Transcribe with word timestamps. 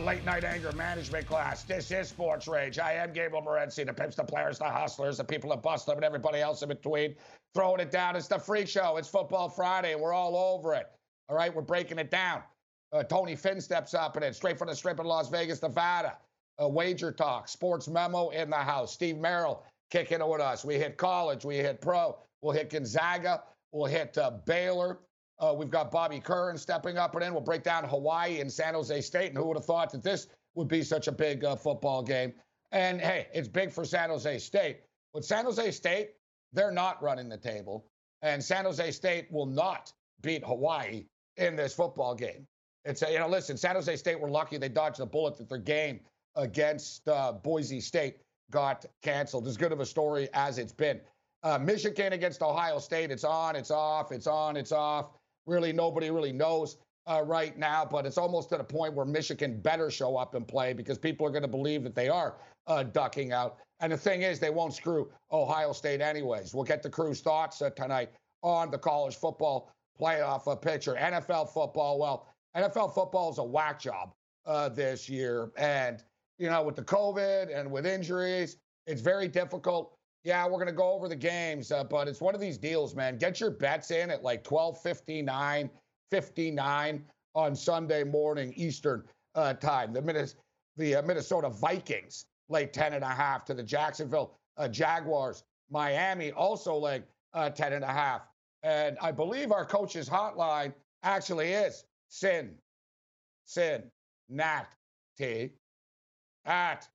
late 0.00 0.24
night 0.24 0.44
anger 0.44 0.70
management 0.72 1.26
class. 1.26 1.64
This 1.64 1.90
is 1.90 2.08
Sports 2.08 2.46
Rage. 2.46 2.78
I 2.78 2.92
am 2.92 3.12
Gabriel 3.12 3.42
Morency, 3.42 3.84
the 3.84 3.92
pimps, 3.92 4.14
the 4.14 4.22
players, 4.22 4.58
the 4.58 4.64
hustlers, 4.64 5.16
the 5.18 5.24
people 5.24 5.50
that 5.50 5.62
bust 5.62 5.86
them, 5.86 5.96
and 5.96 6.04
everybody 6.04 6.40
else 6.40 6.62
in 6.62 6.68
between. 6.68 7.16
Throwing 7.54 7.80
it 7.80 7.90
down. 7.90 8.14
It's 8.14 8.28
the 8.28 8.38
freak 8.38 8.68
show. 8.68 8.96
It's 8.96 9.08
Football 9.08 9.48
Friday. 9.48 9.96
We're 9.96 10.12
all 10.12 10.36
over 10.36 10.74
it. 10.74 10.86
All 11.28 11.36
right, 11.36 11.52
we're 11.52 11.62
breaking 11.62 11.98
it 11.98 12.10
down. 12.10 12.42
Uh, 12.92 13.02
Tony 13.02 13.34
Finn 13.34 13.60
steps 13.60 13.92
up 13.92 14.16
in 14.16 14.22
it, 14.22 14.34
straight 14.34 14.56
from 14.56 14.68
the 14.68 14.74
strip 14.74 15.00
in 15.00 15.06
Las 15.06 15.28
Vegas, 15.28 15.60
Nevada. 15.62 16.16
Uh, 16.62 16.68
wager 16.68 17.12
talk, 17.12 17.48
sports 17.48 17.88
memo 17.88 18.30
in 18.30 18.50
the 18.50 18.56
house. 18.56 18.92
Steve 18.92 19.18
Merrill 19.18 19.64
kicking 19.90 20.20
it 20.20 20.28
with 20.28 20.40
us. 20.40 20.64
We 20.64 20.74
hit 20.76 20.96
college, 20.96 21.44
we 21.44 21.56
hit 21.56 21.80
pro, 21.80 22.18
we'll 22.42 22.54
hit 22.54 22.70
Gonzaga, 22.70 23.42
we'll 23.72 23.86
hit 23.86 24.16
uh, 24.16 24.32
Baylor. 24.46 24.98
Uh, 25.40 25.54
we've 25.56 25.70
got 25.70 25.90
Bobby 25.90 26.18
Curran 26.18 26.58
stepping 26.58 26.98
up 26.98 27.14
and 27.14 27.24
in. 27.24 27.32
We'll 27.32 27.42
break 27.42 27.62
down 27.62 27.84
Hawaii 27.84 28.40
and 28.40 28.52
San 28.52 28.74
Jose 28.74 29.00
State. 29.02 29.28
And 29.28 29.36
who 29.36 29.46
would 29.46 29.56
have 29.56 29.64
thought 29.64 29.90
that 29.92 30.02
this 30.02 30.26
would 30.54 30.68
be 30.68 30.82
such 30.82 31.06
a 31.06 31.12
big 31.12 31.44
uh, 31.44 31.54
football 31.54 32.02
game? 32.02 32.32
And 32.72 33.00
hey, 33.00 33.28
it's 33.32 33.48
big 33.48 33.72
for 33.72 33.84
San 33.84 34.10
Jose 34.10 34.38
State. 34.38 34.80
But 35.14 35.24
San 35.24 35.44
Jose 35.44 35.70
State, 35.70 36.10
they're 36.52 36.72
not 36.72 37.00
running 37.02 37.28
the 37.28 37.36
table. 37.36 37.86
And 38.22 38.42
San 38.42 38.64
Jose 38.64 38.90
State 38.90 39.30
will 39.30 39.46
not 39.46 39.92
beat 40.22 40.44
Hawaii 40.44 41.06
in 41.36 41.54
this 41.54 41.72
football 41.72 42.14
game. 42.14 42.46
It's, 42.84 43.02
a, 43.02 43.12
you 43.12 43.18
know, 43.18 43.28
listen, 43.28 43.56
San 43.56 43.76
Jose 43.76 43.94
State 43.96 44.18
were 44.18 44.30
lucky 44.30 44.58
they 44.58 44.68
dodged 44.68 44.98
the 44.98 45.06
bullet 45.06 45.36
that 45.38 45.48
their 45.48 45.58
game 45.58 46.00
against 46.34 47.06
uh, 47.08 47.32
Boise 47.32 47.80
State 47.80 48.16
got 48.50 48.84
canceled. 49.02 49.46
As 49.46 49.56
good 49.56 49.72
of 49.72 49.80
a 49.80 49.86
story 49.86 50.28
as 50.34 50.58
it's 50.58 50.72
been. 50.72 51.00
Uh, 51.44 51.58
Michigan 51.58 52.12
against 52.12 52.42
Ohio 52.42 52.80
State, 52.80 53.12
it's 53.12 53.22
on, 53.22 53.54
it's 53.54 53.70
off, 53.70 54.10
it's 54.10 54.26
on, 54.26 54.56
it's 54.56 54.72
off 54.72 55.10
really 55.48 55.72
nobody 55.72 56.10
really 56.10 56.32
knows 56.32 56.76
uh, 57.08 57.22
right 57.24 57.56
now, 57.58 57.84
but 57.84 58.04
it's 58.04 58.18
almost 58.18 58.52
at 58.52 58.60
a 58.60 58.64
point 58.64 58.92
where 58.94 59.06
Michigan 59.06 59.60
better 59.60 59.90
show 59.90 60.16
up 60.16 60.34
and 60.34 60.46
play 60.46 60.72
because 60.74 60.98
people 60.98 61.26
are 61.26 61.30
going 61.30 61.42
to 61.42 61.48
believe 61.48 61.82
that 61.82 61.94
they 61.94 62.08
are 62.08 62.36
uh, 62.66 62.82
ducking 62.82 63.32
out. 63.32 63.56
And 63.80 63.92
the 63.92 63.96
thing 63.96 64.22
is, 64.22 64.38
they 64.38 64.50
won't 64.50 64.74
screw 64.74 65.10
Ohio 65.32 65.72
State 65.72 66.00
anyways. 66.00 66.54
We'll 66.54 66.64
get 66.64 66.82
the 66.82 66.90
crew's 66.90 67.20
thoughts 67.20 67.62
uh, 67.62 67.70
tonight 67.70 68.10
on 68.42 68.70
the 68.70 68.78
college 68.78 69.16
football 69.16 69.72
playoff 69.98 70.50
uh, 70.50 70.54
picture. 70.54 70.94
NFL 70.94 71.52
football, 71.52 71.98
well, 71.98 72.28
NFL 72.56 72.94
football 72.94 73.30
is 73.30 73.38
a 73.38 73.44
whack 73.44 73.80
job 73.80 74.12
uh, 74.46 74.68
this 74.68 75.08
year. 75.08 75.50
And, 75.56 76.02
you 76.38 76.50
know, 76.50 76.62
with 76.62 76.76
the 76.76 76.82
COVID 76.82 77.56
and 77.56 77.70
with 77.70 77.86
injuries, 77.86 78.58
it's 78.86 79.00
very 79.00 79.28
difficult 79.28 79.94
yeah, 80.28 80.44
we're 80.44 80.58
going 80.58 80.66
to 80.66 80.72
go 80.72 80.92
over 80.92 81.08
the 81.08 81.16
games, 81.16 81.72
uh, 81.72 81.82
but 81.82 82.06
it's 82.06 82.20
one 82.20 82.34
of 82.34 82.40
these 82.40 82.58
deals, 82.58 82.94
man. 82.94 83.16
Get 83.16 83.40
your 83.40 83.50
bets 83.50 83.90
in 83.90 84.10
at 84.10 84.22
like 84.22 84.44
12:59, 84.44 85.70
59 86.10 87.04
on 87.34 87.56
Sunday 87.56 88.04
morning 88.04 88.52
Eastern 88.54 89.04
uh, 89.34 89.54
time. 89.54 89.94
The, 89.94 90.02
Minnes- 90.02 90.36
the 90.76 90.96
uh, 90.96 91.02
Minnesota 91.02 91.48
Vikings 91.48 92.26
lay 92.50 92.66
10 92.66 92.92
and 92.92 93.02
a 93.02 93.08
half 93.08 93.46
to 93.46 93.54
the 93.54 93.62
Jacksonville 93.62 94.34
uh, 94.58 94.68
Jaguars. 94.68 95.44
Miami 95.70 96.30
also 96.32 96.76
lay 96.76 97.02
uh, 97.32 97.48
10 97.48 97.72
and 97.72 97.84
a 97.84 97.86
half. 97.92 98.20
And 98.62 98.98
I 99.00 99.12
believe 99.12 99.50
our 99.50 99.64
coach's 99.64 100.10
hotline 100.10 100.74
actually 101.04 101.52
is 101.52 101.84
Sin, 102.08 102.54
Sin, 103.46 103.84
Nat, 104.28 104.66
T, 105.16 105.52
at 106.44 106.86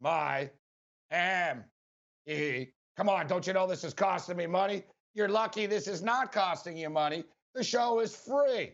my 0.00 0.50
am. 1.10 1.64
Come 2.96 3.08
on, 3.08 3.26
don't 3.26 3.46
you 3.46 3.52
know 3.52 3.66
this 3.66 3.82
is 3.82 3.94
costing 3.94 4.36
me 4.36 4.46
money? 4.46 4.84
You're 5.14 5.28
lucky 5.28 5.66
this 5.66 5.88
is 5.88 6.02
not 6.02 6.32
costing 6.32 6.76
you 6.76 6.90
money. 6.90 7.24
The 7.54 7.64
show 7.64 8.00
is 8.00 8.14
free. 8.14 8.72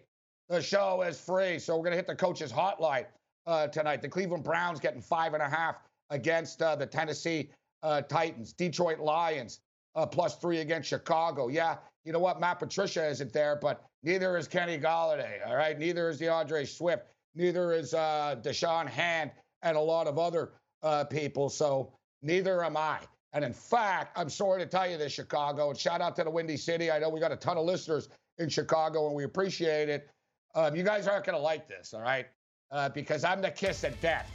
The 0.48 0.60
show 0.60 1.02
is 1.02 1.18
free. 1.18 1.58
So 1.58 1.76
we're 1.76 1.82
going 1.82 1.92
to 1.92 1.96
hit 1.96 2.06
the 2.06 2.14
coach's 2.14 2.52
hotline 2.52 3.06
uh, 3.46 3.68
tonight. 3.68 4.02
The 4.02 4.08
Cleveland 4.08 4.44
Browns 4.44 4.78
getting 4.80 5.00
five 5.00 5.32
and 5.32 5.42
a 5.42 5.48
half 5.48 5.76
against 6.10 6.60
uh, 6.60 6.76
the 6.76 6.86
Tennessee 6.86 7.50
uh, 7.82 8.02
Titans. 8.02 8.52
Detroit 8.52 8.98
Lions 8.98 9.60
uh, 9.94 10.04
plus 10.04 10.36
three 10.36 10.58
against 10.58 10.88
Chicago. 10.88 11.48
Yeah, 11.48 11.76
you 12.04 12.12
know 12.12 12.18
what? 12.18 12.38
Matt 12.38 12.58
Patricia 12.58 13.08
isn't 13.08 13.32
there, 13.32 13.56
but 13.56 13.86
neither 14.02 14.36
is 14.36 14.46
Kenny 14.46 14.78
Golladay. 14.78 15.46
All 15.46 15.56
right, 15.56 15.78
neither 15.78 16.10
is 16.10 16.18
D'Andre 16.18 16.64
Swift. 16.64 17.06
Neither 17.34 17.72
is 17.72 17.94
uh, 17.94 18.36
Da'Shawn 18.42 18.86
Hand 18.86 19.30
and 19.62 19.76
a 19.76 19.80
lot 19.80 20.06
of 20.06 20.18
other 20.18 20.52
uh, 20.82 21.04
people. 21.04 21.48
So 21.48 21.92
neither 22.22 22.62
am 22.62 22.76
I. 22.76 22.98
And 23.36 23.44
in 23.44 23.52
fact, 23.52 24.18
I'm 24.18 24.30
sorry 24.30 24.62
to 24.62 24.66
tell 24.66 24.90
you 24.90 24.96
this, 24.96 25.12
Chicago, 25.12 25.68
and 25.68 25.78
shout 25.78 26.00
out 26.00 26.16
to 26.16 26.24
the 26.24 26.30
Windy 26.30 26.56
City. 26.56 26.90
I 26.90 26.98
know 26.98 27.10
we 27.10 27.20
got 27.20 27.32
a 27.32 27.36
ton 27.36 27.58
of 27.58 27.66
listeners 27.66 28.08
in 28.38 28.48
Chicago, 28.48 29.08
and 29.08 29.14
we 29.14 29.24
appreciate 29.24 29.90
it. 29.90 30.08
Um, 30.54 30.74
you 30.74 30.82
guys 30.82 31.06
aren't 31.06 31.26
going 31.26 31.36
to 31.36 31.42
like 31.42 31.68
this, 31.68 31.92
all 31.92 32.00
right? 32.00 32.24
Uh, 32.70 32.88
because 32.88 33.24
I'm 33.24 33.42
the 33.42 33.50
kiss 33.50 33.84
of 33.84 34.00
death. 34.00 34.30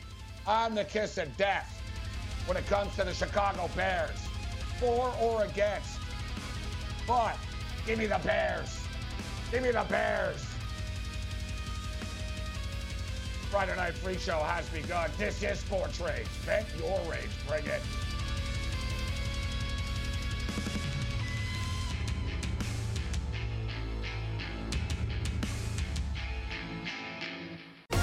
I'm 0.47 0.75
the 0.75 0.84
kiss 0.84 1.17
of 1.17 1.35
death 1.35 1.81
when 2.45 2.57
it 2.57 2.67
comes 2.67 2.95
to 2.97 3.03
the 3.03 3.12
Chicago 3.12 3.72
Bears, 3.75 4.19
for 4.79 5.12
or 5.19 5.45
against. 5.45 5.97
But 7.07 7.38
give 7.88 7.97
me 7.97 8.06
the 8.06 8.22
Bears. 8.23 8.79
Give 9.50 9.63
me 9.63 9.72
the 9.72 9.85
Bears. 9.89 10.45
Friday 13.50 13.75
Night 13.75 13.95
Free 13.95 14.19
Show 14.19 14.38
has 14.38 14.69
begun. 14.69 15.09
This 15.18 15.41
is 15.41 15.59
Sports 15.59 16.00
Rage. 16.00 16.28
Vent 16.45 16.68
your 16.78 17.00
rage. 17.09 17.31
Bring 17.47 17.66
it. 17.66 17.81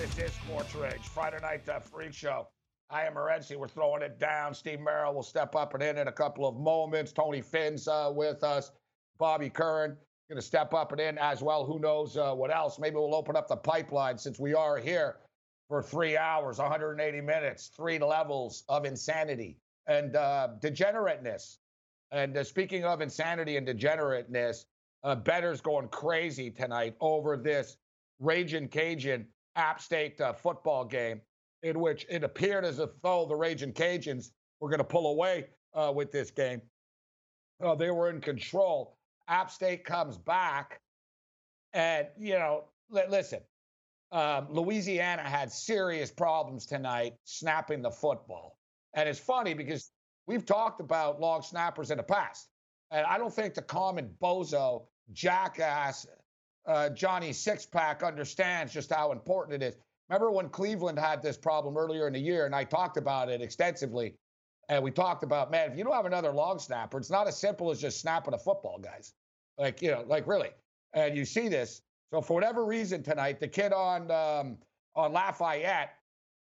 Rage, 0.00 1.08
Friday 1.08 1.38
night 1.42 1.68
uh, 1.68 1.78
freak 1.78 2.14
show. 2.14 2.48
I 2.88 3.04
am 3.04 3.16
Morency. 3.16 3.54
We're 3.54 3.68
throwing 3.68 4.00
it 4.00 4.18
down. 4.18 4.54
Steve 4.54 4.80
Merrill 4.80 5.12
will 5.12 5.22
step 5.22 5.54
up 5.54 5.74
and 5.74 5.82
in 5.82 5.98
in 5.98 6.08
a 6.08 6.12
couple 6.12 6.48
of 6.48 6.56
moments. 6.56 7.12
Tony 7.12 7.42
Finn's 7.42 7.86
uh, 7.86 8.10
with 8.10 8.42
us. 8.42 8.70
Bobby 9.18 9.50
Curran 9.50 9.94
going 10.30 10.40
to 10.40 10.42
step 10.42 10.72
up 10.72 10.92
and 10.92 11.02
in 11.02 11.18
as 11.18 11.42
well. 11.42 11.66
Who 11.66 11.78
knows 11.78 12.16
uh, 12.16 12.32
what 12.32 12.50
else? 12.50 12.78
Maybe 12.78 12.96
we'll 12.96 13.14
open 13.14 13.36
up 13.36 13.46
the 13.46 13.56
pipeline 13.56 14.16
since 14.16 14.40
we 14.40 14.54
are 14.54 14.78
here 14.78 15.16
for 15.68 15.82
three 15.82 16.16
hours, 16.16 16.56
180 16.56 17.20
minutes, 17.20 17.70
three 17.76 17.98
levels 17.98 18.64
of 18.70 18.86
insanity 18.86 19.58
and 19.86 20.16
uh, 20.16 20.48
degenerateness. 20.62 21.58
And 22.10 22.38
uh, 22.38 22.44
speaking 22.44 22.86
of 22.86 23.02
insanity 23.02 23.58
and 23.58 23.66
degenerateness, 23.66 24.64
uh, 25.04 25.14
Bettor's 25.16 25.60
going 25.60 25.88
crazy 25.88 26.50
tonight 26.50 26.94
over 27.02 27.36
this 27.36 27.76
Raging 28.18 28.68
Cajun 28.68 29.26
App 29.56 29.80
State 29.80 30.20
uh, 30.20 30.32
football 30.32 30.84
game 30.84 31.20
in 31.62 31.78
which 31.80 32.06
it 32.08 32.24
appeared 32.24 32.64
as 32.64 32.78
if 32.78 32.90
though 33.02 33.26
the 33.26 33.36
Raging 33.36 33.72
Cajuns 33.72 34.30
were 34.60 34.68
going 34.68 34.78
to 34.78 34.84
pull 34.84 35.10
away 35.10 35.46
uh, 35.74 35.92
with 35.94 36.10
this 36.10 36.30
game. 36.30 36.62
Uh, 37.62 37.74
they 37.74 37.90
were 37.90 38.08
in 38.08 38.20
control. 38.20 38.96
App 39.28 39.50
State 39.50 39.84
comes 39.84 40.16
back, 40.16 40.80
and 41.72 42.06
you 42.18 42.34
know, 42.34 42.64
li- 42.88 43.04
listen, 43.08 43.40
um, 44.12 44.46
Louisiana 44.50 45.22
had 45.22 45.52
serious 45.52 46.10
problems 46.10 46.66
tonight 46.66 47.14
snapping 47.24 47.82
the 47.82 47.90
football, 47.90 48.56
and 48.94 49.08
it's 49.08 49.20
funny 49.20 49.54
because 49.54 49.90
we've 50.26 50.46
talked 50.46 50.80
about 50.80 51.20
long 51.20 51.42
snappers 51.42 51.90
in 51.90 51.98
the 51.98 52.02
past, 52.02 52.48
and 52.90 53.06
I 53.06 53.18
don't 53.18 53.32
think 53.32 53.54
the 53.54 53.62
common 53.62 54.10
bozo 54.22 54.86
jackass 55.12 56.06
uh, 56.66 56.90
Johnny 56.90 57.30
Sixpack 57.30 58.04
understands 58.06 58.72
just 58.72 58.92
how 58.92 59.12
important 59.12 59.62
it 59.62 59.66
is. 59.66 59.76
Remember 60.08 60.30
when 60.30 60.48
Cleveland 60.48 60.98
had 60.98 61.22
this 61.22 61.36
problem 61.36 61.76
earlier 61.76 62.06
in 62.06 62.12
the 62.12 62.18
year, 62.18 62.46
and 62.46 62.54
I 62.54 62.64
talked 62.64 62.96
about 62.96 63.28
it 63.28 63.40
extensively. 63.40 64.16
And 64.68 64.82
we 64.82 64.90
talked 64.90 65.22
about, 65.22 65.50
man, 65.50 65.70
if 65.72 65.78
you 65.78 65.84
don't 65.84 65.92
have 65.94 66.06
another 66.06 66.30
long 66.30 66.58
snapper, 66.58 66.98
it's 66.98 67.10
not 67.10 67.26
as 67.26 67.38
simple 67.38 67.70
as 67.70 67.80
just 67.80 68.00
snapping 68.00 68.34
a 68.34 68.38
football, 68.38 68.78
guys. 68.78 69.14
Like, 69.58 69.82
you 69.82 69.90
know, 69.90 70.04
like 70.06 70.26
really. 70.26 70.50
And 70.94 71.16
you 71.16 71.24
see 71.24 71.48
this. 71.48 71.82
So 72.12 72.20
for 72.20 72.34
whatever 72.34 72.64
reason 72.64 73.02
tonight, 73.02 73.40
the 73.40 73.48
kid 73.48 73.72
on 73.72 74.10
um, 74.10 74.58
on 74.96 75.12
Lafayette, 75.12 75.94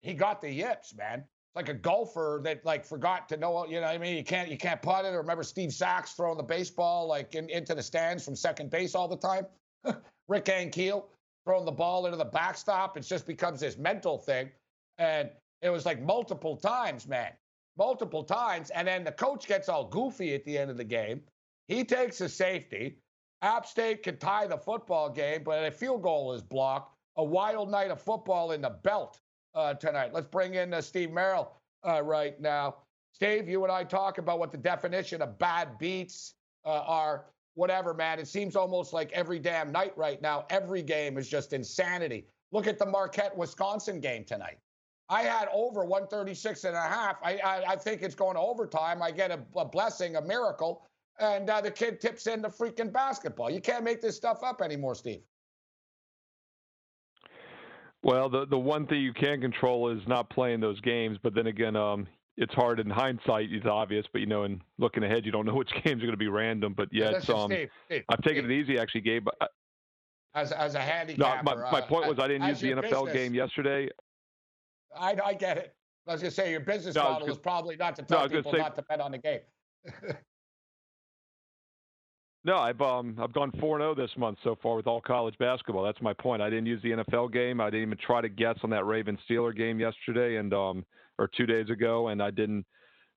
he 0.01 0.13
got 0.13 0.41
the 0.41 0.49
yips, 0.49 0.95
man. 0.95 1.19
It's 1.19 1.55
like 1.55 1.69
a 1.69 1.73
golfer 1.73 2.41
that 2.43 2.65
like 2.65 2.85
forgot 2.85 3.27
to 3.29 3.37
know, 3.37 3.65
you 3.65 3.81
know, 3.81 3.87
what 3.87 3.95
I 3.95 3.97
mean, 3.97 4.15
you 4.15 4.23
can't 4.23 4.49
you 4.49 4.57
can't 4.57 4.81
putt 4.81 5.05
it. 5.05 5.13
Or 5.13 5.19
remember 5.19 5.43
Steve 5.43 5.73
Sax 5.73 6.13
throwing 6.13 6.37
the 6.37 6.43
baseball 6.43 7.07
like 7.07 7.35
in, 7.35 7.49
into 7.49 7.75
the 7.75 7.83
stands 7.83 8.23
from 8.23 8.35
second 8.35 8.69
base 8.69 8.95
all 8.95 9.07
the 9.07 9.17
time. 9.17 9.45
Rick 10.27 10.45
Ankiel 10.45 11.05
throwing 11.45 11.65
the 11.65 11.71
ball 11.71 12.05
into 12.05 12.17
the 12.17 12.25
backstop. 12.25 12.97
It 12.97 13.01
just 13.01 13.25
becomes 13.25 13.59
this 13.59 13.77
mental 13.77 14.17
thing. 14.17 14.49
And 14.97 15.29
it 15.61 15.69
was 15.69 15.85
like 15.85 16.01
multiple 16.01 16.57
times, 16.57 17.07
man, 17.07 17.31
multiple 17.77 18.23
times. 18.23 18.69
And 18.71 18.87
then 18.87 19.03
the 19.03 19.11
coach 19.11 19.47
gets 19.47 19.69
all 19.69 19.85
goofy 19.85 20.35
at 20.35 20.43
the 20.43 20.57
end 20.57 20.69
of 20.69 20.77
the 20.77 20.83
game. 20.83 21.21
He 21.67 21.83
takes 21.83 22.21
a 22.21 22.29
safety. 22.29 22.97
App 23.41 23.65
State 23.65 24.03
can 24.03 24.17
tie 24.17 24.47
the 24.47 24.57
football 24.57 25.09
game, 25.09 25.43
but 25.43 25.63
a 25.63 25.71
field 25.71 26.01
goal 26.01 26.33
is 26.33 26.41
blocked. 26.41 26.95
A 27.17 27.23
wild 27.23 27.69
night 27.69 27.91
of 27.91 28.01
football 28.01 28.51
in 28.51 28.61
the 28.61 28.69
belt 28.83 29.19
uh, 29.55 29.73
tonight. 29.73 30.13
Let's 30.13 30.27
bring 30.27 30.55
in 30.55 30.73
uh, 30.73 30.81
Steve 30.81 31.11
Merrill 31.11 31.51
uh, 31.87 32.01
right 32.01 32.39
now. 32.39 32.75
Steve, 33.13 33.49
you 33.49 33.63
and 33.63 33.71
I 33.71 33.83
talk 33.83 34.17
about 34.17 34.37
what 34.37 34.51
the 34.51 34.57
definition 34.57 35.21
of 35.21 35.39
bad 35.39 35.77
beats 35.79 36.35
uh, 36.65 36.83
are. 36.85 37.25
Whatever, 37.57 37.95
man. 37.95 38.19
It 38.19 38.27
seems 38.27 38.55
almost 38.55 38.93
like 38.93 39.11
every 39.13 39.39
damn 39.39 39.71
night 39.71 39.97
right 39.97 40.21
now, 40.21 40.45
every 40.51 40.83
game 40.83 41.17
is 41.17 41.27
just 41.27 41.53
insanity. 41.53 42.27
Look 42.51 42.67
at 42.67 42.77
the 42.77 42.85
Marquette 42.85 43.35
Wisconsin 43.35 43.99
game 43.99 44.23
tonight. 44.23 44.59
I 45.09 45.23
had 45.23 45.49
over 45.51 45.83
136 45.83 46.65
and 46.65 46.75
a 46.75 46.81
half. 46.81 47.15
I, 47.23 47.37
I, 47.37 47.63
I 47.69 47.75
think 47.75 48.03
it's 48.03 48.13
going 48.13 48.35
to 48.35 48.41
overtime. 48.41 49.01
I 49.01 49.09
get 49.09 49.31
a, 49.31 49.39
a 49.55 49.65
blessing, 49.65 50.17
a 50.17 50.21
miracle, 50.21 50.87
and 51.19 51.49
uh, 51.49 51.59
the 51.59 51.71
kid 51.71 51.99
tips 51.99 52.27
in 52.27 52.43
the 52.43 52.47
freaking 52.47 52.93
basketball. 52.93 53.49
You 53.49 53.59
can't 53.59 53.83
make 53.83 54.01
this 54.01 54.15
stuff 54.15 54.43
up 54.43 54.61
anymore, 54.61 54.93
Steve. 54.93 55.21
Well, 58.03 58.29
the 58.29 58.45
the 58.45 58.59
one 58.59 58.85
thing 58.85 59.01
you 59.01 59.13
can 59.13 59.41
control 59.41 59.89
is 59.89 60.07
not 60.07 60.29
playing 60.29 60.59
those 60.59 60.79
games. 60.81 61.17
But 61.23 61.33
then 61.33 61.47
again, 61.47 61.75
um, 61.75 62.05
it's 62.37 62.53
hard 62.53 62.79
in 62.79 62.89
hindsight. 62.89 63.51
It's 63.51 63.65
obvious, 63.65 64.05
but 64.11 64.21
you 64.21 64.27
know, 64.27 64.43
in 64.43 64.61
looking 64.77 65.03
ahead, 65.03 65.25
you 65.25 65.31
don't 65.31 65.45
know 65.45 65.55
which 65.55 65.71
games 65.83 66.01
are 66.01 66.05
going 66.05 66.11
to 66.11 66.17
be 66.17 66.27
random. 66.27 66.73
But 66.75 66.89
yeah, 66.91 67.11
it's 67.11 67.29
um, 67.29 67.51
Steve, 67.51 68.03
I've 68.09 68.21
taken 68.21 68.45
it 68.45 68.51
easy 68.51 68.77
actually, 68.79 69.01
Gabe. 69.01 69.27
As 70.35 70.51
as 70.51 70.75
a 70.75 70.79
handicapper. 70.79 71.43
No, 71.43 71.55
my, 71.55 71.71
my 71.71 71.81
point 71.81 72.05
uh, 72.05 72.09
was 72.09 72.19
I 72.19 72.27
didn't 72.27 72.47
use 72.47 72.61
the 72.61 72.71
NFL 72.71 73.05
business, 73.05 73.13
game 73.13 73.33
yesterday. 73.33 73.89
I 74.95 75.17
I 75.25 75.33
get 75.33 75.57
it. 75.57 75.75
I 76.07 76.13
was 76.13 76.21
going 76.21 76.31
to 76.31 76.35
say 76.35 76.51
your 76.51 76.61
business 76.61 76.95
no, 76.95 77.03
model 77.03 77.29
is 77.29 77.37
probably 77.37 77.75
not 77.75 77.95
to 77.97 78.03
tell 78.03 78.21
no, 78.21 78.29
people 78.29 78.51
say, 78.51 78.59
not 78.59 78.75
to 78.77 78.81
bet 78.83 79.01
on 79.01 79.11
the 79.11 79.17
game. 79.17 79.41
No, 82.47 82.59
I've 82.59 82.79
um 82.79 83.17
I've 83.21 83.33
gone 83.33 83.51
four 83.59 83.77
zero 83.77 83.91
oh 83.91 83.93
this 83.93 84.11
month 84.15 84.37
so 84.41 84.57
far 84.63 84.77
with 84.77 84.87
all 84.87 85.01
college 85.01 85.37
basketball. 85.37 85.83
That's 85.83 86.01
my 86.01 86.13
point. 86.13 86.41
I 86.41 86.49
didn't 86.49 86.67
use 86.67 86.81
the 86.81 86.91
NFL 86.91 87.33
game. 87.33 87.59
I 87.59 87.69
didn't 87.69 87.87
even 87.87 87.97
try 87.97 88.21
to 88.21 88.29
guess 88.29 88.57
on 88.63 88.69
that 88.69 88.85
Raven 88.85 89.17
Steeler 89.29 89.53
game 89.53 89.81
yesterday 89.81 90.37
and 90.37 90.53
um 90.53 90.85
or 91.19 91.27
two 91.27 91.45
days 91.45 91.69
ago, 91.69 92.09
and 92.09 92.21
I 92.21 92.31
didn't 92.31 92.65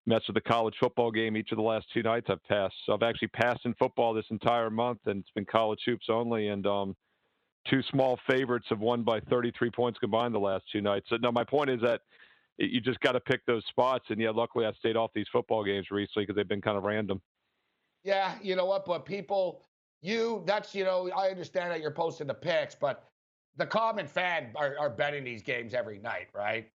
mess 0.05 0.21
with 0.27 0.35
the 0.35 0.41
college 0.41 0.75
football 0.79 1.11
game 1.11 1.37
each 1.37 1.51
of 1.51 1.57
the 1.57 1.63
last 1.63 1.85
two 1.93 2.01
nights 2.01 2.27
I've 2.29 2.43
passed. 2.45 2.75
So 2.85 2.93
I've 2.93 3.03
actually 3.03 3.29
passed 3.29 3.65
in 3.65 3.73
football 3.75 4.13
this 4.13 4.25
entire 4.31 4.69
month, 4.69 4.99
and 5.05 5.21
it's 5.21 5.31
been 5.31 5.45
college 5.45 5.81
hoops 5.85 6.07
only. 6.09 6.47
And 6.47 6.65
um, 6.65 6.95
two 7.67 7.81
small 7.91 8.19
favorites 8.29 8.65
have 8.69 8.79
won 8.79 9.03
by 9.03 9.19
33 9.19 9.69
points 9.71 9.99
combined 9.99 10.33
the 10.33 10.39
last 10.39 10.65
two 10.71 10.81
nights. 10.81 11.07
So 11.09 11.17
no, 11.17 11.31
my 11.31 11.43
point 11.43 11.69
is 11.69 11.79
that 11.81 12.01
you 12.57 12.81
just 12.81 12.99
got 12.99 13.13
to 13.13 13.19
pick 13.19 13.45
those 13.45 13.63
spots. 13.69 14.05
And 14.09 14.19
yeah, 14.19 14.31
luckily 14.31 14.65
I 14.65 14.73
stayed 14.73 14.95
off 14.95 15.11
these 15.13 15.27
football 15.31 15.63
games 15.63 15.87
recently 15.91 16.23
because 16.25 16.35
they've 16.35 16.47
been 16.47 16.61
kind 16.61 16.77
of 16.77 16.83
random. 16.83 17.21
Yeah, 18.03 18.35
you 18.41 18.55
know 18.55 18.65
what? 18.65 18.85
But 18.85 19.05
people, 19.05 19.61
you, 20.01 20.43
that's, 20.45 20.73
you 20.73 20.83
know, 20.83 21.09
I 21.15 21.29
understand 21.29 21.71
that 21.71 21.81
you're 21.81 21.91
posting 21.91 22.27
the 22.27 22.33
picks, 22.33 22.73
but 22.73 23.07
the 23.57 23.65
common 23.65 24.07
fan 24.07 24.51
are, 24.55 24.75
are 24.79 24.89
betting 24.89 25.23
these 25.23 25.43
games 25.43 25.73
every 25.75 25.99
night, 25.99 26.27
right? 26.33 26.69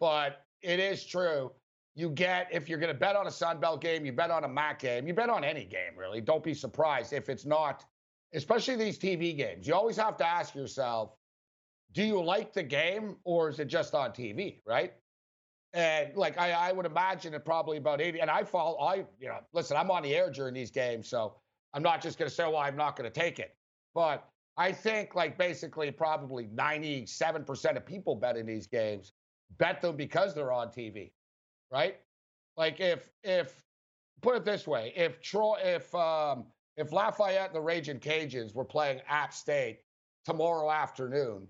But 0.00 0.44
it 0.62 0.78
is 0.78 1.04
true. 1.04 1.52
You 1.94 2.10
get, 2.10 2.48
if 2.50 2.68
you're 2.68 2.78
going 2.78 2.92
to 2.92 2.98
bet 2.98 3.16
on 3.16 3.26
a 3.26 3.30
Sun 3.30 3.60
Belt 3.60 3.80
game, 3.80 4.06
you 4.06 4.12
bet 4.12 4.30
on 4.30 4.44
a 4.44 4.48
MAC 4.48 4.78
game, 4.78 5.06
you 5.06 5.12
bet 5.12 5.28
on 5.28 5.44
any 5.44 5.64
game, 5.64 5.96
really. 5.96 6.20
Don't 6.20 6.42
be 6.42 6.54
surprised 6.54 7.12
if 7.12 7.28
it's 7.28 7.44
not, 7.44 7.84
especially 8.32 8.76
these 8.76 8.98
TV 8.98 9.36
games. 9.36 9.66
You 9.66 9.74
always 9.74 9.96
have 9.96 10.16
to 10.18 10.26
ask 10.26 10.54
yourself, 10.54 11.16
do 11.92 12.02
you 12.02 12.22
like 12.22 12.54
the 12.54 12.62
game 12.62 13.16
or 13.24 13.50
is 13.50 13.60
it 13.60 13.66
just 13.66 13.94
on 13.94 14.12
TV, 14.12 14.60
right? 14.66 14.94
And 15.74 16.16
like 16.16 16.38
I, 16.38 16.52
I 16.52 16.72
would 16.72 16.86
imagine 16.86 17.34
it 17.34 17.44
probably 17.44 17.76
about 17.76 18.00
80. 18.00 18.20
And 18.20 18.30
I 18.30 18.44
fall, 18.44 18.82
I, 18.82 19.04
you 19.18 19.28
know, 19.28 19.38
listen, 19.52 19.76
I'm 19.76 19.90
on 19.90 20.02
the 20.02 20.14
air 20.14 20.30
during 20.30 20.54
these 20.54 20.70
games, 20.70 21.08
so 21.08 21.34
I'm 21.74 21.82
not 21.82 22.02
just 22.02 22.18
gonna 22.18 22.30
say, 22.30 22.44
well, 22.44 22.58
I'm 22.58 22.76
not 22.76 22.96
gonna 22.96 23.10
take 23.10 23.38
it. 23.38 23.54
But 23.94 24.26
I 24.56 24.72
think 24.72 25.14
like 25.14 25.38
basically 25.38 25.90
probably 25.90 26.46
97% 26.46 27.76
of 27.76 27.86
people 27.86 28.16
bet 28.16 28.36
in 28.36 28.46
these 28.46 28.66
games 28.66 29.12
bet 29.58 29.80
them 29.80 29.96
because 29.96 30.34
they're 30.34 30.52
on 30.52 30.68
TV. 30.68 31.10
Right? 31.70 31.98
Like 32.56 32.80
if 32.80 33.10
if 33.22 33.64
put 34.20 34.36
it 34.36 34.44
this 34.44 34.66
way, 34.66 34.92
if 34.96 35.20
Troy 35.20 35.56
if 35.62 35.94
um 35.94 36.44
if 36.76 36.92
Lafayette 36.92 37.48
and 37.48 37.54
the 37.54 37.60
Raging 37.60 38.00
Cajuns 38.00 38.54
were 38.54 38.64
playing 38.64 39.00
App 39.08 39.32
State 39.32 39.80
tomorrow 40.24 40.70
afternoon, 40.70 41.46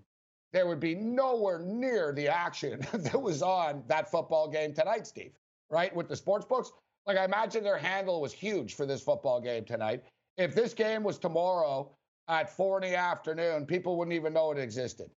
there 0.51 0.67
would 0.67 0.79
be 0.79 0.95
nowhere 0.95 1.59
near 1.59 2.13
the 2.13 2.27
action 2.27 2.79
that 2.93 3.21
was 3.21 3.41
on 3.41 3.83
that 3.87 4.09
football 4.09 4.47
game 4.47 4.73
tonight, 4.73 5.07
Steve, 5.07 5.33
right? 5.69 5.93
With 5.95 6.07
the 6.07 6.15
sports 6.15 6.45
books. 6.45 6.71
Like, 7.05 7.17
I 7.17 7.25
imagine 7.25 7.63
their 7.63 7.77
handle 7.77 8.21
was 8.21 8.31
huge 8.31 8.75
for 8.75 8.85
this 8.85 9.01
football 9.01 9.41
game 9.41 9.65
tonight. 9.65 10.03
If 10.37 10.55
this 10.55 10.73
game 10.73 11.03
was 11.03 11.17
tomorrow 11.17 11.91
at 12.29 12.49
four 12.49 12.81
in 12.81 12.89
the 12.89 12.95
afternoon, 12.95 13.65
people 13.65 13.97
wouldn't 13.97 14.15
even 14.15 14.31
know 14.33 14.51
it 14.51 14.57
existed. 14.57 15.09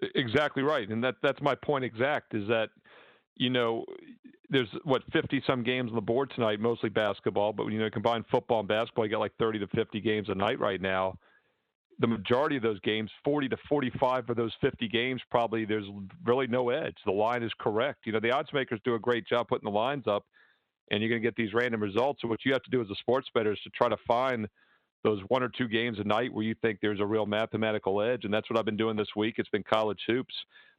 Exactly 0.00 0.62
right. 0.62 0.88
And 0.88 1.02
that 1.04 1.16
that's 1.22 1.40
my 1.40 1.54
point 1.54 1.84
exact 1.84 2.34
is 2.34 2.46
that, 2.48 2.70
you 3.36 3.50
know, 3.50 3.84
there's 4.50 4.68
what 4.84 5.02
50 5.12 5.42
some 5.46 5.62
games 5.62 5.90
on 5.90 5.94
the 5.94 6.00
board 6.02 6.30
tonight, 6.34 6.60
mostly 6.60 6.88
basketball, 6.90 7.52
but 7.52 7.66
you 7.66 7.78
know 7.78 7.88
combine 7.90 8.24
football 8.30 8.60
and 8.60 8.68
basketball, 8.68 9.04
you 9.06 9.10
got 9.10 9.20
like 9.20 9.36
30 9.38 9.60
to 9.60 9.66
50 9.68 10.00
games 10.00 10.28
a 10.28 10.34
night 10.34 10.58
right 10.60 10.80
now 10.80 11.18
the 11.98 12.06
majority 12.06 12.56
of 12.56 12.62
those 12.62 12.80
games, 12.80 13.10
40 13.24 13.48
to 13.50 13.56
45 13.68 14.30
of 14.30 14.36
those 14.36 14.52
50 14.60 14.88
games, 14.88 15.22
probably 15.30 15.64
there's 15.64 15.86
really 16.24 16.46
no 16.46 16.70
edge. 16.70 16.96
The 17.04 17.12
line 17.12 17.42
is 17.42 17.52
correct. 17.58 18.06
You 18.06 18.12
know, 18.12 18.20
the 18.20 18.32
odds 18.32 18.52
makers 18.52 18.80
do 18.84 18.94
a 18.94 18.98
great 18.98 19.26
job 19.26 19.48
putting 19.48 19.70
the 19.70 19.76
lines 19.76 20.06
up, 20.06 20.24
and 20.90 21.00
you're 21.00 21.10
going 21.10 21.22
to 21.22 21.26
get 21.26 21.36
these 21.36 21.54
random 21.54 21.82
results. 21.82 22.22
So 22.22 22.28
what 22.28 22.44
you 22.44 22.52
have 22.52 22.62
to 22.62 22.70
do 22.70 22.80
as 22.80 22.90
a 22.90 22.94
sports 22.96 23.28
bettor 23.34 23.52
is 23.52 23.60
to 23.64 23.70
try 23.70 23.88
to 23.88 23.96
find 24.06 24.48
those 25.04 25.20
one 25.28 25.42
or 25.42 25.48
two 25.48 25.68
games 25.68 25.98
a 26.00 26.04
night 26.04 26.32
where 26.32 26.44
you 26.44 26.54
think 26.62 26.78
there's 26.82 27.00
a 27.00 27.06
real 27.06 27.26
mathematical 27.26 28.02
edge, 28.02 28.24
and 28.24 28.34
that's 28.34 28.50
what 28.50 28.58
I've 28.58 28.64
been 28.64 28.76
doing 28.76 28.96
this 28.96 29.08
week. 29.14 29.36
It's 29.38 29.48
been 29.50 29.64
college 29.64 30.00
hoops. 30.06 30.34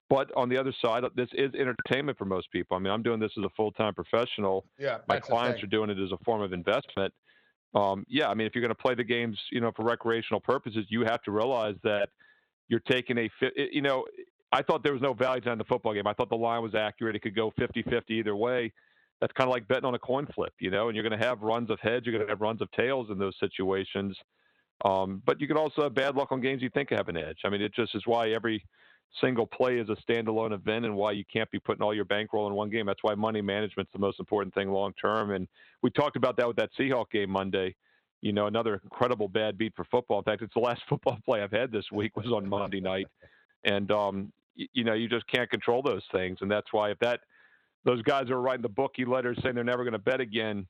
But 0.08 0.30
on 0.36 0.50
the 0.50 0.58
other 0.58 0.74
side, 0.84 1.04
this 1.16 1.30
is 1.34 1.52
entertainment 1.56 2.18
for 2.18 2.26
most 2.26 2.52
people. 2.52 2.78
I 2.78 2.80
mean, 2.80 2.94
I'm 2.94 3.02
doing 3.02 3.20
this 3.20 3.32
as 3.40 3.44
a 3.44 3.50
full 3.56 3.72
time 3.72 3.94
professional. 3.94 4.66
Yeah, 4.78 4.98
my 5.08 5.20
clients 5.20 5.64
are 5.64 5.68
doing 5.68 5.90
it 5.90 5.98
as 5.98 6.12
a 6.12 6.18
form 6.24 6.42
of 6.42 6.54
investment 6.54 7.14
um, 7.76 8.06
yeah, 8.08 8.30
I 8.30 8.34
mean, 8.34 8.48
if 8.48 8.56
you're 8.56 8.62
going 8.62 8.70
to 8.70 8.82
play 8.82 8.96
the 8.96 9.04
games, 9.04 9.38
you 9.52 9.60
know, 9.60 9.72
for 9.76 9.84
recreational 9.84 10.40
purposes, 10.40 10.86
you 10.88 11.02
have 11.02 11.22
to 11.24 11.32
realize 11.32 11.76
that 11.84 12.10
you're 12.70 12.80
taking 12.80 13.18
a, 13.18 13.30
you 13.72 13.82
know, 13.82 14.06
I 14.52 14.62
thought 14.62 14.82
there 14.82 14.94
was 14.94 15.02
no 15.02 15.14
value 15.14 15.42
to 15.42 15.56
the 15.58 15.66
football 15.66 15.94
game. 15.94 16.08
I 16.08 16.14
thought 16.14 16.30
the 16.30 16.38
line 16.38 16.64
was 16.64 16.74
accurate. 16.74 17.18
It 17.18 17.22
could 17.22 17.36
go 17.36 17.52
50-50 17.60 18.04
either 18.12 18.36
way. 18.36 18.72
That's 19.22 19.34
kind 19.34 19.48
of 19.48 19.54
like 19.54 19.68
betting 19.68 19.86
on 19.86 19.96
a 19.96 20.00
coin 20.00 20.28
flip, 20.36 20.54
you 20.60 20.70
know, 20.70 20.88
and 20.88 20.96
you're 20.96 21.08
going 21.08 21.20
to 21.20 21.26
have 21.26 21.42
runs 21.42 21.70
of 21.70 21.80
heads. 21.80 22.06
You're 22.06 22.14
going 22.14 22.28
to 22.28 22.32
have 22.32 22.42
runs 22.42 22.62
of 22.62 22.70
tails 22.72 23.10
in 23.10 23.18
those 23.18 23.36
situations. 23.40 24.18
Um, 24.84 25.22
but 25.26 25.40
you 25.40 25.48
can 25.48 25.58
also 25.58 25.84
have 25.84 25.94
bad 25.94 26.16
luck 26.16 26.32
on 26.32 26.42
games 26.42 26.62
you 26.62 26.70
think 26.70 26.90
have 26.90 27.08
an 27.08 27.18
edge. 27.18 27.40
I 27.46 27.50
mean, 27.50 27.62
it 27.62 27.74
just 27.74 27.96
is 27.96 28.04
why 28.06 28.32
every 28.32 28.64
single 29.22 29.48
play 29.48 29.78
is 29.80 29.88
a 29.90 29.96
standalone 30.06 30.54
event 30.54 30.86
and 30.86 30.96
why 30.96 31.12
you 31.12 31.24
can't 31.32 31.50
be 31.52 31.60
putting 31.60 31.82
all 31.82 31.94
your 31.94 32.06
bankroll 32.06 32.48
in 32.48 32.54
one 32.54 32.70
game. 32.70 32.86
That's 32.86 33.04
why 33.04 33.16
money 33.16 33.42
management's 33.42 33.92
the 33.94 34.00
most 34.00 34.20
important 34.20 34.54
thing 34.54 34.70
long 34.70 34.94
term. 35.02 35.32
And 35.32 35.48
we 35.82 35.90
talked 35.92 36.18
about 36.18 36.36
that 36.38 36.48
with 36.48 36.58
that 36.58 36.72
Seahawk 36.78 37.10
game 37.12 37.30
Monday. 37.30 37.76
You 38.22 38.34
know, 38.34 38.48
another 38.48 38.82
incredible 38.84 39.28
bad 39.28 39.58
beat 39.58 39.74
for 39.76 39.86
football. 39.86 40.18
In 40.18 40.24
fact, 40.24 40.42
it's 40.42 40.54
the 40.54 40.60
last 40.60 40.82
football 40.90 41.18
play 41.24 41.42
I've 41.42 41.52
had 41.52 41.72
this 41.72 41.86
week 41.92 42.18
was 42.18 42.28
on 42.28 42.48
Monday 42.48 42.82
night. 42.82 43.08
And 43.64 43.92
um, 43.92 44.34
you, 44.56 44.68
you 44.74 44.84
know, 44.84 44.94
you 44.94 45.08
just 45.08 45.28
can't 45.28 45.50
control 45.50 45.82
those 45.82 46.04
things. 46.12 46.40
And 46.42 46.52
that's 46.52 46.72
why 46.74 46.92
if 46.92 47.00
that 47.00 47.22
those 47.86 48.02
guys 48.02 48.28
who 48.28 48.34
are 48.34 48.42
writing 48.42 48.64
the 48.64 48.70
bookie 48.70 49.06
letters 49.06 49.38
saying 49.42 49.56
they're 49.56 49.64
never 49.64 49.84
going 49.84 49.94
to 49.94 50.00
bet 50.00 50.20
again, 50.20 50.68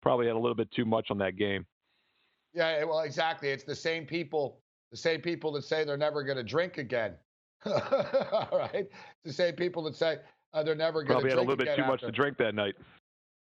probably 0.00 0.26
had 0.26 0.36
a 0.36 0.38
little 0.38 0.54
bit 0.54 0.70
too 0.70 0.84
much 0.84 1.10
on 1.10 1.18
that 1.18 1.36
game. 1.36 1.66
Yeah, 2.54 2.84
well, 2.84 3.00
exactly. 3.00 3.48
It's 3.48 3.64
the 3.64 3.74
same 3.74 4.06
people, 4.06 4.60
the 4.90 4.96
same 4.96 5.20
people 5.20 5.52
that 5.52 5.64
say 5.64 5.84
they're 5.84 5.96
never 5.96 6.22
going 6.22 6.36
to 6.36 6.44
drink 6.44 6.78
again. 6.78 7.14
All 7.66 8.48
right. 8.52 8.88
The 9.24 9.32
same 9.32 9.54
people 9.54 9.82
that 9.84 9.96
say 9.96 10.18
uh, 10.54 10.62
they're 10.62 10.74
never 10.74 11.02
going 11.02 11.06
to 11.06 11.12
Probably 11.14 11.30
had 11.30 11.38
a 11.38 11.40
little 11.40 11.56
bit 11.56 11.66
too 11.66 11.82
after. 11.82 11.86
much 11.86 12.00
to 12.02 12.12
drink 12.12 12.36
that 12.38 12.54
night. 12.54 12.74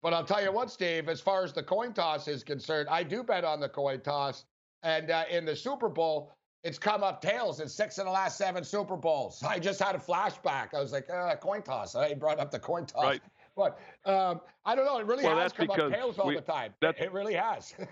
But 0.01 0.13
I'll 0.13 0.23
tell 0.23 0.43
you 0.43 0.51
what, 0.51 0.69
Steve, 0.69 1.09
as 1.09 1.19
far 1.19 1.43
as 1.43 1.53
the 1.53 1.63
coin 1.63 1.93
toss 1.93 2.27
is 2.27 2.43
concerned, 2.43 2.89
I 2.89 3.03
do 3.03 3.23
bet 3.23 3.43
on 3.43 3.59
the 3.59 3.69
coin 3.69 4.01
toss. 4.01 4.45
And 4.83 5.09
uh, 5.09 5.23
in 5.29 5.45
the 5.45 5.55
Super 5.55 5.89
Bowl, 5.89 6.31
it's 6.65 6.79
come 6.79 7.03
up 7.03 7.21
tails 7.21 7.59
in 7.59 7.69
six 7.69 7.99
of 7.99 8.05
the 8.05 8.11
last 8.11 8.39
seven 8.39 8.63
Super 8.63 8.97
Bowls. 8.97 9.43
I 9.43 9.59
just 9.59 9.79
had 9.79 9.93
a 9.93 9.99
flashback. 9.99 10.73
I 10.73 10.81
was 10.81 10.91
like, 10.91 11.07
uh, 11.11 11.35
coin 11.35 11.61
toss. 11.61 11.93
I 11.93 12.15
brought 12.15 12.39
up 12.39 12.49
the 12.49 12.57
coin 12.57 12.87
toss. 12.87 13.03
Right. 13.03 13.21
But 13.55 13.79
um, 14.05 14.41
I 14.65 14.75
don't 14.75 14.85
know. 14.85 14.97
It 14.97 15.05
really 15.05 15.23
well, 15.23 15.37
has 15.37 15.53
come 15.53 15.69
up 15.69 15.77
tails 15.77 16.17
all 16.17 16.27
we, 16.27 16.35
the 16.35 16.41
time. 16.41 16.73
It 16.81 17.13
really 17.13 17.35
has. 17.35 17.73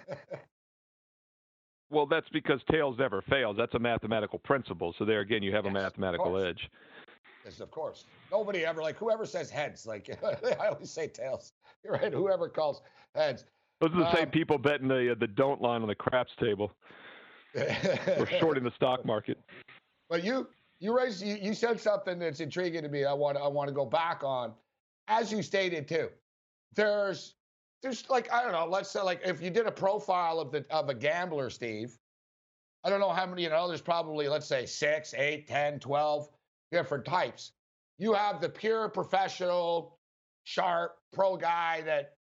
Well, 1.90 2.08
that's 2.08 2.28
because 2.30 2.60
tails 2.72 2.98
never 2.98 3.22
fails. 3.22 3.56
That's 3.56 3.76
a 3.76 3.80
mathematical 3.80 4.40
principle. 4.40 4.96
So 4.98 5.06
there 5.06 5.20
again, 5.20 5.44
you 5.44 5.54
have 5.54 5.66
yes, 5.66 5.70
a 5.70 5.74
mathematical 5.76 6.44
edge. 6.44 6.68
Yes, 7.46 7.60
of 7.60 7.70
course. 7.70 8.06
Nobody 8.32 8.66
ever 8.66 8.82
like 8.82 8.98
whoever 8.98 9.28
says 9.28 9.52
heads. 9.52 9.86
Like 9.86 10.10
I 10.60 10.70
always 10.70 10.90
say 10.90 11.08
tails. 11.08 11.54
You're 11.84 11.94
right. 11.94 12.12
Whoever 12.12 12.50
calls 12.50 12.82
heads. 13.14 13.46
Those 13.80 13.92
are 13.92 14.00
the 14.00 14.08
um, 14.08 14.16
same 14.16 14.30
people 14.32 14.58
betting 14.58 14.88
the 14.88 15.16
the 15.20 15.28
don't 15.28 15.62
line 15.62 15.84
on 15.84 15.88
the 15.88 15.94
craps 15.94 16.32
table. 16.40 16.72
We're 17.56 18.28
shorting 18.40 18.64
the 18.64 18.72
stock 18.76 19.06
market. 19.06 19.38
But 20.10 20.24
you 20.24 20.48
you 20.80 20.96
raised 20.96 21.24
you, 21.24 21.36
you 21.36 21.54
said 21.54 21.80
something 21.80 22.20
that's 22.20 22.40
intriguing 22.40 22.84
to 22.84 22.90
me. 22.90 23.06
I 23.06 23.14
want 23.14 23.38
I 23.38 23.48
want 23.48 23.68
to 23.70 23.74
go 23.74 23.86
back 23.86 24.24
on, 24.24 24.54
as 25.08 25.32
you 25.32 25.42
stated 25.42 25.88
too. 25.88 26.10
There's 26.76 27.36
there's 27.82 28.10
like 28.10 28.32
I 28.32 28.44
don't 28.44 28.52
know. 28.52 28.66
Let's 28.66 28.90
say 28.90 29.02
like 29.02 29.22
if 29.24 29.42
you 29.42 29.50
did 29.50 29.66
a 29.66 29.72
profile 29.72 30.40
of 30.40 30.52
the 30.52 30.66
of 30.70 30.90
a 30.90 30.94
gambler, 30.94 31.50
Steve. 31.50 31.98
I 32.86 32.90
don't 32.90 33.00
know 33.00 33.12
how 33.12 33.26
many. 33.26 33.44
You 33.44 33.50
know, 33.50 33.68
there's 33.68 33.82
probably 33.82 34.28
let's 34.28 34.48
say 34.48 34.66
six, 34.66 35.14
eight, 35.14 35.48
ten, 35.48 35.80
twelve 35.80 36.30
different 36.72 37.06
types. 37.06 37.52
You 37.98 38.14
have 38.14 38.42
the 38.42 38.50
pure 38.50 38.90
professional, 38.90 39.98
sharp 40.44 40.98
pro 41.14 41.38
guy 41.38 41.82
that 41.86 42.16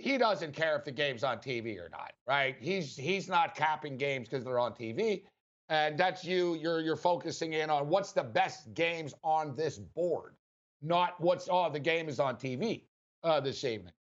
he 0.00 0.18
doesn't 0.18 0.52
care 0.52 0.76
if 0.76 0.84
the 0.84 0.92
game's 0.92 1.22
on 1.22 1.38
TV 1.38 1.78
or 1.78 1.88
not, 1.90 2.12
right? 2.26 2.56
He's 2.58 2.96
he's 2.96 3.28
not 3.28 3.54
capping 3.54 3.96
games 3.96 4.28
because 4.28 4.44
they're 4.44 4.58
on 4.58 4.72
TV. 4.72 5.22
And 5.68 5.96
that's 5.96 6.24
you, 6.24 6.56
you're 6.56 6.80
you're 6.80 6.96
focusing 6.96 7.52
in 7.52 7.70
on 7.70 7.88
what's 7.88 8.12
the 8.12 8.24
best 8.24 8.74
games 8.74 9.14
on 9.22 9.54
this 9.54 9.78
board, 9.78 10.34
not 10.82 11.20
what's 11.20 11.48
oh, 11.50 11.70
the 11.70 11.78
game 11.78 12.08
is 12.08 12.18
on 12.18 12.36
TV 12.36 12.82
uh, 13.22 13.40
this 13.40 13.62
evening. 13.64 13.92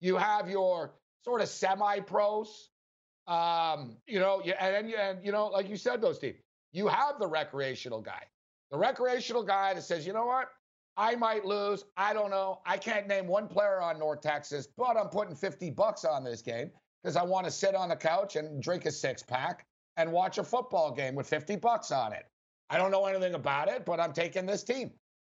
You 0.00 0.16
have 0.16 0.50
your 0.50 0.94
sort 1.24 1.40
of 1.40 1.48
semi-pros, 1.48 2.70
um, 3.26 3.96
you 4.06 4.20
know, 4.20 4.42
and, 4.42 4.92
and, 4.92 5.24
you 5.24 5.32
know, 5.32 5.46
like 5.46 5.68
you 5.70 5.76
said, 5.76 6.02
though, 6.02 6.12
Steve, 6.12 6.36
you 6.72 6.86
have 6.88 7.18
the 7.18 7.26
recreational 7.26 8.02
guy, 8.02 8.24
the 8.70 8.76
recreational 8.76 9.42
guy 9.42 9.72
that 9.72 9.82
says, 9.82 10.06
you 10.06 10.12
know 10.12 10.26
what, 10.26 10.48
I 10.96 11.16
might 11.16 11.44
lose. 11.44 11.84
I 11.96 12.12
don't 12.12 12.30
know. 12.30 12.60
I 12.64 12.76
can't 12.76 13.08
name 13.08 13.26
one 13.26 13.48
player 13.48 13.80
on 13.80 13.98
North 13.98 14.20
Texas, 14.20 14.68
but 14.76 14.96
I'm 14.96 15.08
putting 15.08 15.34
50 15.34 15.70
bucks 15.70 16.04
on 16.04 16.22
this 16.22 16.40
game 16.40 16.70
because 17.02 17.16
I 17.16 17.22
want 17.22 17.46
to 17.46 17.50
sit 17.50 17.74
on 17.74 17.88
the 17.88 17.96
couch 17.96 18.36
and 18.36 18.62
drink 18.62 18.86
a 18.86 18.92
six 18.92 19.22
pack 19.22 19.66
and 19.96 20.12
watch 20.12 20.38
a 20.38 20.44
football 20.44 20.92
game 20.92 21.14
with 21.14 21.26
50 21.28 21.56
bucks 21.56 21.90
on 21.90 22.12
it. 22.12 22.26
I 22.70 22.76
don't 22.76 22.90
know 22.90 23.06
anything 23.06 23.34
about 23.34 23.68
it, 23.68 23.84
but 23.84 24.00
I'm 24.00 24.12
taking 24.12 24.46
this 24.46 24.62
team. 24.62 24.90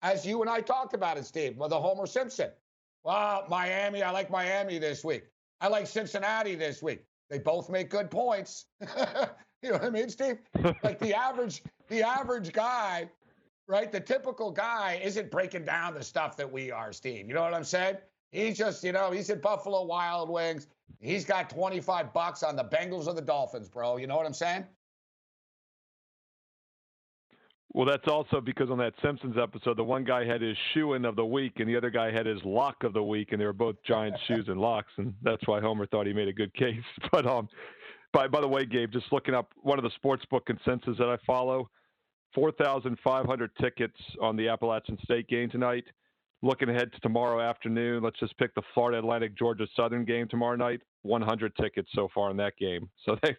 As 0.01 0.25
you 0.25 0.41
and 0.41 0.49
I 0.49 0.61
talked 0.61 0.93
about 0.93 1.17
it, 1.17 1.25
Steve, 1.25 1.57
with 1.57 1.71
the 1.71 1.79
Homer 1.79 2.05
Simpson. 2.05 2.51
Well, 3.03 3.45
Miami, 3.49 4.03
I 4.03 4.11
like 4.11 4.29
Miami 4.29 4.77
this 4.77 5.03
week. 5.03 5.23
I 5.61 5.67
like 5.67 5.87
Cincinnati 5.87 6.55
this 6.55 6.83
week. 6.83 7.03
They 7.29 7.39
both 7.39 7.69
make 7.69 7.89
good 7.89 8.11
points. 8.11 8.65
you 8.81 9.69
know 9.69 9.73
what 9.73 9.83
I 9.83 9.89
mean, 9.89 10.09
Steve? 10.09 10.37
Like 10.83 10.99
the 10.99 11.13
average, 11.15 11.63
the 11.87 12.03
average 12.03 12.51
guy 12.51 13.09
right? 13.67 13.91
The 13.91 13.99
typical 13.99 14.51
guy 14.51 14.99
isn't 15.03 15.31
breaking 15.31 15.65
down 15.65 15.93
the 15.93 16.03
stuff 16.03 16.37
that 16.37 16.51
we 16.51 16.71
are, 16.71 16.93
Steve. 16.93 17.27
You 17.27 17.33
know 17.33 17.41
what 17.41 17.53
I'm 17.53 17.63
saying? 17.63 17.97
He's 18.31 18.57
just, 18.57 18.83
you 18.83 18.91
know, 18.91 19.11
he's 19.11 19.29
at 19.29 19.41
Buffalo 19.41 19.83
Wild 19.83 20.29
Wings. 20.29 20.67
He's 20.99 21.25
got 21.25 21.49
25 21.49 22.13
bucks 22.13 22.43
on 22.43 22.55
the 22.55 22.63
Bengals 22.63 23.07
or 23.07 23.13
the 23.13 23.21
Dolphins, 23.21 23.69
bro. 23.69 23.97
You 23.97 24.07
know 24.07 24.15
what 24.15 24.25
I'm 24.25 24.33
saying? 24.33 24.65
Well, 27.73 27.85
that's 27.85 28.07
also 28.07 28.39
because 28.39 28.69
on 28.69 28.77
that 28.77 28.93
Simpsons 29.01 29.35
episode, 29.37 29.75
the 29.75 29.83
one 29.83 30.05
guy 30.05 30.23
had 30.23 30.41
his 30.41 30.55
shoe 30.73 30.93
in 30.93 31.03
of 31.03 31.17
the 31.17 31.25
week 31.25 31.59
and 31.59 31.67
the 31.67 31.75
other 31.75 31.89
guy 31.89 32.09
had 32.09 32.25
his 32.25 32.39
lock 32.45 32.85
of 32.85 32.93
the 32.93 33.03
week, 33.03 33.33
and 33.33 33.41
they 33.41 33.45
were 33.45 33.51
both 33.51 33.75
giant 33.85 34.15
shoes 34.27 34.45
and 34.47 34.61
locks, 34.61 34.93
and 34.95 35.13
that's 35.23 35.45
why 35.45 35.59
Homer 35.59 35.85
thought 35.85 36.07
he 36.07 36.13
made 36.13 36.29
a 36.29 36.33
good 36.33 36.53
case. 36.53 36.83
But 37.11 37.27
um, 37.27 37.49
by 38.13 38.29
by 38.29 38.39
the 38.39 38.47
way, 38.47 38.65
Gabe, 38.65 38.93
just 38.93 39.11
looking 39.11 39.33
up 39.33 39.51
one 39.61 39.77
of 39.77 39.83
the 39.83 39.91
sports 39.91 40.23
book 40.31 40.45
consensus 40.45 40.97
that 40.97 41.09
I 41.09 41.17
follow, 41.27 41.69
4,500 42.35 43.51
tickets 43.59 43.95
on 44.21 44.35
the 44.35 44.47
Appalachian 44.49 44.97
State 45.03 45.27
game 45.27 45.49
tonight. 45.49 45.85
Looking 46.41 46.69
ahead 46.69 46.91
to 46.93 46.99
tomorrow 46.99 47.41
afternoon, 47.41 48.03
let's 48.03 48.19
just 48.19 48.37
pick 48.37 48.53
the 48.53 48.61
Florida 48.73 48.99
Atlantic 48.99 49.35
Georgia 49.35 49.65
Southern 49.75 50.05
game 50.05 50.27
tomorrow 50.27 50.55
night. 50.55 50.81
100 51.01 51.55
tickets 51.55 51.89
so 51.93 52.09
far 52.13 52.29
in 52.29 52.37
that 52.37 52.57
game. 52.57 52.89
So 53.05 53.15
they 53.23 53.35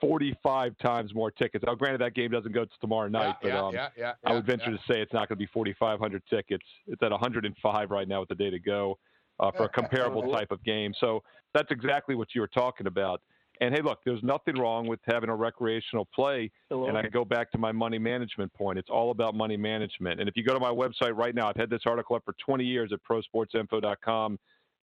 45 0.00 0.78
times 0.78 1.14
more 1.14 1.30
tickets. 1.30 1.64
Now, 1.66 1.74
granted, 1.74 2.00
that 2.02 2.14
game 2.14 2.30
doesn't 2.30 2.52
go 2.52 2.64
to 2.64 2.70
tomorrow 2.80 3.08
night, 3.08 3.36
yeah, 3.42 3.50
but 3.50 3.58
um, 3.58 3.74
yeah, 3.74 3.88
yeah, 3.96 4.12
I 4.24 4.34
would 4.34 4.46
venture 4.46 4.70
yeah. 4.70 4.76
to 4.76 4.82
say 4.88 5.00
it's 5.00 5.12
not 5.12 5.28
going 5.28 5.36
to 5.36 5.44
be 5.44 5.48
4,500 5.52 6.22
tickets. 6.30 6.64
It's 6.86 7.02
at 7.02 7.10
105 7.10 7.90
right 7.90 8.08
now 8.08 8.20
with 8.20 8.28
the 8.28 8.34
day 8.34 8.50
to 8.50 8.58
go 8.58 8.98
uh, 9.40 9.50
for 9.50 9.64
a 9.64 9.68
comparable 9.68 10.30
type 10.32 10.50
of 10.50 10.62
game. 10.62 10.92
So 11.00 11.22
that's 11.52 11.70
exactly 11.70 12.14
what 12.14 12.28
you 12.34 12.40
were 12.40 12.48
talking 12.48 12.86
about. 12.86 13.22
And 13.60 13.74
hey, 13.74 13.82
look, 13.82 13.98
there's 14.06 14.22
nothing 14.22 14.58
wrong 14.58 14.86
with 14.86 15.00
having 15.04 15.28
a 15.28 15.36
recreational 15.36 16.08
play. 16.14 16.50
Hello. 16.70 16.86
And 16.86 16.96
I 16.96 17.02
go 17.02 17.26
back 17.26 17.52
to 17.52 17.58
my 17.58 17.72
money 17.72 17.98
management 17.98 18.52
point. 18.54 18.78
It's 18.78 18.88
all 18.88 19.10
about 19.10 19.34
money 19.34 19.58
management. 19.58 20.18
And 20.18 20.28
if 20.28 20.36
you 20.36 20.42
go 20.42 20.54
to 20.54 20.60
my 20.60 20.70
website 20.70 21.14
right 21.14 21.34
now, 21.34 21.48
I've 21.48 21.56
had 21.56 21.68
this 21.68 21.82
article 21.84 22.16
up 22.16 22.24
for 22.24 22.34
20 22.44 22.64
years 22.64 22.90
at 22.92 23.00
prosportsinfo.com. 23.04 24.38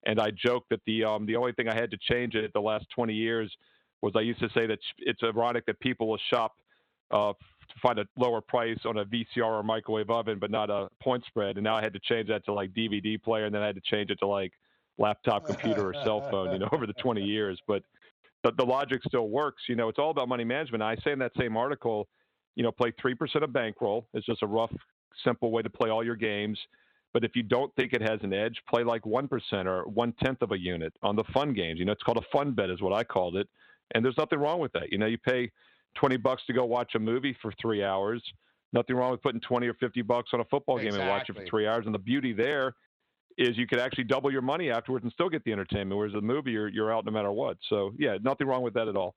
And 0.04 0.20
I 0.20 0.30
joke 0.30 0.64
that 0.70 0.80
the 0.86 1.04
um, 1.04 1.26
the 1.26 1.36
only 1.36 1.52
thing 1.52 1.68
I 1.68 1.74
had 1.74 1.90
to 1.90 1.96
change 1.96 2.34
it 2.34 2.52
the 2.52 2.60
last 2.60 2.86
20 2.94 3.14
years 3.14 3.50
was 4.02 4.12
I 4.14 4.20
used 4.20 4.40
to 4.40 4.48
say 4.54 4.66
that 4.66 4.78
it's 4.98 5.22
ironic 5.22 5.64
that 5.66 5.80
people 5.80 6.06
will 6.06 6.20
shop 6.30 6.52
uh, 7.10 7.32
to 7.32 7.74
find 7.82 7.98
a 7.98 8.06
lower 8.16 8.40
price 8.40 8.78
on 8.84 8.98
a 8.98 9.04
VCR 9.06 9.42
or 9.42 9.62
microwave 9.62 10.10
oven, 10.10 10.38
but 10.38 10.50
not 10.50 10.70
a 10.70 10.88
point 11.02 11.24
spread. 11.26 11.56
And 11.56 11.64
now 11.64 11.76
I 11.76 11.82
had 11.82 11.94
to 11.94 12.00
change 12.00 12.28
that 12.28 12.44
to 12.44 12.52
like 12.52 12.72
DVD 12.72 13.20
player, 13.20 13.46
and 13.46 13.54
then 13.54 13.62
I 13.62 13.66
had 13.66 13.74
to 13.74 13.80
change 13.80 14.10
it 14.10 14.18
to 14.20 14.26
like 14.26 14.52
laptop 14.98 15.46
computer 15.46 15.88
or 15.88 15.94
cell 16.04 16.28
phone. 16.30 16.52
You 16.52 16.58
know, 16.58 16.68
over 16.72 16.86
the 16.86 16.92
20 16.92 17.22
years, 17.22 17.60
but 17.66 17.82
the, 18.46 18.52
the 18.56 18.64
logic 18.64 19.02
still 19.06 19.28
works. 19.28 19.62
You 19.68 19.76
know, 19.76 19.88
it's 19.88 19.98
all 19.98 20.10
about 20.10 20.28
money 20.28 20.44
management. 20.44 20.82
I 20.82 20.96
say 21.04 21.12
in 21.12 21.18
that 21.18 21.32
same 21.38 21.56
article, 21.56 22.08
you 22.54 22.62
know, 22.62 22.72
play 22.72 22.92
3% 23.04 23.42
of 23.42 23.52
bankroll. 23.52 24.06
It's 24.14 24.26
just 24.26 24.42
a 24.42 24.46
rough, 24.46 24.72
simple 25.24 25.50
way 25.50 25.62
to 25.62 25.70
play 25.70 25.90
all 25.90 26.04
your 26.04 26.16
games. 26.16 26.58
But 27.12 27.24
if 27.24 27.34
you 27.34 27.42
don't 27.42 27.74
think 27.76 27.92
it 27.92 28.02
has 28.02 28.20
an 28.22 28.32
edge, 28.32 28.60
play 28.68 28.84
like 28.84 29.02
1% 29.02 29.30
or 29.66 29.84
one 29.84 30.12
tenth 30.22 30.42
of 30.42 30.52
a 30.52 30.58
unit 30.58 30.92
on 31.02 31.16
the 31.16 31.24
fun 31.32 31.54
games. 31.54 31.78
You 31.78 31.86
know, 31.86 31.92
it's 31.92 32.02
called 32.02 32.18
a 32.18 32.36
fun 32.36 32.52
bet, 32.52 32.70
is 32.70 32.82
what 32.82 32.92
I 32.92 33.04
called 33.04 33.36
it. 33.36 33.48
And 33.94 34.04
there's 34.04 34.18
nothing 34.18 34.38
wrong 34.38 34.60
with 34.60 34.72
that. 34.72 34.90
You 34.90 34.98
know, 34.98 35.06
you 35.06 35.18
pay 35.18 35.50
20 35.94 36.16
bucks 36.18 36.42
to 36.46 36.52
go 36.52 36.64
watch 36.64 36.94
a 36.94 36.98
movie 36.98 37.36
for 37.40 37.52
three 37.60 37.82
hours. 37.82 38.22
Nothing 38.72 38.96
wrong 38.96 39.12
with 39.12 39.22
putting 39.22 39.40
20 39.40 39.66
or 39.66 39.74
50 39.74 40.02
bucks 40.02 40.30
on 40.32 40.40
a 40.40 40.44
football 40.44 40.78
game 40.78 40.94
and 40.94 41.08
watch 41.08 41.30
it 41.30 41.36
for 41.36 41.44
three 41.46 41.66
hours. 41.66 41.86
And 41.86 41.94
the 41.94 41.98
beauty 41.98 42.32
there 42.32 42.74
is 43.38 43.56
you 43.56 43.66
could 43.66 43.78
actually 43.78 44.04
double 44.04 44.32
your 44.32 44.42
money 44.42 44.70
afterwards 44.70 45.04
and 45.04 45.12
still 45.12 45.28
get 45.28 45.44
the 45.44 45.52
entertainment. 45.52 45.96
Whereas 45.96 46.12
the 46.12 46.20
movie, 46.20 46.52
you're, 46.52 46.68
you're 46.68 46.92
out 46.92 47.04
no 47.04 47.12
matter 47.12 47.32
what. 47.32 47.58
So, 47.68 47.92
yeah, 47.98 48.16
nothing 48.22 48.46
wrong 48.46 48.62
with 48.62 48.74
that 48.74 48.88
at 48.88 48.96
all. 48.96 49.14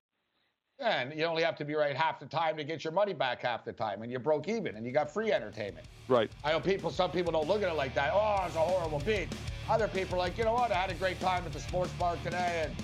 And 0.78 1.12
you 1.14 1.24
only 1.24 1.42
have 1.42 1.56
to 1.56 1.64
be 1.64 1.74
right 1.74 1.94
half 1.94 2.18
the 2.18 2.26
time 2.26 2.56
to 2.56 2.64
get 2.64 2.84
your 2.84 2.92
money 2.94 3.12
back 3.12 3.42
half 3.42 3.66
the 3.66 3.72
time, 3.72 4.00
and 4.00 4.10
you 4.10 4.18
broke 4.18 4.48
even, 4.48 4.76
and 4.76 4.86
you 4.86 4.92
got 4.92 5.12
free 5.12 5.30
entertainment. 5.30 5.86
Right. 6.08 6.30
I 6.42 6.52
know 6.52 6.60
people. 6.60 6.90
Some 6.90 7.10
people 7.10 7.32
don't 7.32 7.46
look 7.46 7.62
at 7.62 7.68
it 7.68 7.74
like 7.74 7.94
that. 7.96 8.12
Oh, 8.14 8.42
it's 8.46 8.56
a 8.56 8.60
horrible 8.60 8.98
beat. 9.00 9.28
Other 9.68 9.88
people 9.88 10.14
are 10.14 10.20
like, 10.20 10.38
you 10.38 10.44
know 10.44 10.54
what? 10.54 10.72
I 10.72 10.76
had 10.76 10.90
a 10.90 10.94
great 10.94 11.20
time 11.20 11.44
at 11.44 11.52
the 11.52 11.60
sports 11.60 11.92
bar 11.98 12.16
today, 12.24 12.62
and 12.64 12.74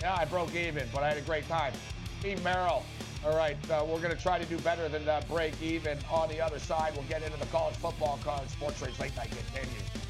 yeah, 0.00 0.16
I 0.18 0.24
broke 0.24 0.52
even, 0.56 0.88
but 0.92 1.04
I 1.04 1.10
had 1.10 1.16
a 1.16 1.22
great 1.22 1.46
time. 1.48 1.72
Steve 2.18 2.42
Merrill. 2.42 2.82
All 3.24 3.36
right, 3.36 3.56
uh, 3.70 3.84
we're 3.86 4.00
going 4.00 4.14
to 4.14 4.20
try 4.22 4.38
to 4.38 4.44
do 4.46 4.58
better 4.58 4.88
than 4.88 5.08
uh, 5.08 5.22
break 5.30 5.54
even 5.62 5.96
on 6.10 6.28
the 6.28 6.40
other 6.40 6.58
side. 6.58 6.92
We'll 6.94 7.06
get 7.06 7.22
into 7.22 7.38
the 7.38 7.46
college 7.46 7.76
football 7.76 8.18
card. 8.22 8.50
Sports 8.50 8.82
Rage 8.82 8.98
Late 8.98 9.16
Night 9.16 9.30
continues. 9.30 10.03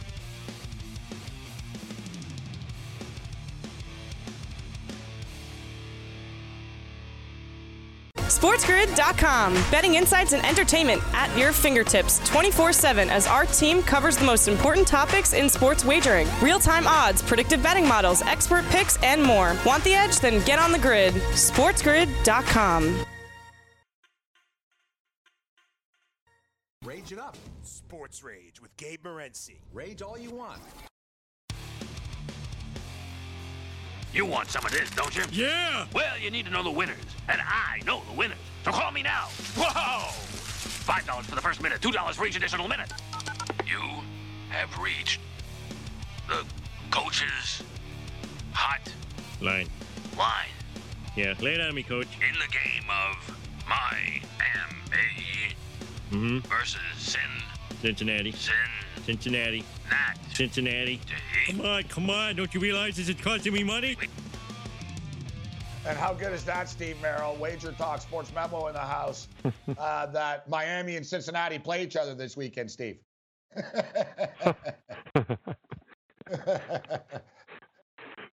SportsGrid.com. 8.44 9.54
Betting 9.70 9.94
insights 9.94 10.34
and 10.34 10.44
entertainment 10.44 11.00
at 11.14 11.34
your 11.34 11.50
fingertips 11.50 12.18
24 12.28 12.74
7 12.74 13.08
as 13.08 13.26
our 13.26 13.46
team 13.46 13.82
covers 13.82 14.18
the 14.18 14.24
most 14.26 14.48
important 14.48 14.86
topics 14.86 15.32
in 15.32 15.48
sports 15.48 15.82
wagering 15.82 16.28
real 16.42 16.58
time 16.58 16.86
odds, 16.86 17.22
predictive 17.22 17.62
betting 17.62 17.88
models, 17.88 18.20
expert 18.20 18.66
picks, 18.66 19.02
and 19.02 19.22
more. 19.22 19.56
Want 19.64 19.82
the 19.82 19.94
edge? 19.94 20.20
Then 20.20 20.44
get 20.44 20.58
on 20.58 20.72
the 20.72 20.78
grid. 20.78 21.14
SportsGrid.com. 21.14 23.06
Rage 26.84 27.12
it 27.12 27.18
up. 27.18 27.38
Sports 27.62 28.22
Rage 28.22 28.60
with 28.60 28.76
Gabe 28.76 29.02
Morency. 29.04 29.60
Rage 29.72 30.02
all 30.02 30.18
you 30.18 30.28
want. 30.28 30.60
You 34.14 34.25
want 34.25 34.49
some 34.49 34.64
of 34.64 34.71
this, 34.71 34.88
don't 34.90 35.14
you? 35.16 35.25
Yeah! 35.33 35.87
Well, 35.92 36.16
you 36.18 36.30
need 36.30 36.44
to 36.47 36.52
know 36.52 36.62
the 36.62 36.71
winners, 36.71 36.97
and 37.28 37.40
I 37.44 37.80
know 37.85 38.02
the 38.09 38.16
winners. 38.16 38.38
So 38.64 38.71
call 38.71 38.92
me 38.92 39.02
now. 39.02 39.25
Whoa! 39.56 40.11
Five 40.12 41.04
dollars 41.06 41.26
for 41.26 41.35
the 41.35 41.40
first 41.40 41.61
minute, 41.61 41.83
two 41.83 41.90
dollars 41.90 42.14
for 42.16 42.25
each 42.26 42.37
additional 42.37 42.68
minute. 42.68 42.92
You 43.66 43.80
have 44.50 44.78
reached 44.78 45.21
the 46.28 46.44
coach's 46.90 47.62
hot 48.52 48.80
Line. 49.40 49.68
line 50.16 50.47
Yeah, 51.16 51.35
lay 51.40 51.54
it 51.54 51.61
on 51.61 51.75
me, 51.75 51.83
coach. 51.83 52.06
in 52.21 52.38
the 52.38 52.47
game 52.52 52.88
of 52.88 53.37
my 53.68 54.21
M.A. 54.71 56.14
Mm-hmm. 56.14 56.38
versus 56.49 56.80
Sin 56.97 57.21
Cincinnati. 57.83 58.30
Sin 58.30 58.54
Cincinnati. 59.04 59.64
Nat 59.90 60.14
Cincinnati. 60.32 61.00
Come 61.46 61.61
on, 61.61 61.82
come 61.84 62.11
on. 62.11 62.37
Don't 62.37 62.52
you 62.54 62.61
realize 62.61 62.96
this 62.96 63.08
is 63.08 63.20
costing 63.20 63.52
me 63.52 63.62
money? 63.62 63.96
And 65.87 65.99
how 65.99 66.14
good 66.14 66.32
is 66.32 66.44
that, 66.44 66.68
Steve 66.68 66.96
Merrill? 67.02 67.37
Wager 67.37 67.73
Talk 67.73 68.00
Sports 68.00 68.32
Memo 68.34 68.68
in 68.68 68.73
the 68.73 68.78
house 68.80 69.28
uh, 69.78 70.06
that 70.06 70.49
Miami 70.49 70.96
and 70.96 71.04
Cincinnati 71.06 71.58
play 71.58 71.82
each 71.82 71.96
other 71.96 72.14
this 72.14 72.37
weekend, 72.37 72.70
Steve. 72.70 72.99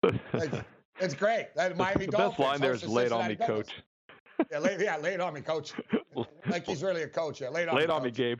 it's, 0.03 0.57
it's 0.99 1.13
great. 1.13 1.49
That 1.55 1.75
Miami 1.75 2.05
the 2.05 2.11
Dolphins 2.11 2.37
best 2.37 2.39
line 2.39 2.61
there 2.61 2.71
host 2.71 2.83
is 2.83 2.89
the 2.89 2.95
lay 2.95 3.05
it 3.05 3.11
on 3.11 3.27
me, 3.27 3.35
Bengals. 3.35 3.47
coach. 3.47 3.83
Yeah, 4.49 4.59
lay, 4.59 4.77
yeah, 4.79 4.97
lay 4.97 5.13
it 5.13 5.21
on 5.21 5.33
me, 5.33 5.41
coach. 5.41 5.73
like 6.47 6.65
he's 6.65 6.81
really 6.81 7.03
a 7.03 7.07
coach. 7.07 7.41
Yeah, 7.41 7.49
lay 7.49 7.63
it 7.63 7.69
on 7.69 7.75
lay 7.75 7.81
me. 7.81 7.83
it 7.85 7.89
on 7.89 8.03
me. 8.03 8.11
Gabe. 8.11 8.39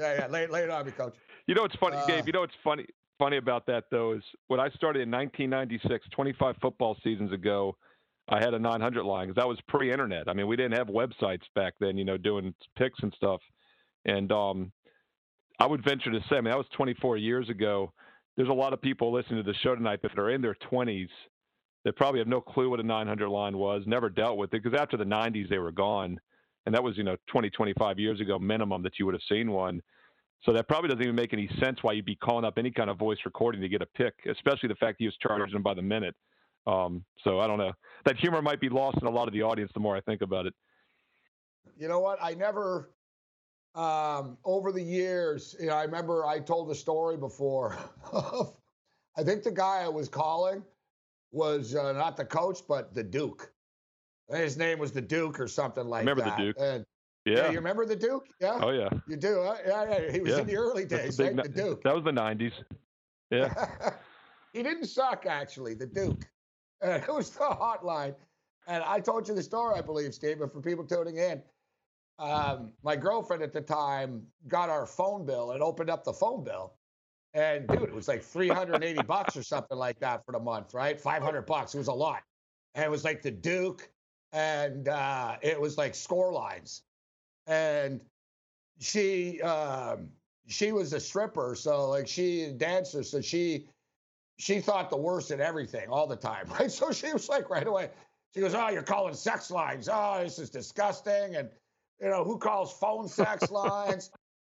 Yeah, 0.00 0.14
yeah, 0.20 0.26
lay, 0.28 0.46
lay 0.46 0.62
it 0.62 0.70
on 0.70 0.86
me, 0.86 0.92
coach. 0.92 1.14
You 1.46 1.54
know 1.54 1.62
what's 1.62 1.76
funny, 1.76 1.96
Uh, 1.96 2.06
Gabe? 2.06 2.26
You 2.26 2.32
know 2.32 2.40
what's 2.40 2.54
funny 2.62 2.86
funny 3.18 3.36
about 3.36 3.64
that 3.66 3.84
though 3.90 4.12
is 4.12 4.22
when 4.48 4.60
I 4.60 4.68
started 4.70 5.02
in 5.02 5.10
1996, 5.10 6.08
25 6.10 6.56
football 6.60 6.96
seasons 7.04 7.32
ago, 7.32 7.76
I 8.28 8.38
had 8.40 8.54
a 8.54 8.58
900 8.58 9.04
line 9.04 9.28
because 9.28 9.40
that 9.40 9.48
was 9.48 9.58
pre-internet. 9.68 10.28
I 10.28 10.32
mean, 10.32 10.46
we 10.46 10.56
didn't 10.56 10.76
have 10.76 10.88
websites 10.88 11.42
back 11.54 11.74
then, 11.78 11.96
you 11.96 12.04
know, 12.04 12.16
doing 12.16 12.54
picks 12.76 12.98
and 13.02 13.12
stuff. 13.16 13.40
And 14.04 14.32
um, 14.32 14.72
I 15.60 15.66
would 15.66 15.84
venture 15.84 16.10
to 16.10 16.20
say, 16.28 16.36
I 16.36 16.40
mean, 16.40 16.50
that 16.50 16.58
was 16.58 16.66
24 16.72 17.18
years 17.18 17.48
ago. 17.50 17.92
There's 18.36 18.48
a 18.48 18.52
lot 18.52 18.72
of 18.72 18.80
people 18.80 19.12
listening 19.12 19.44
to 19.44 19.50
the 19.50 19.56
show 19.58 19.74
tonight 19.74 20.00
that 20.02 20.18
are 20.18 20.30
in 20.30 20.42
their 20.42 20.56
20s 20.70 21.08
that 21.84 21.96
probably 21.96 22.18
have 22.18 22.28
no 22.28 22.40
clue 22.40 22.70
what 22.70 22.80
a 22.80 22.82
900 22.82 23.28
line 23.28 23.56
was, 23.58 23.82
never 23.86 24.08
dealt 24.08 24.38
with 24.38 24.52
it 24.54 24.62
because 24.62 24.78
after 24.78 24.96
the 24.96 25.04
90s 25.04 25.48
they 25.50 25.58
were 25.58 25.70
gone, 25.70 26.18
and 26.66 26.74
that 26.74 26.82
was 26.82 26.96
you 26.96 27.04
know 27.04 27.16
20, 27.28 27.50
25 27.50 27.98
years 27.98 28.20
ago 28.20 28.38
minimum 28.38 28.82
that 28.82 28.98
you 28.98 29.04
would 29.04 29.14
have 29.14 29.22
seen 29.28 29.50
one. 29.50 29.82
So 30.42 30.52
that 30.52 30.68
probably 30.68 30.88
doesn't 30.88 31.02
even 31.02 31.14
make 31.14 31.32
any 31.32 31.48
sense 31.58 31.82
why 31.82 31.92
you'd 31.92 32.04
be 32.04 32.16
calling 32.16 32.44
up 32.44 32.58
any 32.58 32.70
kind 32.70 32.90
of 32.90 32.98
voice 32.98 33.18
recording 33.24 33.60
to 33.62 33.68
get 33.68 33.80
a 33.80 33.86
pick, 33.86 34.14
especially 34.30 34.68
the 34.68 34.74
fact 34.74 34.96
he 34.98 35.06
was 35.06 35.16
charging 35.16 35.52
them 35.52 35.62
by 35.62 35.72
the 35.74 35.82
minute. 35.82 36.14
Um, 36.66 37.04
so 37.22 37.40
I 37.40 37.46
don't 37.46 37.58
know. 37.58 37.72
That 38.04 38.16
humor 38.18 38.42
might 38.42 38.60
be 38.60 38.68
lost 38.68 38.98
in 39.00 39.06
a 39.06 39.10
lot 39.10 39.26
of 39.28 39.32
the 39.34 39.42
audience 39.42 39.70
the 39.74 39.80
more 39.80 39.96
I 39.96 40.00
think 40.00 40.20
about 40.22 40.46
it. 40.46 40.54
You 41.78 41.88
know 41.88 42.00
what? 42.00 42.18
I 42.22 42.34
never, 42.34 42.90
um, 43.74 44.36
over 44.44 44.70
the 44.70 44.82
years, 44.82 45.56
you 45.58 45.66
know, 45.66 45.74
I 45.74 45.82
remember 45.84 46.26
I 46.26 46.40
told 46.40 46.70
a 46.70 46.74
story 46.74 47.16
before. 47.16 47.76
of- 48.12 48.54
I 49.16 49.22
think 49.22 49.44
the 49.44 49.52
guy 49.52 49.82
I 49.84 49.88
was 49.88 50.08
calling 50.08 50.64
was 51.30 51.74
uh, 51.74 51.92
not 51.92 52.16
the 52.16 52.24
coach, 52.24 52.60
but 52.68 52.92
the 52.94 53.02
Duke. 53.02 53.52
His 54.28 54.56
name 54.56 54.78
was 54.78 54.90
the 54.92 55.00
Duke 55.00 55.38
or 55.38 55.46
something 55.46 55.84
like 55.86 56.00
Remember 56.00 56.24
the 56.24 56.30
that. 56.30 56.38
Duke. 56.38 56.56
And, 56.58 56.84
Yeah. 57.24 57.50
you 57.50 57.56
remember 57.56 57.86
the 57.86 57.96
Duke? 57.96 58.26
Yeah. 58.40 58.58
oh 58.62 58.70
yeah. 58.70 58.88
You 59.08 59.16
do? 59.16 59.42
Huh? 59.44 59.56
Yeah, 59.66 59.98
yeah. 59.98 60.12
He 60.12 60.20
was 60.20 60.32
Yeah. 60.32 60.40
in 60.40 60.46
the 60.46 60.56
early 60.56 60.84
days, 60.84 61.16
the 61.16 61.24
right? 61.24 61.36
The 61.36 61.48
Duke. 61.48 61.82
That 61.82 61.94
was 61.94 62.04
the 62.04 62.12
90s. 62.12 62.52
Yeah. 63.30 63.92
he 64.52 64.62
didn't 64.62 64.86
suck, 64.86 65.26
actually, 65.26 65.74
the 65.74 65.86
Duke. 65.86 66.28
And 66.82 67.02
it 67.02 67.08
was 67.12 67.30
the 67.30 67.40
hotline. 67.44 68.14
And 68.66 68.82
I 68.84 69.00
told 69.00 69.26
you 69.28 69.34
the 69.34 69.42
story, 69.42 69.78
I 69.78 69.80
believe, 69.80 70.14
Steve, 70.14 70.38
but 70.40 70.52
for 70.52 70.60
people 70.60 70.84
tuning 70.84 71.16
in, 71.16 71.42
um, 72.18 72.72
my 72.82 72.94
girlfriend 72.96 73.42
at 73.42 73.52
the 73.52 73.60
time 73.60 74.22
got 74.46 74.68
our 74.68 74.86
phone 74.86 75.24
bill 75.26 75.52
and 75.52 75.62
opened 75.62 75.90
up 75.90 76.04
the 76.04 76.12
phone 76.12 76.44
bill. 76.44 76.74
And 77.32 77.66
dude, 77.66 77.82
it 77.82 77.92
was 77.94 78.06
like 78.06 78.22
380 78.22 79.02
bucks 79.06 79.36
or 79.36 79.42
something 79.42 79.76
like 79.76 79.98
that 80.00 80.24
for 80.24 80.32
the 80.32 80.38
month, 80.38 80.72
right? 80.74 81.00
500 81.00 81.42
bucks. 81.42 81.74
It 81.74 81.78
was 81.78 81.88
a 81.88 81.92
lot. 81.92 82.22
And 82.74 82.84
it 82.84 82.90
was 82.90 83.04
like 83.04 83.22
the 83.22 83.30
Duke 83.30 83.88
and 84.32 84.88
uh, 84.88 85.36
it 85.42 85.60
was 85.60 85.76
like 85.78 85.94
score 85.94 86.32
lines. 86.32 86.82
And 87.46 88.00
she 88.80 89.40
um, 89.42 90.08
she 90.46 90.72
was 90.72 90.92
a 90.92 91.00
stripper, 91.00 91.54
so 91.54 91.88
like 91.88 92.08
she 92.08 92.52
dancer, 92.56 93.02
so 93.02 93.20
she 93.20 93.66
she 94.38 94.60
thought 94.60 94.90
the 94.90 94.96
worst 94.96 95.30
in 95.30 95.40
everything 95.40 95.88
all 95.88 96.06
the 96.06 96.16
time, 96.16 96.46
right? 96.58 96.70
So 96.70 96.92
she 96.92 97.12
was 97.12 97.28
like 97.28 97.50
right 97.50 97.66
away, 97.66 97.90
she 98.34 98.40
goes, 98.40 98.54
"Oh, 98.54 98.68
you're 98.68 98.82
calling 98.82 99.14
sex 99.14 99.50
lines? 99.50 99.88
Oh, 99.90 100.20
this 100.22 100.38
is 100.38 100.50
disgusting!" 100.50 101.36
And 101.36 101.48
you 102.00 102.08
know 102.08 102.24
who 102.24 102.38
calls 102.38 102.72
phone 102.72 103.08
sex 103.08 103.50
lines? 103.52 104.10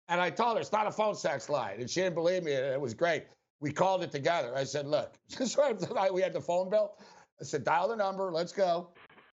And 0.08 0.20
I 0.20 0.30
told 0.30 0.56
her 0.56 0.60
it's 0.60 0.72
not 0.72 0.86
a 0.86 0.92
phone 0.92 1.14
sex 1.14 1.48
line, 1.48 1.80
and 1.80 1.88
she 1.88 2.00
didn't 2.00 2.14
believe 2.14 2.42
me, 2.42 2.54
and 2.54 2.64
it 2.64 2.80
was 2.80 2.94
great. 2.94 3.24
We 3.60 3.72
called 3.72 4.02
it 4.02 4.10
together. 4.10 4.52
I 4.56 4.64
said, 4.64 4.86
"Look, 4.86 5.14
so 5.28 5.76
we 6.12 6.22
had 6.22 6.32
the 6.32 6.40
phone 6.40 6.70
bill. 6.70 6.94
I 7.40 7.44
said, 7.44 7.62
dial 7.62 7.88
the 7.88 7.96
number, 7.96 8.32
let's 8.32 8.52
go." 8.52 8.88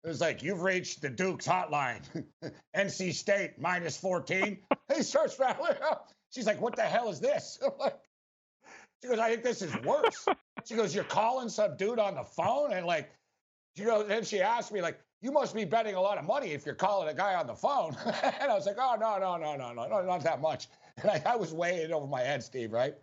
It 0.03 0.09
was 0.09 0.19
like, 0.19 0.43
"You've 0.43 0.61
reached 0.61 1.01
the 1.01 1.09
Duke's 1.09 1.47
hotline, 1.47 2.01
NC 2.75 3.13
State 3.13 3.53
14." 3.57 4.59
he 4.95 5.03
starts 5.03 5.39
rattling 5.39 5.77
up. 5.81 6.11
She's 6.29 6.45
like, 6.45 6.59
"What 6.59 6.75
the 6.75 6.83
hell 6.83 7.09
is 7.09 7.19
this?" 7.19 7.59
Like, 7.79 7.97
she 9.01 9.09
goes, 9.09 9.19
"I 9.19 9.29
think 9.29 9.43
this 9.43 9.61
is 9.61 9.73
worse." 9.83 10.25
She 10.65 10.75
goes, 10.75 10.93
"You're 10.93 11.05
calling 11.05 11.49
some 11.49 11.77
dude 11.77 11.99
on 11.99 12.15
the 12.15 12.23
phone," 12.23 12.73
and 12.73 12.85
like, 12.85 13.11
she 13.77 13.83
goes, 13.83 14.07
then 14.07 14.23
she 14.23 14.41
asked 14.41 14.71
me 14.73 14.81
like, 14.81 14.99
"You 15.21 15.31
must 15.31 15.55
be 15.55 15.63
betting 15.63 15.95
a 15.95 16.01
lot 16.01 16.17
of 16.17 16.25
money 16.25 16.51
if 16.51 16.65
you're 16.65 16.75
calling 16.75 17.07
a 17.07 17.13
guy 17.13 17.35
on 17.35 17.47
the 17.47 17.55
phone." 17.55 17.95
and 18.05 18.51
I 18.51 18.55
was 18.55 18.65
like, 18.65 18.77
"Oh 18.77 18.95
no, 18.99 19.17
no, 19.19 19.37
no, 19.37 19.55
no, 19.55 19.73
no, 19.73 19.87
no, 19.87 20.01
not 20.01 20.23
that 20.23 20.41
much." 20.41 20.67
And 20.97 21.11
I, 21.11 21.21
I 21.25 21.35
was 21.37 21.53
way 21.53 21.83
in 21.83 21.93
over 21.93 22.07
my 22.07 22.21
head, 22.21 22.43
Steve. 22.43 22.73
Right? 22.73 22.93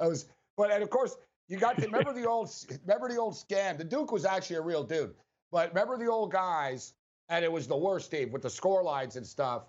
I 0.00 0.08
was, 0.08 0.26
but 0.56 0.72
and 0.72 0.82
of 0.82 0.90
course, 0.90 1.16
you 1.48 1.58
got 1.58 1.76
to 1.78 1.84
remember 1.84 2.12
the 2.12 2.28
old, 2.28 2.52
remember 2.86 3.08
the 3.08 3.18
old 3.18 3.34
scam. 3.34 3.78
The 3.78 3.84
Duke 3.84 4.10
was 4.10 4.24
actually 4.24 4.56
a 4.56 4.62
real 4.62 4.82
dude, 4.82 5.14
but 5.50 5.68
remember 5.70 5.96
the 5.98 6.06
old 6.06 6.30
guys, 6.32 6.94
and 7.28 7.44
it 7.44 7.50
was 7.52 7.66
the 7.66 7.76
worst, 7.76 8.06
Steve, 8.06 8.32
with 8.32 8.42
the 8.42 8.50
score 8.50 8.82
lines 8.82 9.16
and 9.16 9.26
stuff. 9.26 9.64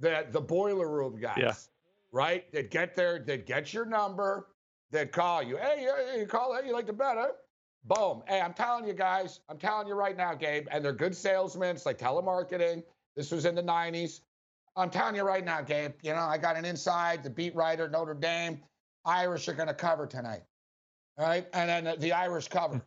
That 0.00 0.32
the 0.32 0.40
boiler 0.40 0.88
room 0.88 1.20
guys, 1.20 1.38
Yeah. 1.38 1.54
right? 2.12 2.50
They'd 2.52 2.70
get 2.70 2.94
there, 2.96 3.18
they'd 3.20 3.46
get 3.46 3.72
your 3.72 3.84
number, 3.84 4.48
they'd 4.90 5.12
call 5.12 5.42
you. 5.42 5.56
Hey, 5.56 5.82
you, 5.82 6.20
you 6.20 6.26
call 6.26 6.52
that? 6.52 6.66
You 6.66 6.72
like 6.72 6.86
the 6.86 6.92
better? 6.92 7.32
Boom. 7.84 8.22
Hey, 8.26 8.40
I'm 8.40 8.54
telling 8.54 8.86
you 8.86 8.94
guys, 8.94 9.40
I'm 9.48 9.58
telling 9.58 9.86
you 9.86 9.94
right 9.94 10.16
now, 10.16 10.34
Gabe, 10.34 10.66
and 10.70 10.84
they're 10.84 10.92
good 10.92 11.14
salesmen. 11.14 11.76
It's 11.76 11.86
like 11.86 11.98
telemarketing. 11.98 12.82
This 13.14 13.30
was 13.30 13.44
in 13.44 13.54
the 13.54 13.62
90s. 13.62 14.20
I'm 14.76 14.90
telling 14.90 15.14
you 15.14 15.22
right 15.22 15.44
now, 15.44 15.60
Gabe, 15.60 15.92
you 16.02 16.12
know, 16.12 16.18
I 16.20 16.36
got 16.38 16.56
an 16.56 16.64
inside, 16.64 17.22
the 17.22 17.30
beat 17.30 17.54
writer, 17.54 17.88
Notre 17.88 18.14
Dame. 18.14 18.60
Irish 19.04 19.46
are 19.48 19.52
going 19.52 19.68
to 19.68 19.74
cover 19.74 20.06
tonight. 20.06 20.42
All 21.18 21.26
right. 21.26 21.46
And 21.52 21.68
then 21.68 21.84
the- 21.84 21.96
the 21.96 22.12
Irish 22.12 22.48
cover. 22.48 22.82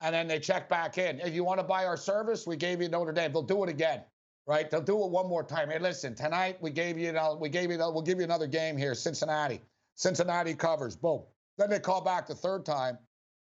And 0.00 0.14
then 0.14 0.28
they 0.28 0.38
check 0.38 0.68
back 0.68 0.98
in. 0.98 1.20
If 1.20 1.34
you 1.34 1.44
want 1.44 1.60
to 1.60 1.64
buy 1.64 1.86
our 1.86 1.96
service, 1.96 2.46
we 2.46 2.56
gave 2.56 2.82
you 2.82 2.88
Notre 2.88 3.12
Dame. 3.12 3.32
They'll 3.32 3.42
do 3.42 3.62
it 3.64 3.70
again. 3.70 4.02
Right? 4.46 4.70
They'll 4.70 4.82
do 4.82 5.02
it 5.02 5.10
one 5.10 5.26
more 5.26 5.42
time. 5.42 5.70
Hey, 5.70 5.78
listen, 5.78 6.14
tonight 6.14 6.58
we 6.60 6.70
gave 6.70 6.98
you, 6.98 7.18
we 7.40 7.48
gave 7.48 7.70
you, 7.70 7.78
we'll 7.78 8.02
give 8.02 8.18
you 8.18 8.24
another 8.24 8.46
game 8.46 8.76
here, 8.76 8.94
Cincinnati. 8.94 9.60
Cincinnati 9.94 10.54
covers. 10.54 10.96
Boom. 10.96 11.22
Then 11.56 11.70
they 11.70 11.78
call 11.78 12.02
back 12.02 12.26
the 12.26 12.34
third 12.34 12.66
time 12.66 12.98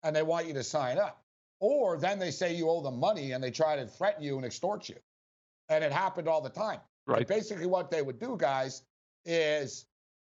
and 0.04 0.15
they 0.15 0.23
want 0.23 0.47
you 0.47 0.54
to 0.54 0.63
sign 0.63 0.97
up. 0.97 1.21
Or 1.60 1.97
then 1.97 2.19
they 2.19 2.32
say 2.32 2.54
you 2.56 2.69
owe 2.69 2.82
them 2.82 3.00
money 3.00 3.32
and 3.32 3.43
they 3.43 3.52
try 3.52 3.76
to 3.76 3.86
threaten 3.88 4.23
you 4.23 4.38
and 4.38 4.45
extort 4.45 4.88
you. 4.88 4.95
And 5.69 5.84
it 5.84 5.91
happened 5.91 6.28
all 6.28 6.41
the 6.41 6.50
time. 6.50 6.80
Right. 7.08 7.19
Like 7.19 7.28
basically, 7.28 7.65
what 7.65 7.89
they 7.89 8.02
would 8.02 8.19
do, 8.19 8.38
guys, 8.38 8.84
is 9.26 9.86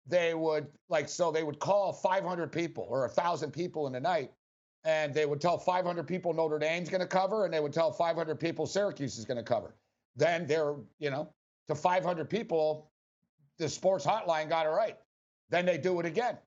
they 0.08 0.34
would 0.34 0.68
like 0.90 1.08
so 1.08 1.32
they 1.32 1.44
would 1.44 1.60
call 1.60 1.94
500 1.94 2.52
people 2.52 2.88
or 2.90 3.06
a 3.06 3.10
thousand 3.10 3.52
people 3.52 3.86
in 3.86 3.94
the 3.94 4.00
night, 4.00 4.32
and 4.90 5.14
they 5.14 5.28
would 5.28 5.40
tell 5.40 5.58
500 5.58 6.08
people 6.08 6.34
Notre 6.34 6.58
Dame's 6.58 6.90
going 6.90 7.02
to 7.02 7.08
cover, 7.08 7.46
and 7.46 7.54
they 7.54 7.60
would 7.60 7.74
tell 7.74 7.92
500 7.92 8.40
people 8.40 8.66
Syracuse 8.66 9.18
is 9.18 9.26
going 9.26 9.38
to 9.38 9.44
cover. 9.44 9.76
Then 10.16 10.48
they're 10.48 10.76
you 11.00 11.12
know 11.12 11.30
to 11.68 11.76
500 11.76 12.30
people, 12.30 12.90
the 13.60 13.70
sports 13.70 14.06
hotline 14.06 14.50
got 14.50 14.66
it 14.66 14.70
right. 14.70 14.98
Then 15.50 15.66
they 15.66 15.78
do 15.78 16.00
it 16.00 16.06
again, 16.06 16.38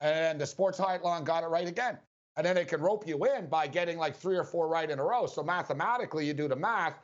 and 0.00 0.38
the 0.40 0.46
sports 0.46 0.78
hotline 0.78 1.24
got 1.24 1.42
it 1.42 1.46
right 1.46 1.66
again. 1.66 1.98
And 2.36 2.44
then 2.44 2.54
they 2.54 2.66
can 2.66 2.82
rope 2.82 3.06
you 3.06 3.24
in 3.24 3.46
by 3.46 3.66
getting 3.66 3.96
like 3.96 4.14
three 4.14 4.36
or 4.36 4.44
four 4.44 4.68
right 4.68 4.90
in 4.90 4.98
a 4.98 5.04
row. 5.04 5.24
So 5.24 5.42
mathematically, 5.42 6.26
you 6.26 6.34
do 6.34 6.48
the 6.48 6.56
math, 6.56 7.00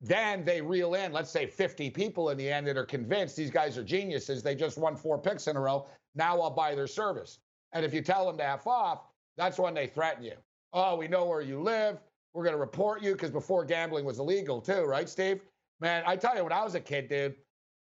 then 0.00 0.44
they 0.44 0.60
reel 0.60 0.94
in, 0.94 1.12
let's 1.12 1.30
say 1.30 1.46
50 1.46 1.88
people 1.90 2.30
in 2.30 2.36
the 2.36 2.50
end 2.50 2.66
that 2.66 2.76
are 2.76 2.84
convinced 2.84 3.36
these 3.36 3.52
guys 3.52 3.78
are 3.78 3.84
geniuses. 3.84 4.42
They 4.42 4.56
just 4.56 4.76
won 4.76 4.96
four 4.96 5.18
picks 5.18 5.46
in 5.46 5.56
a 5.56 5.60
row. 5.60 5.86
Now 6.16 6.40
I'll 6.40 6.50
buy 6.50 6.74
their 6.74 6.88
service. 6.88 7.38
And 7.72 7.84
if 7.84 7.94
you 7.94 8.02
tell 8.02 8.26
them 8.26 8.36
to 8.38 8.44
F 8.44 8.66
off, 8.66 9.11
that's 9.36 9.58
when 9.58 9.74
they 9.74 9.86
threaten 9.86 10.24
you. 10.24 10.34
Oh, 10.72 10.96
we 10.96 11.08
know 11.08 11.24
where 11.24 11.40
you 11.40 11.60
live. 11.60 11.98
We're 12.34 12.44
going 12.44 12.54
to 12.54 12.60
report 12.60 13.02
you 13.02 13.12
because 13.12 13.30
before 13.30 13.64
gambling 13.64 14.04
was 14.04 14.18
illegal 14.18 14.60
too, 14.60 14.84
right, 14.84 15.08
Steve? 15.08 15.42
Man, 15.80 16.02
I 16.06 16.16
tell 16.16 16.36
you, 16.36 16.44
when 16.44 16.52
I 16.52 16.64
was 16.64 16.74
a 16.74 16.80
kid, 16.80 17.08
dude, 17.08 17.34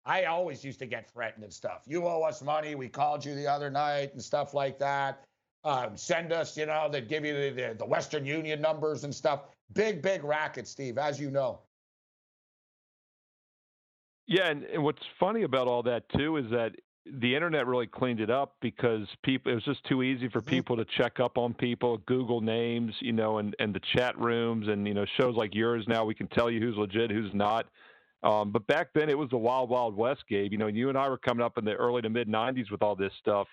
I 0.06 0.24
always 0.24 0.64
used 0.64 0.80
to 0.80 0.86
get 0.86 1.12
threatened 1.12 1.44
and 1.44 1.54
stuff. 1.54 1.84
You 1.86 2.08
owe 2.08 2.24
us 2.24 2.42
money. 2.42 2.74
We 2.74 2.88
called 2.90 3.24
you 3.24 3.36
the 3.36 3.46
other 3.46 3.70
night 3.70 4.14
and 4.14 4.24
stuff 4.24 4.54
like 4.54 4.80
that. 4.80 5.24
Um, 5.64 5.98
send 5.98 6.32
us, 6.32 6.58
you 6.58 6.66
know, 6.66 6.88
they'd 6.90 7.10
give 7.10 7.26
you 7.26 7.34
the, 7.34 7.50
the, 7.50 7.76
the 7.80 7.86
Western 7.86 8.26
Union 8.26 8.62
numbers 8.62 9.04
and 9.04 9.14
stuff. 9.14 9.42
Big, 9.74 10.02
big 10.02 10.24
racket, 10.24 10.68
Steve, 10.68 10.98
as 10.98 11.20
you 11.20 11.30
know. 11.30 11.60
Yeah, 14.26 14.48
and, 14.50 14.64
and 14.64 14.84
what's 14.84 15.02
funny 15.20 15.44
about 15.44 15.68
all 15.68 15.84
that 15.84 16.04
too 16.18 16.38
is 16.38 16.46
that 16.52 16.72
the 17.06 17.34
internet 17.34 17.66
really 17.66 17.88
cleaned 17.88 18.20
it 18.20 18.30
up 18.30 18.56
because 18.62 19.08
people 19.24 19.52
it 19.52 19.56
was 19.56 19.64
just 19.64 19.84
too 19.86 20.04
easy 20.04 20.30
for 20.30 20.42
Mhm. 20.42 20.48
people 20.48 20.78
to 20.78 20.86
check 20.86 21.20
up 21.20 21.38
on 21.38 21.54
people, 21.54 21.98
Google 22.00 22.42
names, 22.42 22.94
you 23.00 23.14
know, 23.14 23.38
and 23.40 23.56
and 23.60 23.74
the 23.74 23.80
chat 23.96 24.18
rooms 24.20 24.68
and 24.68 24.88
you 24.88 24.94
know 24.94 25.06
shows 25.20 25.36
like 25.36 25.56
yours 25.56 25.88
now 25.88 26.06
we 26.06 26.14
can 26.14 26.28
tell 26.28 26.52
you 26.52 26.60
who's 26.60 26.76
legit, 26.78 27.10
who's 27.12 27.34
not. 27.34 27.68
Um, 28.22 28.52
but 28.52 28.68
back 28.68 28.90
then 28.94 29.10
it 29.10 29.18
was 29.18 29.30
the 29.30 29.38
wild, 29.38 29.70
wild 29.70 29.96
west, 29.96 30.24
Gabe. 30.28 30.52
You 30.52 30.58
know, 30.58 30.68
you 30.68 30.90
and 30.90 30.98
I 30.98 31.08
were 31.08 31.18
coming 31.18 31.44
up 31.44 31.58
in 31.58 31.64
the 31.66 31.74
early 31.74 32.02
to 32.02 32.10
mid 32.10 32.28
'90s 32.28 32.70
with 32.70 32.84
all 32.84 32.96
this 32.96 33.14
stuff. 33.20 33.48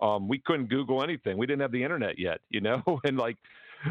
Um, 0.00 0.28
we 0.28 0.38
couldn't 0.38 0.68
Google 0.68 1.02
anything. 1.02 1.36
We 1.36 1.46
didn't 1.46 1.60
have 1.60 1.72
the 1.72 1.82
internet 1.82 2.18
yet, 2.18 2.40
you 2.48 2.60
know, 2.60 2.82
and 3.04 3.16
like 3.16 3.36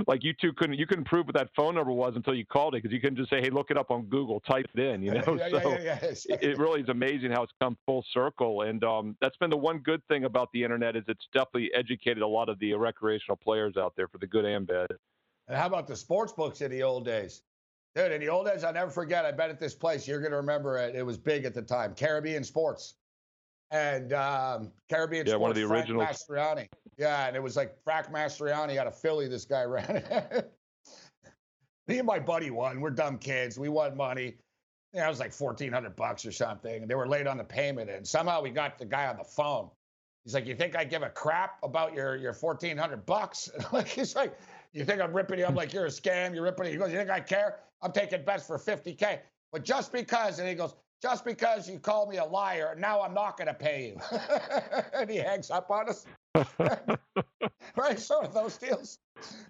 like 0.08 0.23
you 0.23 0.34
two 0.39 0.54
couldn't 0.54 0.78
you 0.78 0.86
couldn't 0.86 1.06
prove 1.06 1.26
what 1.26 1.36
that 1.36 1.50
phone 1.56 1.76
number 1.76 1.91
was 1.91 2.13
until 2.15 2.34
you 2.34 2.45
called 2.45 2.76
it 2.76 2.84
because 2.84 2.93
you 2.93 3.00
couldn't 3.00 3.17
just 3.17 3.30
say 3.30 3.41
hey 3.41 3.50
look 3.50 3.71
it 3.71 3.78
up 3.78 3.91
on 3.91 4.04
google 4.06 4.39
type 4.41 4.65
it 4.76 4.80
in 4.80 5.02
you 5.02 5.12
know 5.12 5.38
yeah, 5.38 5.50
so 5.62 5.71
yeah, 5.71 5.80
yeah, 5.80 5.97
yeah. 6.02 6.36
it 6.36 6.43
it 6.43 6.58
really 6.58 6.82
is 6.82 6.89
amazing 6.89 7.32
how 7.32 7.43
it's 7.43 7.54
come 7.62 7.78
full 7.86 8.04
circle 8.13 8.63
and 8.63 8.84
um, 8.84 9.15
that's 9.21 9.38
been 9.38 9.50
the 9.50 9.58
one 9.58 9.80
good 9.80 10.02
thing 10.08 10.26
about 10.26 10.50
the 10.54 10.63
internet 10.63 10.95
is 10.95 11.04
it's 11.08 11.28
definitely 11.34 11.71
educated 11.73 12.21
a 12.23 12.28
lot 12.28 12.50
of 12.50 12.60
the 12.60 12.73
recreational 12.73 13.38
players 13.38 13.78
out 13.78 13.93
there 13.95 14.08
for 14.08 14.17
the 14.17 14.28
good 14.28 14.45
and 14.45 14.67
bad 14.67 14.88
And 15.47 15.58
how 15.58 15.67
about 15.67 15.88
the 15.88 15.95
sports 15.95 16.34
books 16.34 16.62
in 16.62 16.71
the 16.71 16.84
old 16.84 17.06
days? 17.06 17.41
Dude, 17.95 18.12
in 18.12 18.21
the 18.21 18.30
old 18.30 18.45
days, 18.45 18.63
I'll 18.63 18.73
never 18.73 18.91
forget. 18.91 19.26
I 19.26 19.32
bet 19.32 19.50
at 19.50 19.60
this 19.60 19.73
place, 19.73 20.08
you're 20.08 20.19
going 20.19 20.32
to 20.32 20.38
remember 20.38 20.78
it. 20.78 20.95
It 20.95 21.04
was 21.04 21.17
big 21.17 21.45
at 21.45 21.56
the 21.56 21.63
time. 21.63 21.95
Caribbean 21.95 22.43
Sports. 22.43 22.96
And 23.71 24.13
um, 24.13 24.71
Caribbean 24.89 25.25
Yeah, 25.25 25.32
Sports. 25.34 25.41
one 25.41 25.51
of 25.51 25.58
the 25.58 25.67
Frank 25.67 25.89
originals. 25.89 26.25
Mastriani. 26.30 26.67
Yeah, 26.97 27.27
and 27.27 27.36
it 27.36 27.43
was 27.43 27.56
like 27.56 27.75
Frank 27.84 28.08
Mastriani 28.08 28.77
out 28.77 28.88
of 28.88 28.97
Philly. 28.97 29.27
This 29.27 29.45
guy 29.45 29.63
ran. 29.63 30.03
Me 31.88 31.99
and 31.99 32.08
my 32.08 32.19
buddy 32.19 32.49
won. 32.51 32.82
We're 32.82 32.89
dumb 32.89 33.17
kids. 33.17 33.58
We 33.58 33.69
won 33.69 33.95
money. 33.95 34.36
Yeah, 34.93 35.06
it 35.06 35.10
was 35.10 35.19
like 35.19 35.32
fourteen 35.34 35.71
hundred 35.71 35.95
bucks 35.95 36.25
or 36.25 36.32
something. 36.32 36.82
And 36.82 36.89
they 36.89 36.95
were 36.95 37.08
late 37.08 37.27
on 37.27 37.38
the 37.38 37.43
payment, 37.43 37.89
and 37.89 38.06
somehow 38.06 38.41
we 38.41 38.49
got 38.49 38.77
the 38.77 38.86
guy 38.86 39.08
on 39.08 39.17
the 39.17 39.23
phone. 39.23 39.69
He's 40.23 40.34
like, 40.34 40.45
"You 40.45 40.56
think 40.56 40.75
I 40.75 40.84
give 40.84 41.03
a 41.03 41.10
crap 41.10 41.58
about 41.63 41.93
your 41.93 42.15
your 42.17 42.34
fourteen 42.34 42.77
hundred 42.77 43.06
bucks?" 43.06 43.49
like 43.71 43.88
he's 43.88 44.15
like, 44.15 44.38
"You 44.73 44.84
think 44.86 45.01
I'm 45.01 45.13
ripping 45.13 45.39
you 45.39 45.45
up 45.45 45.56
like 45.56 45.71
you're 45.73 45.86
a 45.86 45.89
scam? 45.89 46.34
You're 46.34 46.43
ripping." 46.43 46.71
He 46.71 46.77
goes, 46.77 46.91
"You 46.91 46.97
think 46.97 47.10
I 47.10 47.19
care? 47.21 47.60
I'm 47.82 47.91
taking 47.91 48.23
bets 48.25 48.45
for 48.47 48.58
fifty 48.58 48.93
k." 48.93 49.21
But 49.53 49.63
just 49.63 49.93
because, 49.93 50.39
and 50.39 50.47
he 50.49 50.56
goes, 50.56 50.75
"Just 51.01 51.25
because 51.25 51.69
you 51.69 51.79
called 51.79 52.10
me 52.10 52.17
a 52.17 52.25
liar, 52.25 52.75
now 52.77 53.01
I'm 53.01 53.13
not 53.13 53.38
going 53.38 53.47
to 53.47 53.53
pay 53.53 53.88
you." 53.88 54.17
and 54.93 55.10
he 55.10 55.17
hangs 55.17 55.51
up 55.51 55.69
on 55.71 55.89
us. 55.89 56.05
right? 57.75 57.99
So 57.99 58.29
those 58.33 58.57
deals. 58.57 58.99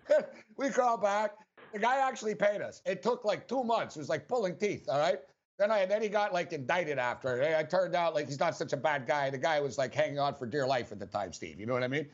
we 0.57 0.69
call 0.69 0.97
back. 0.97 1.31
The 1.73 1.79
guy 1.79 2.07
actually 2.07 2.35
paid 2.35 2.61
us. 2.61 2.81
It 2.85 3.03
took 3.03 3.25
like 3.25 3.47
two 3.47 3.63
months. 3.63 3.95
It 3.95 3.99
was 3.99 4.09
like 4.09 4.27
pulling 4.27 4.55
teeth. 4.57 4.85
All 4.89 4.99
right. 4.99 5.19
Then 5.59 5.71
I 5.71 5.85
then 5.85 6.01
he 6.01 6.09
got 6.09 6.33
like 6.33 6.53
indicted 6.53 6.99
after. 6.99 7.43
I 7.43 7.63
turned 7.63 7.95
out 7.95 8.13
like 8.13 8.27
he's 8.27 8.39
not 8.39 8.55
such 8.55 8.73
a 8.73 8.77
bad 8.77 9.07
guy. 9.07 9.29
The 9.29 9.39
guy 9.39 9.59
was 9.59 9.77
like 9.77 9.93
hanging 9.93 10.19
on 10.19 10.35
for 10.35 10.45
dear 10.45 10.67
life 10.67 10.91
at 10.91 10.99
the 10.99 11.07
time, 11.07 11.33
Steve. 11.33 11.59
You 11.59 11.65
know 11.65 11.73
what 11.73 11.83
I 11.83 11.87
mean? 11.87 12.07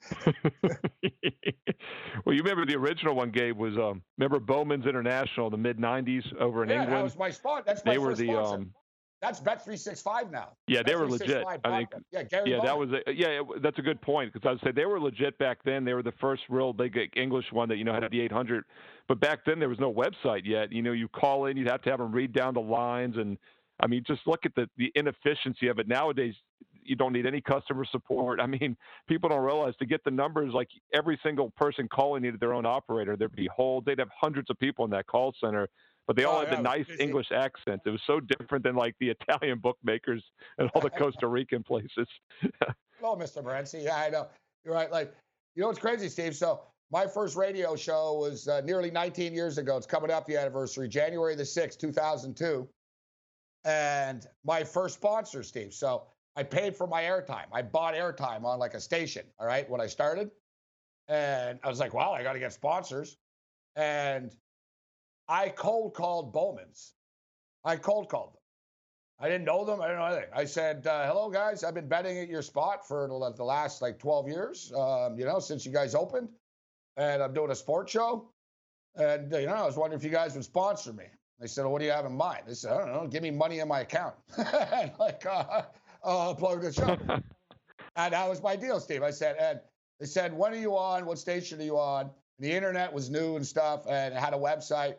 well, 2.24 2.34
you 2.34 2.42
remember 2.42 2.64
the 2.66 2.76
original 2.76 3.14
one, 3.14 3.30
Gabe, 3.30 3.56
was 3.56 3.76
um, 3.76 4.02
remember 4.16 4.38
Bowman's 4.38 4.86
International 4.86 5.46
in 5.46 5.52
the 5.52 5.58
mid 5.58 5.78
'90s 5.78 6.34
over 6.40 6.62
in 6.62 6.68
yeah, 6.68 6.76
that 6.78 6.82
England. 6.84 7.04
was 7.04 7.16
my 7.18 7.30
spot. 7.30 7.66
That's 7.66 7.84
my 7.84 7.92
they 7.92 7.98
were 7.98 8.14
the 8.14 8.26
sponsor. 8.26 8.54
um, 8.54 8.74
That's 9.20 9.40
Bet 9.40 9.64
three 9.64 9.76
six 9.76 10.00
five 10.00 10.30
now. 10.30 10.50
yeah, 10.68 10.82
they 10.82 10.94
were 10.94 11.08
legit. 11.08 11.44
I 11.46 11.58
think 11.58 11.90
yeah, 12.12 12.22
Gary. 12.22 12.50
yeah, 12.52 12.60
that 12.62 12.78
was 12.78 12.90
a, 12.92 13.12
yeah, 13.12 13.40
it, 13.40 13.62
that's 13.62 13.78
a 13.78 13.82
good 13.82 14.00
point 14.00 14.32
because 14.32 14.46
I 14.46 14.52
would 14.52 14.60
say 14.62 14.70
they 14.70 14.86
were 14.86 15.00
legit 15.00 15.36
back 15.38 15.58
then. 15.64 15.84
They 15.84 15.94
were 15.94 16.02
the 16.02 16.14
first 16.20 16.42
real 16.48 16.72
big 16.72 16.96
English 17.16 17.46
one 17.50 17.68
that 17.68 17.76
you 17.76 17.84
know 17.84 17.92
had 17.92 18.08
the 18.10 18.20
800. 18.20 18.64
But 19.08 19.20
back 19.20 19.44
then 19.44 19.58
there 19.58 19.68
was 19.68 19.80
no 19.80 19.92
website 19.92 20.42
yet. 20.44 20.72
You 20.72 20.82
know, 20.82 20.92
you 20.92 21.08
call 21.08 21.46
in, 21.46 21.56
you'd 21.56 21.68
have 21.68 21.82
to 21.82 21.90
have 21.90 21.98
them 21.98 22.12
read 22.12 22.32
down 22.32 22.54
the 22.54 22.60
lines, 22.60 23.16
and 23.16 23.36
I 23.80 23.88
mean, 23.88 24.04
just 24.06 24.20
look 24.26 24.46
at 24.46 24.54
the 24.54 24.68
the 24.76 24.92
inefficiency 24.94 25.68
of 25.68 25.78
it 25.80 25.88
nowadays. 25.88 26.34
You 26.88 26.96
don't 26.96 27.12
need 27.12 27.26
any 27.26 27.40
customer 27.40 27.84
support. 27.84 28.40
I 28.42 28.46
mean, 28.46 28.76
people 29.08 29.28
don't 29.28 29.42
realize 29.44 29.74
to 29.78 29.86
get 29.86 30.02
the 30.04 30.10
numbers, 30.10 30.52
like 30.54 30.68
every 30.94 31.18
single 31.22 31.50
person 31.50 31.88
calling 31.88 32.22
needed 32.22 32.40
their 32.40 32.54
own 32.54 32.66
operator. 32.66 33.16
There'd 33.16 33.36
be 33.36 33.48
holds. 33.54 33.86
They'd 33.86 33.98
have 33.98 34.08
hundreds 34.18 34.50
of 34.50 34.58
people 34.58 34.84
in 34.84 34.90
that 34.92 35.06
call 35.06 35.34
center, 35.40 35.68
but 36.06 36.16
they 36.16 36.24
all 36.24 36.38
Oh, 36.38 36.46
had 36.46 36.58
the 36.58 36.62
nice 36.62 36.86
busy. 36.86 37.02
English 37.02 37.28
accents. 37.32 37.84
It 37.86 37.90
was 37.90 38.00
so 38.06 38.20
different 38.20 38.64
than 38.64 38.74
like 38.74 38.94
the 39.00 39.10
Italian 39.20 39.58
bookmakers 39.58 40.24
and 40.58 40.70
all 40.74 40.80
the 40.80 40.90
Costa 40.90 41.26
Rican 41.36 41.62
places. 41.62 42.08
Hello, 43.00 43.14
Mr. 43.16 43.42
Morency. 43.44 43.84
Yeah, 43.84 43.96
I 43.96 44.08
know. 44.10 44.26
You're 44.64 44.74
right. 44.74 44.90
Like, 44.90 45.14
you 45.54 45.62
know 45.62 45.68
what's 45.68 45.78
crazy, 45.80 46.08
Steve? 46.08 46.34
So 46.36 46.62
my 46.90 47.06
first 47.06 47.36
radio 47.36 47.76
show 47.76 48.14
was 48.14 48.48
uh, 48.48 48.60
nearly 48.62 48.90
19 48.90 49.34
years 49.34 49.58
ago. 49.58 49.76
It's 49.76 49.86
coming 49.86 50.10
up 50.10 50.26
the 50.26 50.36
anniversary, 50.36 50.88
January 50.88 51.34
the 51.34 51.42
6th, 51.42 51.78
2002. 51.78 52.68
And 53.64 54.26
my 54.44 54.64
first 54.64 54.94
sponsor, 54.94 55.42
Steve. 55.42 55.74
So 55.74 56.04
I 56.38 56.44
paid 56.44 56.76
for 56.76 56.86
my 56.86 57.02
airtime. 57.02 57.46
I 57.52 57.62
bought 57.62 57.94
airtime 57.94 58.44
on 58.44 58.60
like 58.60 58.74
a 58.74 58.80
station, 58.80 59.24
all 59.40 59.46
right, 59.48 59.68
when 59.68 59.80
I 59.80 59.88
started. 59.88 60.30
And 61.08 61.58
I 61.64 61.68
was 61.68 61.80
like, 61.80 61.92
wow, 61.92 62.12
I 62.12 62.22
got 62.22 62.34
to 62.34 62.38
get 62.38 62.52
sponsors. 62.52 63.16
And 63.74 64.30
I 65.26 65.48
cold 65.48 65.94
called 65.94 66.32
Bowman's. 66.32 66.94
I 67.64 67.74
cold 67.74 68.08
called 68.08 68.34
them. 68.34 68.40
I 69.18 69.28
didn't 69.28 69.46
know 69.46 69.64
them. 69.64 69.80
I 69.80 69.88
didn't 69.88 69.98
know 69.98 70.06
anything. 70.06 70.30
I 70.32 70.44
said, 70.44 70.86
uh, 70.86 71.08
"Hello, 71.08 71.28
guys. 71.28 71.64
I've 71.64 71.74
been 71.74 71.88
betting 71.88 72.18
at 72.18 72.28
your 72.28 72.42
spot 72.42 72.86
for 72.86 73.08
the, 73.08 73.44
last 73.44 73.82
like 73.82 73.98
12 73.98 74.28
years. 74.28 74.72
Um, 74.72 75.18
you 75.18 75.24
know, 75.24 75.40
since 75.40 75.66
you 75.66 75.72
guys 75.72 75.96
opened, 75.96 76.28
and 76.96 77.20
I'm 77.20 77.34
doing 77.34 77.50
a 77.50 77.56
sports 77.56 77.90
show. 77.90 78.30
And 78.94 79.32
you 79.32 79.46
know, 79.46 79.54
I 79.54 79.66
was 79.66 79.76
wondering 79.76 79.98
if 79.98 80.04
you 80.04 80.12
guys 80.12 80.34
would 80.34 80.44
sponsor 80.44 80.92
me." 80.92 81.06
They 81.40 81.48
said, 81.48 81.62
well, 81.62 81.72
"What 81.72 81.80
do 81.80 81.86
you 81.86 81.90
have 81.90 82.06
in 82.06 82.16
mind?" 82.16 82.44
They 82.46 82.54
said, 82.54 82.72
"I 82.72 82.78
don't 82.78 82.92
know. 82.92 83.08
Give 83.08 83.24
me 83.24 83.32
money 83.32 83.58
in 83.58 83.66
my 83.66 83.80
account." 83.80 84.14
like, 85.00 85.26
uh, 85.26 85.62
Oh, 86.02 86.18
I'll 86.18 86.34
plug 86.34 86.62
the 86.62 86.72
show. 86.72 86.96
and 87.96 88.14
that 88.14 88.28
was 88.28 88.42
my 88.42 88.56
deal, 88.56 88.80
Steve. 88.80 89.02
I 89.02 89.10
said, 89.10 89.36
and 89.38 89.60
they 90.00 90.06
said, 90.06 90.32
"When 90.32 90.52
are 90.52 90.56
you 90.56 90.76
on? 90.76 91.06
What 91.06 91.18
station 91.18 91.60
are 91.60 91.64
you 91.64 91.78
on?" 91.78 92.10
The 92.38 92.50
internet 92.52 92.92
was 92.92 93.10
new 93.10 93.36
and 93.36 93.46
stuff, 93.46 93.84
and 93.88 94.14
it 94.14 94.20
had 94.20 94.32
a 94.32 94.38
website. 94.38 94.96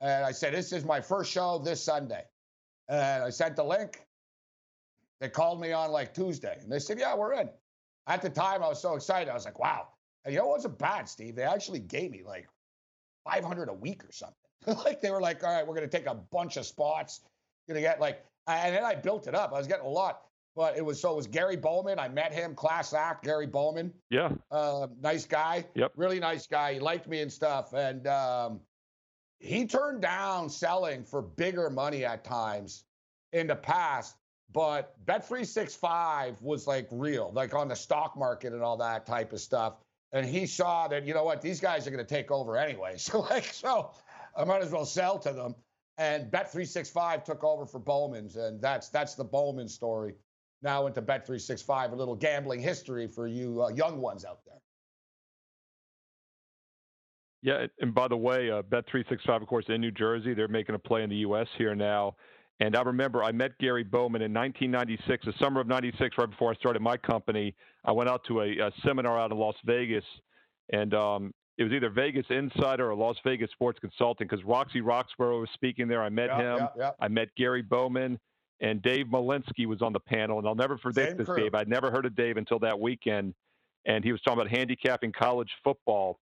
And 0.00 0.24
I 0.24 0.32
said, 0.32 0.52
"This 0.52 0.72
is 0.72 0.84
my 0.84 1.00
first 1.00 1.30
show 1.30 1.58
this 1.58 1.82
Sunday." 1.82 2.24
And 2.88 3.24
I 3.24 3.30
sent 3.30 3.56
the 3.56 3.64
link. 3.64 4.06
They 5.20 5.30
called 5.30 5.60
me 5.60 5.72
on 5.72 5.90
like 5.90 6.12
Tuesday, 6.12 6.58
and 6.60 6.70
they 6.70 6.78
said, 6.78 6.98
"Yeah, 6.98 7.14
we're 7.14 7.32
in." 7.34 7.48
At 8.06 8.20
the 8.20 8.28
time, 8.28 8.62
I 8.62 8.68
was 8.68 8.80
so 8.80 8.94
excited. 8.94 9.30
I 9.30 9.34
was 9.34 9.46
like, 9.46 9.58
"Wow!" 9.58 9.88
And 10.24 10.34
you 10.34 10.40
know 10.40 10.46
what 10.46 10.58
wasn't 10.58 10.78
bad, 10.78 11.08
Steve? 11.08 11.36
They 11.36 11.42
actually 11.42 11.80
gave 11.80 12.10
me 12.10 12.22
like 12.22 12.48
500 13.24 13.68
a 13.70 13.74
week 13.74 14.04
or 14.04 14.12
something. 14.12 14.36
like 14.84 15.00
they 15.00 15.10
were 15.10 15.20
like, 15.22 15.42
"All 15.42 15.52
right, 15.52 15.66
we're 15.66 15.74
gonna 15.74 15.88
take 15.88 16.06
a 16.06 16.14
bunch 16.14 16.58
of 16.58 16.66
spots. 16.66 17.20
Gonna 17.66 17.80
get 17.80 18.00
like," 18.00 18.24
and 18.46 18.76
then 18.76 18.84
I 18.84 18.94
built 18.94 19.26
it 19.26 19.34
up. 19.34 19.54
I 19.54 19.58
was 19.58 19.66
getting 19.66 19.86
a 19.86 19.88
lot, 19.88 20.23
but 20.56 20.76
it 20.76 20.84
was 20.84 21.00
so 21.00 21.12
it 21.12 21.16
was 21.16 21.26
Gary 21.26 21.56
Bowman. 21.56 21.98
I 21.98 22.08
met 22.08 22.32
him, 22.32 22.54
class 22.54 22.92
act, 22.92 23.24
Gary 23.24 23.46
Bowman 23.46 23.92
yeah, 24.10 24.30
uh, 24.50 24.86
nice 25.00 25.26
guy. 25.26 25.64
Yep. 25.74 25.92
Really 25.96 26.20
nice 26.20 26.46
guy. 26.46 26.74
He 26.74 26.80
liked 26.80 27.08
me 27.08 27.20
and 27.20 27.32
stuff. 27.32 27.72
And 27.72 28.06
um, 28.06 28.60
he 29.38 29.66
turned 29.66 30.02
down 30.02 30.48
selling 30.48 31.04
for 31.04 31.20
bigger 31.20 31.68
money 31.70 32.04
at 32.04 32.24
times 32.24 32.84
in 33.32 33.46
the 33.46 33.56
past. 33.56 34.16
But 34.52 34.94
Bet365 35.04 36.40
was 36.40 36.66
like 36.66 36.86
real, 36.90 37.32
like 37.34 37.54
on 37.54 37.68
the 37.68 37.74
stock 37.74 38.16
market 38.16 38.52
and 38.52 38.62
all 38.62 38.76
that 38.76 39.04
type 39.04 39.32
of 39.32 39.40
stuff. 39.40 39.74
And 40.12 40.24
he 40.24 40.46
saw 40.46 40.86
that, 40.88 41.04
you 41.04 41.12
know 41.12 41.24
what, 41.24 41.42
these 41.42 41.58
guys 41.58 41.88
are 41.88 41.90
going 41.90 42.04
to 42.04 42.14
take 42.14 42.30
over 42.30 42.56
anyway. 42.56 42.94
So, 42.98 43.20
like, 43.20 43.46
so 43.46 43.90
I 44.36 44.44
might 44.44 44.62
as 44.62 44.70
well 44.70 44.84
sell 44.84 45.18
to 45.18 45.32
them. 45.32 45.56
And 45.98 46.30
Bet365 46.30 47.24
took 47.24 47.42
over 47.42 47.66
for 47.66 47.80
Bowman's. 47.80 48.36
And 48.36 48.60
that's 48.60 48.90
that's 48.90 49.14
the 49.14 49.24
Bowman 49.24 49.68
story. 49.68 50.14
Now 50.64 50.86
into 50.86 51.02
Bet365, 51.02 51.92
a 51.92 51.94
little 51.94 52.16
gambling 52.16 52.60
history 52.60 53.06
for 53.06 53.26
you 53.28 53.62
uh, 53.62 53.68
young 53.68 54.00
ones 54.00 54.24
out 54.24 54.40
there. 54.46 54.54
yeah. 57.42 57.66
And 57.80 57.94
by 57.94 58.08
the 58.08 58.16
way, 58.16 58.50
uh, 58.50 58.62
Bet 58.62 58.84
three 58.90 59.04
six 59.08 59.22
five, 59.26 59.42
of 59.42 59.48
course, 59.48 59.66
in 59.68 59.80
New 59.80 59.90
Jersey, 59.90 60.34
they're 60.34 60.48
making 60.48 60.74
a 60.74 60.78
play 60.78 61.02
in 61.02 61.10
the 61.10 61.16
U.S. 61.16 61.46
here 61.58 61.74
now. 61.74 62.16
And 62.60 62.76
I 62.76 62.82
remember 62.82 63.22
I 63.22 63.32
met 63.32 63.58
Gary 63.58 63.82
Bowman 63.84 64.22
in 64.22 64.32
1996, 64.32 65.26
the 65.26 65.32
summer 65.44 65.60
of 65.60 65.66
'96, 65.66 66.16
right 66.16 66.30
before 66.30 66.50
I 66.50 66.54
started 66.54 66.80
my 66.80 66.96
company. 66.96 67.54
I 67.84 67.92
went 67.92 68.08
out 68.08 68.22
to 68.28 68.40
a, 68.40 68.58
a 68.58 68.70
seminar 68.84 69.18
out 69.18 69.32
in 69.32 69.36
Las 69.38 69.56
Vegas, 69.66 70.04
and 70.72 70.94
um, 70.94 71.34
it 71.58 71.64
was 71.64 71.72
either 71.72 71.90
Vegas 71.90 72.24
Insider 72.30 72.90
or 72.90 72.94
Las 72.94 73.16
Vegas 73.24 73.50
Sports 73.50 73.78
Consulting 73.80 74.26
because 74.28 74.44
Roxy 74.44 74.80
Roxborough 74.80 75.40
was 75.40 75.50
speaking 75.52 75.88
there. 75.88 76.02
I 76.02 76.08
met 76.08 76.30
Yeah, 76.30 76.38
him. 76.38 76.58
yeah, 76.58 76.68
yeah. 76.78 76.90
I 77.00 77.08
met 77.08 77.28
Gary 77.36 77.62
Bowman, 77.62 78.18
and 78.64 78.80
Dave 78.80 79.06
Malinsky 79.06 79.66
was 79.66 79.82
on 79.82 79.92
the 79.92 80.00
panel. 80.00 80.38
And 80.38 80.48
I'll 80.48 80.54
never 80.54 80.78
forget 80.78 81.10
Same 81.10 81.16
this, 81.18 81.26
crew. 81.26 81.36
Dave. 81.36 81.54
I'd 81.54 81.68
never 81.68 81.90
heard 81.90 82.06
of 82.06 82.16
Dave 82.16 82.38
until 82.38 82.58
that 82.60 82.80
weekend, 82.80 83.34
and 83.84 84.02
he 84.02 84.10
was 84.10 84.20
talking 84.22 84.40
about 84.40 84.50
handicapping 84.50 85.12
college 85.12 85.50
football, 85.62 86.18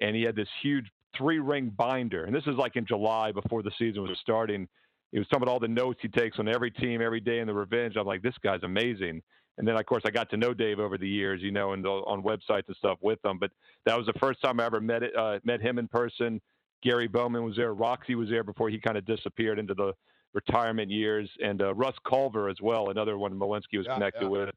and 0.00 0.16
he 0.16 0.22
had 0.22 0.34
this 0.34 0.48
huge 0.60 0.86
three-ring 1.16 1.72
binder. 1.76 2.24
And 2.24 2.34
this 2.34 2.42
is 2.48 2.56
like 2.56 2.74
in 2.74 2.84
July 2.84 3.30
before 3.30 3.62
the 3.62 3.70
season 3.78 4.02
was 4.02 4.18
starting. 4.20 4.68
He 5.12 5.20
was 5.20 5.28
talking 5.28 5.44
about 5.44 5.52
all 5.52 5.60
the 5.60 5.68
notes 5.68 6.00
he 6.02 6.08
takes 6.08 6.40
on 6.40 6.48
every 6.48 6.72
team 6.72 7.00
every 7.00 7.20
day 7.20 7.38
in 7.38 7.46
the 7.46 7.54
revenge. 7.54 7.94
I'm 7.96 8.06
like, 8.06 8.22
this 8.22 8.34
guy's 8.42 8.64
amazing. 8.64 9.22
And 9.56 9.68
then, 9.68 9.76
of 9.76 9.86
course, 9.86 10.02
I 10.04 10.10
got 10.10 10.28
to 10.30 10.36
know 10.36 10.52
Dave 10.52 10.80
over 10.80 10.98
the 10.98 11.08
years, 11.08 11.40
you 11.40 11.52
know, 11.52 11.74
and 11.74 11.86
on 11.86 12.24
websites 12.24 12.66
and 12.66 12.76
stuff 12.76 12.98
with 13.00 13.24
him. 13.24 13.38
But 13.38 13.52
that 13.86 13.96
was 13.96 14.06
the 14.06 14.18
first 14.18 14.42
time 14.42 14.58
I 14.58 14.64
ever 14.64 14.80
met 14.80 15.04
it, 15.04 15.16
uh, 15.16 15.38
met 15.44 15.60
him 15.60 15.78
in 15.78 15.86
person. 15.86 16.40
Gary 16.82 17.06
Bowman 17.06 17.44
was 17.44 17.54
there. 17.54 17.72
Roxy 17.72 18.16
was 18.16 18.28
there 18.28 18.42
before 18.42 18.68
he 18.68 18.80
kind 18.80 18.98
of 18.98 19.06
disappeared 19.06 19.60
into 19.60 19.74
the 19.74 19.92
retirement 20.34 20.90
years, 20.90 21.30
and 21.42 21.62
uh, 21.62 21.74
Russ 21.74 21.94
Culver 22.06 22.48
as 22.48 22.56
well, 22.60 22.90
another 22.90 23.16
one 23.16 23.32
Malinsky 23.32 23.78
was 23.78 23.86
Yeah, 23.86 23.94
connected 23.94 24.22
yeah. 24.22 24.28
with. 24.28 24.50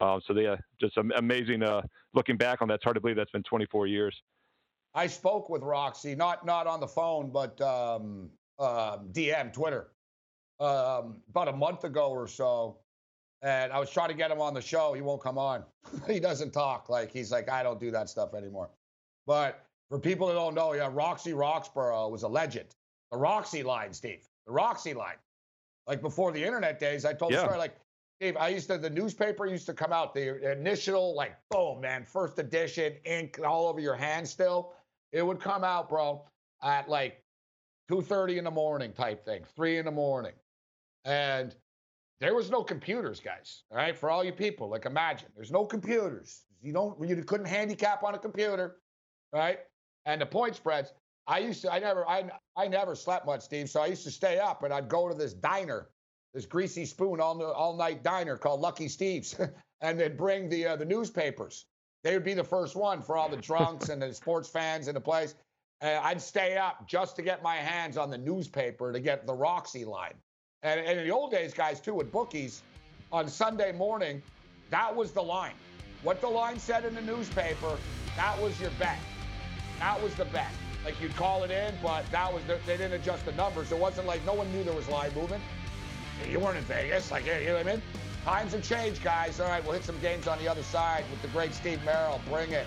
Uh, 0.00 0.20
so 0.26 0.34
yeah, 0.38 0.56
just 0.80 0.96
amazing. 0.96 1.62
Uh, 1.62 1.82
looking 2.14 2.36
back 2.36 2.60
on 2.62 2.68
that, 2.68 2.74
it's 2.74 2.84
hard 2.84 2.96
to 2.96 3.00
believe 3.00 3.16
that's 3.16 3.30
been 3.30 3.42
24 3.42 3.86
years. 3.86 4.14
I 4.94 5.06
spoke 5.06 5.48
with 5.48 5.62
Roxy, 5.62 6.14
not 6.14 6.44
not 6.44 6.66
on 6.66 6.80
the 6.80 6.88
phone, 6.88 7.30
but 7.30 7.60
um, 7.60 8.30
um, 8.58 9.08
DM, 9.12 9.52
Twitter, 9.52 9.92
um, 10.60 11.16
about 11.30 11.48
a 11.48 11.52
month 11.52 11.84
ago 11.84 12.10
or 12.10 12.26
so. 12.26 12.78
And 13.42 13.72
I 13.72 13.80
was 13.80 13.90
trying 13.90 14.08
to 14.08 14.14
get 14.14 14.30
him 14.30 14.40
on 14.40 14.54
the 14.54 14.60
show. 14.60 14.92
He 14.92 15.02
won't 15.02 15.22
come 15.22 15.36
on. 15.36 15.64
he 16.06 16.20
doesn't 16.20 16.52
talk. 16.52 16.88
Like 16.88 17.10
he's 17.12 17.32
like, 17.32 17.48
I 17.48 17.62
don't 17.62 17.80
do 17.80 17.90
that 17.90 18.08
stuff 18.08 18.34
anymore. 18.34 18.70
But 19.26 19.64
for 19.88 19.98
people 19.98 20.26
that 20.28 20.34
don't 20.34 20.54
know, 20.54 20.72
yeah, 20.72 20.88
Roxy 20.92 21.32
Roxborough 21.32 22.10
was 22.10 22.22
a 22.22 22.28
legend. 22.28 22.74
The 23.10 23.18
Roxy 23.18 23.62
line, 23.62 23.92
Steve. 23.92 24.26
The 24.46 24.52
Roxy 24.52 24.94
line. 24.94 25.16
Like 25.86 26.00
before 26.00 26.32
the 26.32 26.42
internet 26.42 26.78
days, 26.78 27.04
I 27.04 27.12
told 27.12 27.32
the 27.32 27.40
story. 27.40 27.58
Like, 27.58 27.76
Dave, 28.20 28.36
I 28.36 28.48
used 28.48 28.68
to 28.68 28.78
the 28.78 28.90
newspaper 28.90 29.46
used 29.46 29.66
to 29.66 29.74
come 29.74 29.92
out. 29.92 30.14
The 30.14 30.52
initial, 30.52 31.14
like, 31.16 31.36
boom, 31.50 31.80
man, 31.80 32.04
first 32.04 32.38
edition, 32.38 32.94
ink 33.04 33.40
all 33.44 33.66
over 33.66 33.80
your 33.80 33.96
hand 33.96 34.28
still. 34.28 34.74
It 35.10 35.26
would 35.26 35.40
come 35.40 35.64
out, 35.64 35.88
bro. 35.88 36.24
at 36.62 36.88
like 36.88 37.22
2:30 37.90 38.38
in 38.38 38.44
the 38.44 38.50
morning 38.50 38.92
type 38.92 39.24
thing, 39.24 39.42
three 39.56 39.78
in 39.78 39.84
the 39.84 39.90
morning, 39.90 40.32
and 41.04 41.54
there 42.20 42.34
was 42.34 42.50
no 42.50 42.62
computers, 42.62 43.18
guys. 43.18 43.64
All 43.70 43.76
right, 43.76 43.98
for 43.98 44.08
all 44.08 44.22
you 44.22 44.32
people, 44.32 44.68
like 44.68 44.86
imagine 44.86 45.28
there's 45.34 45.50
no 45.50 45.64
computers. 45.64 46.42
You 46.62 46.72
don't, 46.72 46.96
you 47.08 47.16
couldn't 47.24 47.46
handicap 47.46 48.04
on 48.04 48.14
a 48.14 48.18
computer, 48.18 48.76
right? 49.32 49.58
And 50.06 50.20
the 50.20 50.26
point 50.26 50.54
spreads. 50.54 50.92
I 51.26 51.38
used 51.38 51.62
to, 51.62 51.72
I 51.72 51.78
never, 51.78 52.08
I, 52.08 52.30
I 52.56 52.68
never 52.68 52.94
slept 52.94 53.26
much, 53.26 53.42
Steve. 53.42 53.70
So 53.70 53.80
I 53.80 53.86
used 53.86 54.04
to 54.04 54.10
stay 54.10 54.38
up 54.38 54.62
and 54.62 54.72
I'd 54.72 54.88
go 54.88 55.08
to 55.08 55.14
this 55.14 55.32
diner, 55.34 55.88
this 56.34 56.46
greasy 56.46 56.84
spoon 56.84 57.20
all 57.20 57.42
all 57.42 57.76
night 57.76 58.02
diner 58.02 58.36
called 58.36 58.60
Lucky 58.60 58.88
Steve's, 58.88 59.38
and 59.80 59.98
they'd 59.98 60.16
bring 60.16 60.48
the 60.48 60.66
uh, 60.68 60.76
the 60.76 60.84
newspapers. 60.84 61.66
They 62.02 62.14
would 62.14 62.24
be 62.24 62.34
the 62.34 62.44
first 62.44 62.74
one 62.74 63.00
for 63.00 63.16
all 63.16 63.28
the 63.28 63.36
drunks 63.36 63.88
and 63.88 64.02
the 64.02 64.12
sports 64.14 64.48
fans 64.48 64.88
in 64.88 64.94
the 64.94 65.00
place. 65.00 65.34
And 65.80 65.98
I'd 66.04 66.20
stay 66.20 66.56
up 66.56 66.88
just 66.88 67.16
to 67.16 67.22
get 67.22 67.42
my 67.42 67.56
hands 67.56 67.96
on 67.96 68.10
the 68.10 68.18
newspaper 68.18 68.92
to 68.92 69.00
get 69.00 69.26
the 69.26 69.34
Roxy 69.34 69.84
line. 69.84 70.14
And, 70.62 70.80
and 70.80 70.98
in 70.98 71.06
the 71.06 71.12
old 71.12 71.32
days, 71.32 71.52
guys, 71.52 71.80
too, 71.80 71.94
with 71.94 72.12
bookies, 72.12 72.62
on 73.10 73.28
Sunday 73.28 73.72
morning, 73.72 74.22
that 74.70 74.94
was 74.94 75.12
the 75.12 75.22
line. 75.22 75.54
What 76.02 76.20
the 76.20 76.28
line 76.28 76.58
said 76.58 76.84
in 76.84 76.94
the 76.94 77.02
newspaper, 77.02 77.76
that 78.16 78.40
was 78.40 78.58
your 78.60 78.70
bet. 78.78 78.98
That 79.80 80.00
was 80.02 80.14
the 80.14 80.24
bet. 80.26 80.50
Like 80.84 81.00
you'd 81.00 81.14
call 81.14 81.44
it 81.44 81.50
in, 81.50 81.74
but 81.82 82.04
that 82.10 82.32
was 82.32 82.42
the, 82.44 82.58
they 82.66 82.76
didn't 82.76 83.00
adjust 83.00 83.24
the 83.24 83.32
numbers. 83.32 83.70
It 83.70 83.78
wasn't 83.78 84.06
like 84.06 84.24
no 84.26 84.34
one 84.34 84.50
knew 84.52 84.64
there 84.64 84.74
was 84.74 84.88
live 84.88 85.14
movement. 85.16 85.42
You 86.28 86.40
weren't 86.40 86.58
in 86.58 86.64
Vegas, 86.64 87.10
like 87.10 87.26
you 87.26 87.32
know 87.32 87.54
what 87.54 87.66
I 87.66 87.70
mean. 87.72 87.82
Times 88.24 88.52
have 88.52 88.62
changed, 88.62 89.02
guys. 89.02 89.40
All 89.40 89.48
right, 89.48 89.62
we'll 89.64 89.72
hit 89.72 89.84
some 89.84 89.98
games 90.00 90.28
on 90.28 90.38
the 90.38 90.48
other 90.48 90.62
side 90.62 91.04
with 91.10 91.22
the 91.22 91.28
great 91.28 91.54
Steve 91.54 91.84
Merrill. 91.84 92.20
Bring 92.28 92.52
it. 92.52 92.66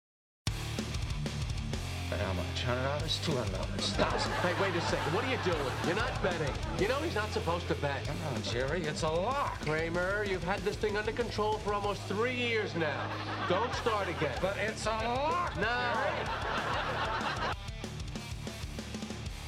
How 2.19 2.33
much? 2.33 2.63
Hundred 2.63 2.83
dollars? 2.83 3.19
Two 3.23 3.31
hundred 3.31 3.53
dollars? 3.53 3.89
Thousand? 3.93 4.31
Hey, 4.43 4.53
wait 4.61 4.75
a 4.75 4.81
second. 4.81 5.13
What 5.13 5.23
are 5.23 5.31
you 5.31 5.37
doing? 5.45 5.73
You're 5.87 5.95
not 5.95 6.21
betting. 6.21 6.53
You 6.79 6.87
know 6.89 6.95
he's 6.95 7.15
not 7.15 7.31
supposed 7.31 7.67
to 7.69 7.75
bet. 7.75 8.05
Come 8.05 8.17
on, 8.33 8.41
Jerry. 8.43 8.81
It's 8.81 9.03
a 9.03 9.09
lock. 9.09 9.61
Kramer, 9.61 10.25
you've 10.27 10.43
had 10.43 10.59
this 10.59 10.75
thing 10.75 10.97
under 10.97 11.13
control 11.13 11.53
for 11.59 11.73
almost 11.73 12.01
three 12.03 12.35
years 12.35 12.75
now. 12.75 13.09
Don't 13.47 13.73
start 13.75 14.09
again. 14.09 14.35
But 14.41 14.57
it's 14.57 14.85
a 14.85 14.89
lock. 14.89 15.55
No. 15.57 15.93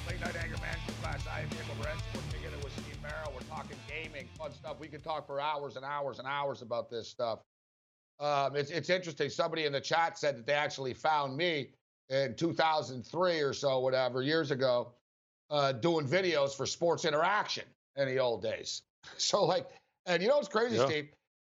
Late 0.08 0.22
night 0.22 0.36
anger 0.42 0.58
management 0.62 1.02
class. 1.02 1.28
I 1.28 1.42
am 1.42 1.50
Gabriel 1.50 1.76
Morency. 1.82 2.16
We're 2.16 2.38
together 2.38 2.64
with 2.64 2.74
Steve 2.74 2.98
Merrill. 3.04 3.34
We're 3.34 3.56
talking 3.56 3.78
gaming, 3.90 4.28
fun 4.38 4.54
stuff. 4.54 4.80
We 4.80 4.88
could 4.88 5.04
talk 5.04 5.28
for 5.28 5.42
hours 5.42 5.76
and 5.76 5.84
hours 5.84 6.20
and 6.20 6.28
hours 6.28 6.62
about 6.62 6.90
this 6.90 7.10
stuff. 7.10 7.40
Um, 8.20 8.56
it's 8.56 8.72
it's 8.72 8.90
interesting. 8.90 9.30
Somebody 9.30 9.66
in 9.66 9.74
the 9.74 9.82
chat 9.82 10.18
said 10.18 10.38
that 10.38 10.46
they 10.46 10.54
actually 10.54 10.94
found 10.94 11.36
me 11.36 11.72
in 12.10 12.36
2003 12.36 13.40
or 13.42 13.54
so, 13.54 13.80
whatever, 13.80 14.22
years 14.22 14.52
ago, 14.52 14.94
uh, 15.50 15.72
doing 15.72 16.08
videos 16.08 16.56
for 16.56 16.66
Sports 16.66 17.06
Interaction 17.06 17.66
in 17.96 18.08
the 18.08 18.20
old 18.20 18.42
days. 18.42 18.82
So, 19.18 19.44
like, 19.44 19.68
and 20.06 20.24
you 20.24 20.30
know 20.30 20.38
what's 20.38 20.48
crazy, 20.48 20.78
Yeah. 20.78 20.86
Steve? 20.86 21.10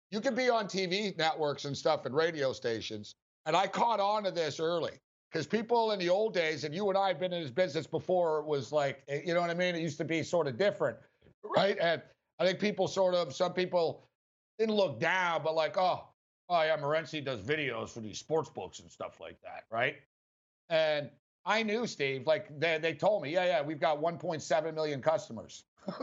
You 0.09 0.21
could 0.21 0.37
be 0.37 0.49
on 0.49 0.67
TV 0.67 1.17
networks 1.17 1.65
and 1.65 1.75
stuff 1.75 2.05
and 2.05 2.15
radio 2.15 2.53
stations. 2.53 3.15
And 3.45 3.57
I 3.57 3.67
caught 3.67 3.99
on 3.99 4.23
to 4.23 4.31
this 4.31 4.57
early 4.61 4.93
because 5.29 5.47
people 5.47 5.91
in 5.91 5.99
the 5.99 6.09
old 6.09 6.33
days, 6.33 6.63
and 6.63 6.73
you 6.73 6.87
and 6.87 6.97
I 6.97 7.09
have 7.09 7.19
been 7.19 7.33
in 7.33 7.41
this 7.41 7.51
business 7.51 7.87
before, 7.87 8.39
it 8.39 8.45
was 8.45 8.71
like, 8.71 9.03
eh, 9.09 9.19
you 9.25 9.33
know 9.33 9.41
what 9.41 9.49
I 9.49 9.53
mean? 9.53 9.75
It 9.75 9.81
used 9.81 9.97
to 9.97 10.05
be 10.05 10.23
sort 10.23 10.47
of 10.47 10.57
different, 10.57 10.97
right? 11.43 11.77
And 11.81 12.01
I 12.39 12.45
think 12.45 12.59
people 12.59 12.87
sort 12.87 13.15
of, 13.15 13.33
some 13.33 13.53
people 13.53 14.07
didn't 14.59 14.75
look 14.75 14.99
down, 14.99 15.41
but 15.43 15.55
like, 15.55 15.77
oh, 15.77 16.05
oh 16.49 16.61
yeah, 16.63 16.77
Morency 16.77 17.23
does 17.23 17.41
videos 17.41 17.89
for 17.89 17.99
these 18.01 18.17
sports 18.19 18.49
books 18.49 18.79
and 18.79 18.89
stuff 18.91 19.19
like 19.19 19.41
that, 19.41 19.63
right? 19.71 19.95
And 20.71 21.09
I 21.45 21.61
knew 21.61 21.85
Steve, 21.85 22.25
like 22.25 22.57
they, 22.59 22.79
they 22.79 22.93
told 22.93 23.21
me, 23.21 23.31
yeah, 23.33 23.45
yeah, 23.45 23.61
we've 23.61 23.79
got 23.79 24.01
1.7 24.01 24.73
million 24.73 25.01
customers. 25.01 25.65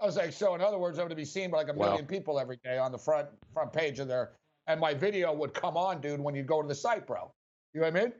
I 0.00 0.06
was 0.06 0.16
like, 0.16 0.32
so 0.32 0.54
in 0.54 0.60
other 0.60 0.78
words, 0.78 0.98
I'm 0.98 1.02
going 1.02 1.10
to 1.10 1.16
be 1.16 1.24
seen 1.24 1.50
by 1.50 1.58
like 1.58 1.68
a 1.68 1.72
Wow. 1.74 1.88
million 1.88 2.06
people 2.06 2.40
every 2.40 2.58
day 2.64 2.78
on 2.78 2.92
the 2.92 2.98
front 2.98 3.28
front 3.52 3.72
page 3.72 3.98
of 3.98 4.08
their, 4.08 4.32
and 4.66 4.80
my 4.80 4.94
video 4.94 5.32
would 5.32 5.52
come 5.54 5.76
on, 5.76 6.00
dude, 6.00 6.20
when 6.20 6.34
you 6.34 6.42
go 6.42 6.62
to 6.62 6.68
the 6.68 6.74
site, 6.74 7.06
bro. 7.06 7.32
You 7.74 7.80
know 7.80 7.90
what 7.90 7.96
I 8.00 8.04
mean? 8.04 8.12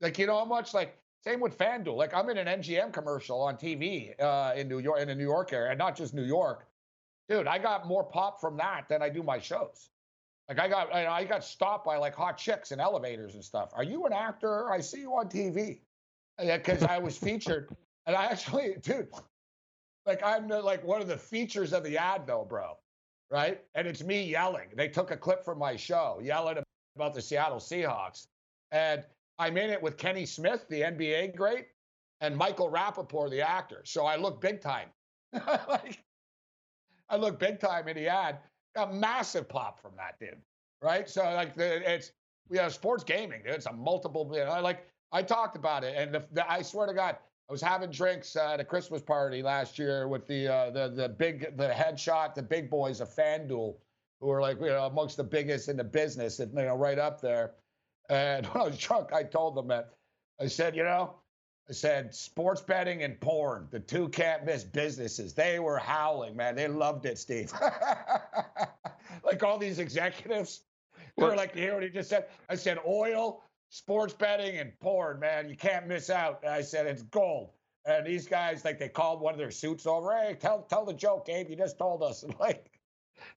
Like, 0.00 0.18
you 0.18 0.26
know 0.26 0.38
how 0.38 0.44
much? 0.44 0.74
Like, 0.74 0.98
same 1.22 1.40
with 1.40 1.56
FanDuel. 1.56 1.96
Like, 1.96 2.14
I'm 2.14 2.28
in 2.30 2.38
an 2.38 2.46
MGM 2.60 2.92
commercial 2.92 3.40
on 3.40 3.56
TV 3.56 4.20
uh, 4.20 4.52
in 4.56 4.68
New 4.68 4.78
York, 4.80 5.00
in 5.00 5.08
the 5.08 5.14
New 5.14 5.24
York 5.24 5.52
area, 5.52 5.70
and 5.70 5.78
not 5.78 5.96
just 5.96 6.14
New 6.14 6.24
York. 6.24 6.66
Dude, 7.28 7.46
I 7.46 7.58
got 7.58 7.86
more 7.86 8.02
pop 8.04 8.40
from 8.40 8.56
that 8.56 8.88
than 8.88 9.02
I 9.02 9.08
do 9.08 9.22
my 9.22 9.38
shows. 9.38 9.90
Like, 10.50 10.58
I 10.58 10.68
got, 10.68 10.92
I, 10.92 11.06
I 11.06 11.24
got 11.24 11.44
stopped 11.44 11.84
by 11.84 11.96
like 11.96 12.12
hot 12.12 12.36
chicks 12.36 12.72
in 12.72 12.80
elevators 12.80 13.34
and 13.34 13.44
stuff. 13.44 13.70
Are 13.72 13.84
you 13.84 14.04
an 14.06 14.12
actor? 14.12 14.72
I 14.72 14.80
see 14.80 14.98
you 14.98 15.12
on 15.12 15.28
TV. 15.28 15.78
Because 16.38 16.82
I 16.82 16.98
was 16.98 17.16
featured, 17.16 17.68
and 18.06 18.16
I 18.16 18.24
actually, 18.24 18.74
dude, 18.82 19.06
like 20.06 20.24
I'm 20.24 20.48
like 20.48 20.82
one 20.82 21.00
of 21.00 21.06
the 21.06 21.16
features 21.16 21.72
of 21.72 21.84
the 21.84 21.96
ad, 21.96 22.26
though, 22.26 22.44
bro. 22.48 22.76
Right? 23.30 23.60
And 23.76 23.86
it's 23.86 24.02
me 24.02 24.24
yelling. 24.24 24.70
They 24.74 24.88
took 24.88 25.12
a 25.12 25.16
clip 25.16 25.44
from 25.44 25.56
my 25.56 25.76
show, 25.76 26.18
yelling 26.20 26.58
about 26.96 27.14
the 27.14 27.22
Seattle 27.22 27.58
Seahawks. 27.58 28.26
And 28.72 29.04
I'm 29.38 29.56
in 29.56 29.70
it 29.70 29.80
with 29.80 29.98
Kenny 29.98 30.26
Smith, 30.26 30.66
the 30.68 30.80
NBA 30.80 31.36
great, 31.36 31.66
and 32.20 32.36
Michael 32.36 32.72
Rapaport, 32.72 33.30
the 33.30 33.40
actor. 33.40 33.82
So 33.84 34.04
I 34.04 34.16
look 34.16 34.40
big 34.40 34.60
time. 34.60 34.88
like, 35.32 36.02
I 37.08 37.16
look 37.16 37.38
big 37.38 37.60
time 37.60 37.86
in 37.86 37.96
the 37.96 38.08
ad. 38.08 38.40
Got 38.74 38.94
massive 38.94 39.48
pop 39.48 39.80
from 39.80 39.92
that, 39.96 40.18
dude. 40.18 40.40
Right? 40.82 41.08
So 41.08 41.22
like 41.22 41.54
the, 41.54 41.92
it's 41.92 42.12
we 42.48 42.58
have 42.58 42.72
sports 42.72 43.04
gaming, 43.04 43.42
dude. 43.44 43.54
It's 43.54 43.66
a 43.66 43.72
multiple. 43.72 44.30
You 44.34 44.44
know, 44.44 44.60
like 44.60 44.86
I 45.12 45.22
talked 45.22 45.56
about 45.56 45.84
it, 45.84 45.94
and 45.96 46.14
the, 46.14 46.24
the, 46.32 46.50
I 46.50 46.62
swear 46.62 46.86
to 46.86 46.94
God, 46.94 47.16
I 47.48 47.52
was 47.52 47.60
having 47.60 47.90
drinks 47.90 48.36
uh, 48.36 48.52
at 48.54 48.60
a 48.60 48.64
Christmas 48.64 49.02
party 49.02 49.42
last 49.42 49.78
year 49.78 50.08
with 50.08 50.26
the 50.26 50.48
uh, 50.48 50.70
the 50.70 50.88
the 50.88 51.08
big 51.08 51.56
the 51.56 51.68
headshot, 51.68 52.34
the 52.34 52.42
big 52.42 52.70
boys 52.70 53.00
of 53.00 53.14
FanDuel, 53.14 53.76
who 54.20 54.30
are 54.30 54.40
like 54.40 54.60
you 54.60 54.68
know 54.68 54.86
amongst 54.86 55.16
the 55.16 55.24
biggest 55.24 55.68
in 55.68 55.76
the 55.76 55.84
business, 55.84 56.38
and 56.38 56.52
you 56.52 56.64
know 56.64 56.76
right 56.76 56.98
up 56.98 57.20
there. 57.20 57.52
And 58.08 58.46
when 58.46 58.62
I 58.62 58.66
was 58.66 58.78
drunk, 58.78 59.12
I 59.12 59.22
told 59.22 59.56
them 59.56 59.68
that 59.68 59.94
I 60.40 60.46
said, 60.46 60.74
you 60.74 60.84
know, 60.84 61.14
said 61.74 62.14
sports 62.14 62.60
betting 62.60 63.02
and 63.02 63.18
porn, 63.20 63.68
the 63.70 63.80
two 63.80 64.08
can't 64.08 64.44
miss 64.44 64.64
businesses. 64.64 65.34
They 65.34 65.58
were 65.58 65.78
howling, 65.78 66.36
man. 66.36 66.56
They 66.56 66.68
loved 66.68 67.06
it, 67.06 67.18
Steve. 67.18 67.52
like 69.24 69.42
all 69.42 69.58
these 69.58 69.78
executives. 69.78 70.62
They 71.16 71.24
were 71.24 71.36
like, 71.36 71.54
you 71.54 71.62
hear 71.62 71.74
what 71.74 71.82
he 71.82 71.88
just 71.90 72.08
said? 72.08 72.26
I 72.48 72.54
said 72.54 72.78
oil, 72.86 73.42
sports 73.68 74.14
betting, 74.14 74.58
and 74.58 74.72
porn, 74.80 75.20
man. 75.20 75.48
You 75.48 75.56
can't 75.56 75.86
miss 75.86 76.10
out. 76.10 76.40
And 76.42 76.52
I 76.52 76.62
said 76.62 76.86
it's 76.86 77.02
gold. 77.02 77.50
And 77.86 78.06
these 78.06 78.26
guys, 78.26 78.64
like, 78.64 78.78
they 78.78 78.88
called 78.88 79.20
one 79.20 79.32
of 79.32 79.38
their 79.38 79.50
suits 79.50 79.86
over. 79.86 80.12
Hey, 80.12 80.36
tell 80.38 80.62
tell 80.62 80.84
the 80.84 80.92
joke, 80.92 81.26
Gabe. 81.26 81.48
You 81.48 81.56
just 81.56 81.78
told 81.78 82.02
us. 82.02 82.22
And 82.22 82.34
like, 82.40 82.70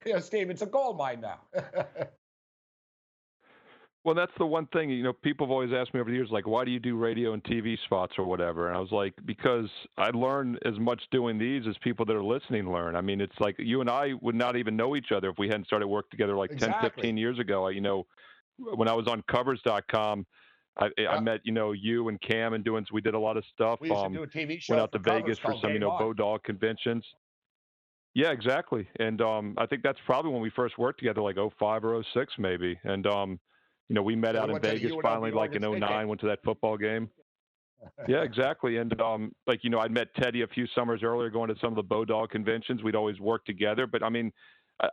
you 0.05 0.13
know, 0.13 0.19
Steve, 0.19 0.49
it's 0.49 0.61
a 0.61 0.67
gold 0.67 0.97
mine 0.97 1.21
now. 1.21 1.39
Well, 4.05 4.15
that's 4.15 4.33
the 4.37 4.45
one 4.45 4.67
thing, 4.67 4.89
you 4.89 5.01
know, 5.01 5.13
people 5.13 5.47
have 5.47 5.51
always 5.51 5.71
asked 5.71 5.93
me 5.93 6.01
over 6.01 6.09
the 6.09 6.15
years, 6.15 6.27
like, 6.29 6.45
why 6.45 6.65
do 6.65 6.71
you 6.71 6.79
do 6.79 6.97
radio 6.97 7.31
and 7.31 7.41
TV 7.45 7.77
spots 7.85 8.13
or 8.17 8.25
whatever? 8.25 8.67
And 8.67 8.75
I 8.75 8.79
was 8.81 8.91
like, 8.91 9.13
because 9.25 9.69
I 9.97 10.09
learn 10.09 10.57
as 10.65 10.77
much 10.77 11.01
doing 11.09 11.37
these 11.37 11.65
as 11.67 11.75
people 11.81 12.05
that 12.07 12.15
are 12.15 12.23
listening 12.23 12.69
learn. 12.69 12.97
I 12.97 13.01
mean, 13.01 13.21
it's 13.21 13.39
like 13.39 13.55
you 13.59 13.79
and 13.79 13.89
I 13.89 14.11
would 14.21 14.35
not 14.35 14.57
even 14.57 14.75
know 14.75 14.97
each 14.97 15.13
other 15.15 15.29
if 15.29 15.37
we 15.37 15.47
hadn't 15.47 15.67
started 15.67 15.87
work 15.87 16.09
together 16.09 16.35
like 16.35 16.51
10, 16.57 16.73
15 16.81 17.15
years 17.15 17.39
ago. 17.39 17.67
I, 17.67 17.69
you 17.71 17.79
know, 17.79 18.05
when 18.57 18.89
I 18.89 18.93
was 18.93 19.07
on 19.07 19.23
covers.com, 19.31 20.25
I, 20.77 20.89
Yeah. 20.97 21.11
I 21.11 21.19
met, 21.21 21.39
you 21.45 21.53
know, 21.53 21.71
you 21.71 22.09
and 22.09 22.19
Cam 22.19 22.53
and 22.53 22.63
doing, 22.63 22.85
we 22.91 22.99
did 22.99 23.13
a 23.13 23.19
lot 23.19 23.37
of 23.37 23.45
stuff. 23.53 23.79
we 23.79 23.89
used 23.89 24.01
um, 24.01 24.11
to 24.11 24.17
do 24.19 24.23
a 24.23 24.27
TV 24.27 24.59
show. 24.59 24.73
went 24.73 24.83
out 24.83 24.91
to 24.91 24.99
Vegas 24.99 25.39
for 25.39 25.55
some, 25.61 25.71
you 25.71 25.79
know, 25.79 25.91
On. 25.91 26.13
Bodog 26.13 26.43
conventions. 26.43 27.05
Yeah, 28.15 28.31
exactly. 28.31 28.87
And 28.99 29.21
um, 29.21 29.55
I 29.57 29.65
think 29.65 29.81
that's 29.81 29.99
probably 30.05 30.31
when 30.31 30.41
we 30.41 30.49
first 30.49 30.77
worked 30.77 30.99
together, 30.99 31.21
like 31.21 31.37
05 31.37 31.85
or 31.85 32.03
06 32.13 32.33
maybe. 32.37 32.77
And 32.83 33.07
um, 33.07 33.39
you 33.89 33.95
know, 33.95 34.01
we 34.01 34.15
met 34.15 34.35
out 34.35 34.45
in 34.45 34.53
went 34.53 34.63
to 34.63 34.69
the 34.71 34.75
Vegas 34.75 34.93
finally, 35.01 35.31
like 35.31 35.55
in 35.55 35.63
Oregon 35.63 35.87
09, 35.87 36.07
went 36.07 36.21
to 36.21 36.27
that 36.27 36.39
football 36.43 36.77
game. 36.77 37.09
yeah, 38.07 38.23
exactly. 38.23 38.77
And 38.77 38.99
um, 39.01 39.33
like 39.45 39.63
you 39.63 39.69
know, 39.69 39.79
I'd 39.79 39.91
met 39.91 40.07
Teddy 40.15 40.41
a 40.41 40.47
few 40.47 40.67
summers 40.73 41.01
earlier, 41.03 41.29
going 41.29 41.49
to 41.49 41.55
some 41.59 41.75
of 41.75 41.75
the 41.75 41.83
Bodog 41.83 42.29
conventions. 42.29 42.81
We'd 42.81 42.95
always 42.95 43.19
work 43.19 43.45
together. 43.45 43.87
But 43.87 44.03
I 44.03 44.09
mean, 44.09 44.31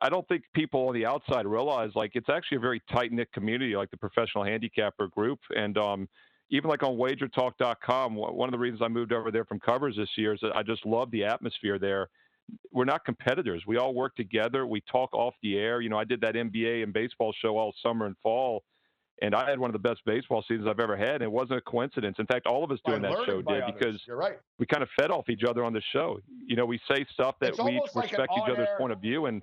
I 0.02 0.08
don't 0.08 0.26
think 0.28 0.44
people 0.54 0.88
on 0.88 0.94
the 0.94 1.06
outside 1.06 1.46
realize 1.46 1.90
like 1.94 2.12
it's 2.14 2.28
actually 2.28 2.58
a 2.58 2.60
very 2.60 2.82
tight 2.92 3.12
knit 3.12 3.32
community, 3.32 3.76
like 3.76 3.90
the 3.90 3.96
professional 3.96 4.44
handicapper 4.44 5.08
group, 5.08 5.38
and 5.56 5.78
um, 5.78 6.08
even 6.50 6.68
like 6.68 6.82
on 6.82 6.96
WagerTalk.com. 6.96 8.14
One 8.14 8.48
of 8.48 8.52
the 8.52 8.58
reasons 8.58 8.82
I 8.82 8.88
moved 8.88 9.12
over 9.12 9.30
there 9.30 9.44
from 9.44 9.60
covers 9.60 9.96
this 9.96 10.10
year 10.16 10.34
is 10.34 10.40
that 10.42 10.54
I 10.54 10.62
just 10.62 10.84
love 10.84 11.10
the 11.10 11.24
atmosphere 11.24 11.78
there. 11.78 12.08
We're 12.72 12.84
not 12.84 13.04
competitors. 13.04 13.62
We 13.66 13.78
all 13.78 13.94
work 13.94 14.16
together. 14.16 14.66
We 14.66 14.82
talk 14.90 15.14
off 15.14 15.34
the 15.42 15.56
air. 15.56 15.80
You 15.80 15.88
know, 15.88 15.98
I 15.98 16.04
did 16.04 16.20
that 16.22 16.34
NBA 16.34 16.82
and 16.82 16.92
baseball 16.92 17.32
show 17.40 17.56
all 17.56 17.72
summer 17.82 18.06
and 18.06 18.16
fall, 18.22 18.64
and 19.22 19.34
I 19.34 19.48
had 19.48 19.58
one 19.58 19.68
of 19.68 19.72
the 19.72 19.88
best 19.88 20.00
baseball 20.06 20.42
seasons 20.48 20.66
I've 20.68 20.80
ever 20.80 20.96
had. 20.96 21.16
And 21.16 21.22
it 21.22 21.32
wasn't 21.32 21.58
a 21.58 21.60
coincidence. 21.60 22.16
In 22.18 22.26
fact, 22.26 22.46
all 22.46 22.64
of 22.64 22.70
us 22.70 22.78
doing 22.86 23.02
that 23.02 23.12
show 23.26 23.42
did 23.42 23.62
others. 23.62 23.72
because 23.78 24.00
right. 24.08 24.38
we 24.58 24.66
kind 24.66 24.82
of 24.82 24.88
fed 24.98 25.10
off 25.10 25.28
each 25.28 25.44
other 25.44 25.64
on 25.64 25.72
the 25.72 25.82
show. 25.92 26.20
You 26.46 26.56
know, 26.56 26.64
we 26.64 26.80
say 26.90 27.04
stuff 27.12 27.34
that 27.40 27.50
It's 27.50 27.58
we 27.58 27.80
like 27.80 27.94
respect 27.94 28.32
each 28.36 28.50
other's 28.50 28.68
point 28.78 28.92
of 28.92 29.00
view, 29.00 29.26
and 29.26 29.42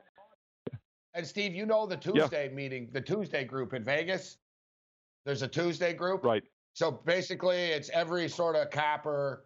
And 1.13 1.25
Steve, 1.25 1.53
you 1.53 1.65
know 1.65 1.85
the 1.85 1.97
Tuesday 1.97 2.49
meeting, 2.49 2.89
the 2.91 3.01
Tuesday 3.01 3.43
group 3.43 3.73
in 3.73 3.83
Vegas. 3.83 4.37
There's 5.25 5.41
a 5.41 5.47
Tuesday 5.47 5.93
group. 5.93 6.23
right. 6.23 6.43
So 6.73 6.91
basically, 6.91 7.57
it's 7.57 7.89
every 7.89 8.29
sort 8.29 8.55
of 8.55 8.69
capper 8.69 9.45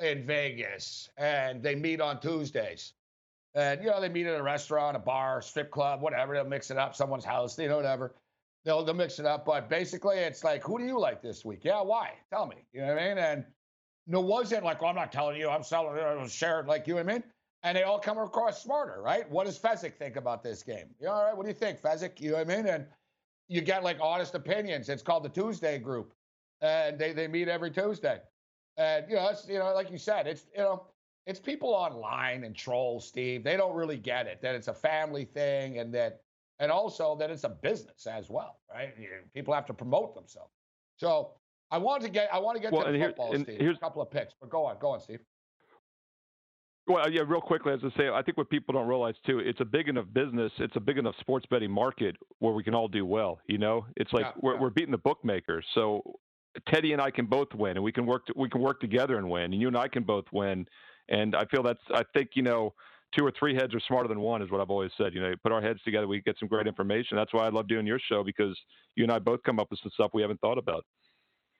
in 0.00 0.26
Vegas, 0.26 1.08
and 1.16 1.62
they 1.62 1.74
meet 1.74 2.00
on 2.00 2.20
Tuesdays. 2.20 2.92
And 3.54 3.82
you 3.82 3.90
know, 3.90 4.00
they 4.00 4.08
meet 4.08 4.26
at 4.26 4.38
a 4.38 4.42
restaurant, 4.42 4.96
a 4.96 5.00
bar, 5.00 5.40
strip 5.42 5.70
club, 5.70 6.02
whatever. 6.02 6.34
They'll 6.34 6.44
mix 6.44 6.70
it 6.70 6.76
up, 6.76 6.94
someone's 6.94 7.24
house, 7.24 7.58
you 7.58 7.68
know, 7.68 7.76
whatever. 7.76 8.14
They'll 8.66 8.84
they'll 8.84 8.94
mix 8.94 9.18
it 9.18 9.26
up. 9.26 9.46
But 9.46 9.70
basically, 9.70 10.18
it's 10.18 10.44
like, 10.44 10.62
who 10.62 10.78
do 10.78 10.84
you 10.84 10.98
like 10.98 11.22
this 11.22 11.44
week? 11.44 11.60
Yeah, 11.62 11.80
why? 11.80 12.10
Tell 12.30 12.46
me. 12.46 12.56
You 12.74 12.82
know 12.82 12.88
what 12.88 13.02
I 13.02 13.08
mean? 13.08 13.18
And 13.18 13.44
no, 14.06 14.20
wasn't 14.20 14.64
like, 14.64 14.82
well, 14.82 14.90
I'm 14.90 14.96
not 14.96 15.12
telling 15.12 15.40
you, 15.40 15.48
I'm 15.48 15.62
selling 15.62 15.98
I'm 15.98 16.28
sharing, 16.28 16.66
like 16.66 16.86
you 16.86 16.94
know 16.94 17.00
I 17.00 17.04
mean? 17.04 17.22
And 17.62 17.78
they 17.78 17.84
all 17.84 17.98
come 17.98 18.18
across 18.18 18.62
smarter, 18.62 19.00
right? 19.02 19.28
What 19.30 19.46
does 19.46 19.58
Fezzik 19.58 19.94
think 19.94 20.16
about 20.16 20.42
this 20.42 20.62
game? 20.62 20.94
You 21.00 21.06
know, 21.06 21.12
all 21.12 21.24
right, 21.24 21.36
what 21.36 21.44
do 21.44 21.48
you 21.48 21.54
think, 21.54 21.80
Fezzik? 21.80 22.20
You 22.20 22.32
know 22.32 22.36
what 22.36 22.50
I 22.50 22.56
mean? 22.56 22.66
And 22.66 22.86
you 23.48 23.62
get 23.62 23.82
like 23.82 23.98
honest 24.00 24.34
opinions. 24.34 24.88
It's 24.88 25.02
called 25.02 25.24
the 25.24 25.28
Tuesday 25.30 25.78
group 25.78 26.12
and 26.60 26.98
they, 26.98 27.12
they 27.12 27.28
meet 27.28 27.48
every 27.48 27.70
Tuesday. 27.70 28.20
And 28.76 29.06
you 29.08 29.16
know, 29.16 29.28
it's 29.28 29.48
you 29.48 29.58
know, 29.58 29.72
like 29.74 29.90
you 29.90 29.98
said, 29.98 30.26
it's 30.26 30.46
you 30.54 30.62
know, 30.62 30.84
it's 31.26 31.40
people 31.40 31.70
online 31.70 32.44
and 32.44 32.54
trolls, 32.54 33.06
Steve. 33.06 33.42
They 33.42 33.56
don't 33.56 33.74
really 33.74 33.96
get 33.96 34.26
it 34.26 34.40
that 34.42 34.54
it's 34.54 34.68
a 34.68 34.74
family 34.74 35.24
thing, 35.24 35.78
and 35.78 35.94
that 35.94 36.20
and 36.58 36.70
also 36.72 37.16
that 37.16 37.30
it's 37.30 37.44
a 37.44 37.48
business 37.48 38.06
as 38.06 38.30
well, 38.30 38.58
right? 38.72 38.94
You- 38.98 39.08
People 39.34 39.54
have 39.54 39.66
to 39.66 39.74
promote 39.74 40.14
themselves. 40.14 40.52
So 40.96 41.32
I 41.70 41.78
want 41.78 42.02
to 42.02 42.08
get 42.08 42.32
I 42.32 42.38
want 42.38 42.56
to 42.56 42.62
get 42.62 42.72
Well, 42.72 42.84
to 42.84 42.92
the 42.92 42.98
here- 42.98 43.08
football, 43.08 43.34
Steve. 43.34 43.60
here's- 43.60 43.76
a 43.76 43.80
couple 43.80 44.02
of 44.02 44.10
picks, 44.10 44.34
but 44.40 44.48
go 44.50 44.64
on, 44.66 44.78
go 44.78 44.90
on, 44.90 45.00
Steve. 45.00 45.20
Well, 46.88 47.10
yeah, 47.10 47.22
real 47.26 47.40
quickly, 47.40 47.72
as 47.72 47.80
I 47.84 47.90
say, 47.98 48.08
I 48.08 48.22
think 48.22 48.36
what 48.38 48.48
people 48.48 48.72
don't 48.72 48.86
realize 48.86 49.16
too, 49.26 49.40
it's 49.40 49.60
a 49.60 49.64
big 49.64 49.88
enough 49.88 50.06
business, 50.12 50.52
it's 50.58 50.76
a 50.76 50.80
big 50.80 50.98
enough 50.98 51.16
sports 51.18 51.44
betting 51.50 51.70
market 51.70 52.16
where 52.38 52.52
we 52.54 52.62
can 52.62 52.74
all 52.76 52.86
do 52.86 53.04
well. 53.04 53.40
You 53.48 53.58
know, 53.58 53.86
it's 53.96 54.12
like 54.12 54.24
Yeah, 54.26 54.32
we're 54.40 54.54
yeah. 54.54 54.60
we're 54.60 54.70
beating 54.70 54.92
the 54.92 54.98
bookmakers. 54.98 55.66
So 55.74 56.20
Teddy 56.68 56.92
and 56.92 57.02
I 57.02 57.10
can 57.10 57.26
both 57.26 57.52
win, 57.54 57.76
and 57.76 57.82
we 57.82 57.90
can 57.90 58.06
work 58.06 58.22
we 58.36 58.48
can 58.48 58.60
work 58.60 58.80
together 58.80 59.18
and 59.18 59.28
win, 59.28 59.52
and 59.52 59.60
you 59.60 59.66
and 59.66 59.76
I 59.76 59.88
can 59.88 60.04
both 60.04 60.26
win. 60.32 60.66
And 61.08 61.34
I 61.34 61.44
feel 61.46 61.64
that's 61.64 61.80
I 61.92 62.04
think 62.14 62.30
you 62.34 62.42
know 62.42 62.72
two 63.14 63.24
or 63.24 63.32
three 63.38 63.54
heads 63.54 63.74
are 63.74 63.80
smarter 63.80 64.08
than 64.08 64.20
one 64.20 64.42
is 64.42 64.50
what 64.50 64.60
I've 64.60 64.70
always 64.70 64.90
said. 64.96 65.14
You 65.14 65.20
know, 65.20 65.34
put 65.42 65.52
our 65.52 65.60
heads 65.60 65.80
together, 65.84 66.06
we 66.06 66.20
get 66.20 66.38
some 66.38 66.48
great 66.48 66.66
information. 66.66 67.16
That's 67.16 67.32
why 67.32 67.46
I 67.46 67.48
love 67.48 67.68
doing 67.68 67.86
your 67.86 67.98
show 67.98 68.22
because 68.22 68.58
you 68.94 69.04
and 69.04 69.12
I 69.12 69.18
both 69.18 69.42
come 69.42 69.58
up 69.58 69.68
with 69.70 69.80
some 69.80 69.90
stuff 69.92 70.10
we 70.14 70.22
haven't 70.22 70.40
thought 70.40 70.58
about. 70.58 70.84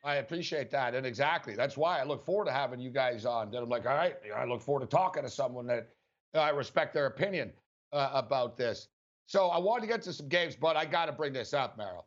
I 0.04 0.16
appreciate 0.16 0.70
that, 0.70 0.94
and 0.94 1.04
exactly 1.04 1.56
that's 1.56 1.76
why 1.76 1.98
I 1.98 2.04
look 2.04 2.24
forward 2.24 2.44
to 2.46 2.52
having 2.52 2.78
you 2.78 2.90
guys 2.90 3.24
on. 3.24 3.50
That 3.50 3.62
I'm 3.62 3.68
like, 3.68 3.87
all 3.87 3.96
right, 3.96 4.14
I 4.37 4.44
look 4.44 4.62
forward 4.62 4.88
to 4.88 4.96
talking 4.96 5.24
to 5.24 5.28
someone 5.30 5.66
that 5.66 5.88
I 6.35 6.50
respect 6.50 6.94
their 6.94 7.06
opinion 7.06 7.52
uh, 7.92 8.11
about 8.12 8.56
this. 8.56 8.88
So 9.26 9.48
I 9.48 9.59
wanted 9.59 9.80
to 9.82 9.87
get 9.88 10.02
to 10.02 10.12
some 10.12 10.28
games, 10.28 10.54
but 10.54 10.76
I 10.76 10.85
got 10.85 11.06
to 11.06 11.12
bring 11.12 11.32
this 11.32 11.52
up, 11.52 11.76
Merrill. 11.76 12.06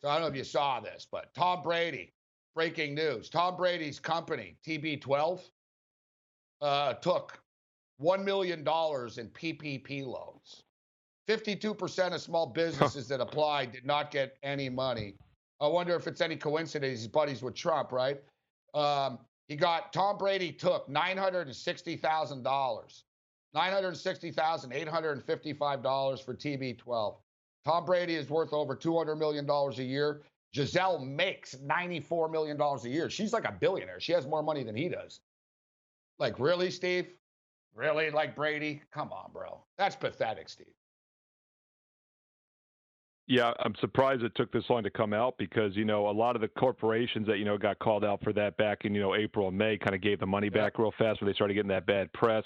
So 0.00 0.08
I 0.08 0.14
don't 0.14 0.22
know 0.22 0.28
if 0.28 0.36
you 0.36 0.44
saw 0.44 0.78
this, 0.78 1.08
but 1.10 1.34
Tom 1.34 1.62
Brady, 1.62 2.12
breaking 2.54 2.94
news: 2.94 3.28
Tom 3.28 3.56
Brady's 3.56 3.98
company, 3.98 4.56
TB12, 4.64 5.40
uh, 6.60 6.94
took 6.94 7.42
one 8.00 8.24
million 8.24 8.64
dollars 8.64 9.18
in 9.18 9.28
PPP 9.28 10.04
loans. 10.06 10.62
52% 11.28 12.14
of 12.14 12.20
small 12.20 12.46
businesses 12.46 13.06
that 13.08 13.20
applied 13.20 13.72
did 13.72 13.84
not 13.86 14.10
get 14.10 14.36
any 14.42 14.68
money. 14.68 15.14
I 15.60 15.68
wonder 15.68 15.94
if 15.94 16.06
it's 16.06 16.20
any 16.20 16.34
coincidence 16.36 17.00
he's 17.00 17.06
buddies 17.06 17.42
with 17.42 17.54
Trump, 17.54 17.92
right? 17.92 18.20
Um, 18.74 19.18
he 19.48 19.56
got 19.56 19.92
Tom 19.92 20.16
Brady 20.16 20.50
took 20.50 20.88
nine 20.88 21.18
hundred 21.18 21.46
and 21.46 21.54
sixty 21.54 21.96
thousand 21.96 22.42
dollars, 22.42 23.04
nine 23.52 23.72
hundred 23.72 23.96
sixty 23.96 24.30
thousand 24.30 24.72
eight 24.72 24.88
hundred 24.88 25.12
and 25.12 25.24
fifty-five 25.24 25.82
dollars 25.82 26.20
for 26.20 26.34
TB12. 26.34 27.16
Tom 27.66 27.84
Brady 27.84 28.14
is 28.14 28.30
worth 28.30 28.52
over 28.52 28.74
two 28.74 28.96
hundred 28.96 29.16
million 29.16 29.44
dollars 29.44 29.78
a 29.78 29.84
year. 29.84 30.22
Gisele 30.54 31.00
makes 31.04 31.58
ninety-four 31.60 32.28
million 32.28 32.56
dollars 32.56 32.84
a 32.86 32.88
year. 32.88 33.10
She's 33.10 33.32
like 33.32 33.44
a 33.44 33.52
billionaire. 33.52 34.00
She 34.00 34.12
has 34.12 34.26
more 34.26 34.42
money 34.42 34.64
than 34.64 34.74
he 34.74 34.88
does. 34.88 35.20
Like 36.18 36.38
really, 36.38 36.70
Steve? 36.70 37.08
Really, 37.74 38.10
like 38.10 38.34
Brady? 38.34 38.82
Come 38.92 39.12
on, 39.12 39.30
bro. 39.32 39.62
That's 39.78 39.96
pathetic, 39.96 40.48
Steve. 40.48 40.66
Yeah, 43.26 43.52
I'm 43.60 43.76
surprised 43.80 44.22
it 44.24 44.34
took 44.34 44.50
this 44.50 44.64
long 44.68 44.82
to 44.82 44.90
come 44.90 45.12
out 45.12 45.38
because 45.38 45.76
you 45.76 45.84
know 45.84 46.08
a 46.08 46.10
lot 46.10 46.34
of 46.34 46.42
the 46.42 46.48
corporations 46.48 47.28
that 47.28 47.38
you 47.38 47.44
know 47.44 47.56
got 47.56 47.78
called 47.78 48.04
out 48.04 48.22
for 48.24 48.32
that 48.32 48.56
back 48.56 48.84
in 48.84 48.92
you 48.94 49.00
know 49.00 49.14
April 49.14 49.48
and 49.48 49.56
May 49.56 49.78
kind 49.78 49.94
of 49.94 50.00
gave 50.00 50.18
the 50.18 50.26
money 50.26 50.48
Yeah. 50.52 50.62
back 50.64 50.78
real 50.78 50.92
fast 50.98 51.20
when 51.20 51.28
they 51.28 51.34
started 51.34 51.54
getting 51.54 51.68
that 51.68 51.86
bad 51.86 52.12
press. 52.12 52.44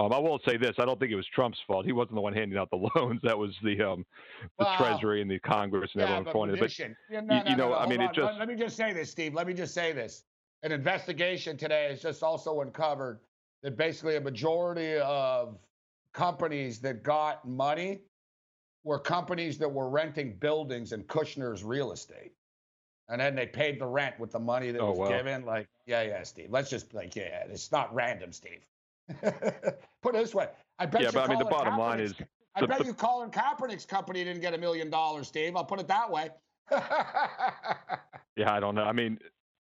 Um, 0.00 0.12
I 0.12 0.18
will 0.18 0.38
say 0.46 0.56
this: 0.56 0.76
I 0.78 0.84
don't 0.84 1.00
think 1.00 1.10
it 1.10 1.16
was 1.16 1.26
Trump's 1.34 1.58
fault. 1.66 1.84
He 1.84 1.92
wasn't 1.92 2.14
the 2.14 2.20
one 2.20 2.32
handing 2.32 2.56
out 2.58 2.70
the 2.70 2.88
loans. 2.96 3.20
That 3.24 3.36
was 3.36 3.56
the 3.64 3.80
um, 3.82 4.06
the 4.58 4.64
Well, 4.64 4.76
Treasury 4.76 5.20
and 5.20 5.28
the 5.28 5.40
Congress 5.40 5.90
and 5.94 6.00
Yeah, 6.02 6.06
everyone 6.06 6.24
but 6.24 6.32
pointed. 6.32 6.60
But 6.60 6.78
yeah, 6.78 6.86
no, 7.10 7.18
you- 7.20 7.42
no, 7.44 7.50
you 7.50 7.56
know, 7.56 7.68
no, 7.70 7.74
I 7.74 7.88
mean, 7.88 8.00
it 8.00 8.12
just- 8.14 8.20
Let, 8.24 8.38
let 8.38 8.48
me 8.48 8.54
just 8.54 8.76
say 8.76 8.92
this, 8.92 9.10
Steve. 9.10 9.34
Let 9.34 9.48
me 9.48 9.52
just 9.54 9.74
say 9.74 9.92
this. 9.92 10.22
An 10.62 10.70
investigation 10.72 11.56
today 11.56 11.88
has 11.90 12.00
just 12.00 12.22
also 12.22 12.60
uncovered 12.60 13.18
that 13.64 13.76
basically 13.78 14.16
a 14.16 14.20
majority 14.20 14.98
of 14.98 15.56
companies 16.12 16.78
that 16.80 17.02
got 17.02 17.48
money 17.48 18.00
were 18.84 18.98
companies 18.98 19.56
that 19.58 19.68
were 19.68 19.88
renting 19.88 20.34
buildings 20.36 20.92
in 20.92 21.02
Kushner's 21.04 21.64
real 21.64 21.90
estate. 21.90 22.32
And 23.08 23.18
then 23.20 23.34
they 23.34 23.46
paid 23.46 23.80
the 23.80 23.86
rent 23.86 24.20
with 24.20 24.32
the 24.32 24.38
money 24.38 24.70
that 24.70 24.80
Oh, 24.80 24.90
was 24.90 24.98
wow. 24.98 25.08
given. 25.08 25.46
Like, 25.46 25.66
yeah, 25.86 26.02
yeah, 26.02 26.22
Steve. 26.24 26.48
Let's 26.50 26.68
just 26.68 26.92
like, 26.92 27.16
yeah, 27.16 27.44
it's 27.48 27.72
not 27.72 27.92
random, 27.94 28.32
Steve. 28.32 28.66
Put 29.22 30.14
it 30.14 30.18
this 30.18 30.34
way. 30.34 30.48
I 30.78 30.84
bet 30.86 31.00
Yeah, 31.00 31.08
you 31.08 31.12
but 31.14 31.24
I 31.24 31.28
mean, 31.28 31.38
the 31.38 31.44
bottom 31.46 31.78
line 31.78 32.00
is 32.00 32.14
I 32.54 32.60
the- 32.60 32.68
bet 32.68 32.80
the- 32.80 32.84
you 32.84 32.94
Colin 32.94 33.30
Kaepernick's 33.30 33.86
company 33.86 34.24
didn't 34.24 34.42
get 34.42 34.52
a 34.52 34.58
million 34.58 34.90
dollars, 34.90 35.28
Steve. 35.28 35.56
I'll 35.56 35.64
put 35.64 35.80
it 35.80 35.88
that 35.88 36.10
way. 36.10 36.28
Yeah, 38.36 38.52
I 38.52 38.58
don't 38.58 38.74
know. 38.74 38.82
I 38.82 38.90
mean, 38.90 39.20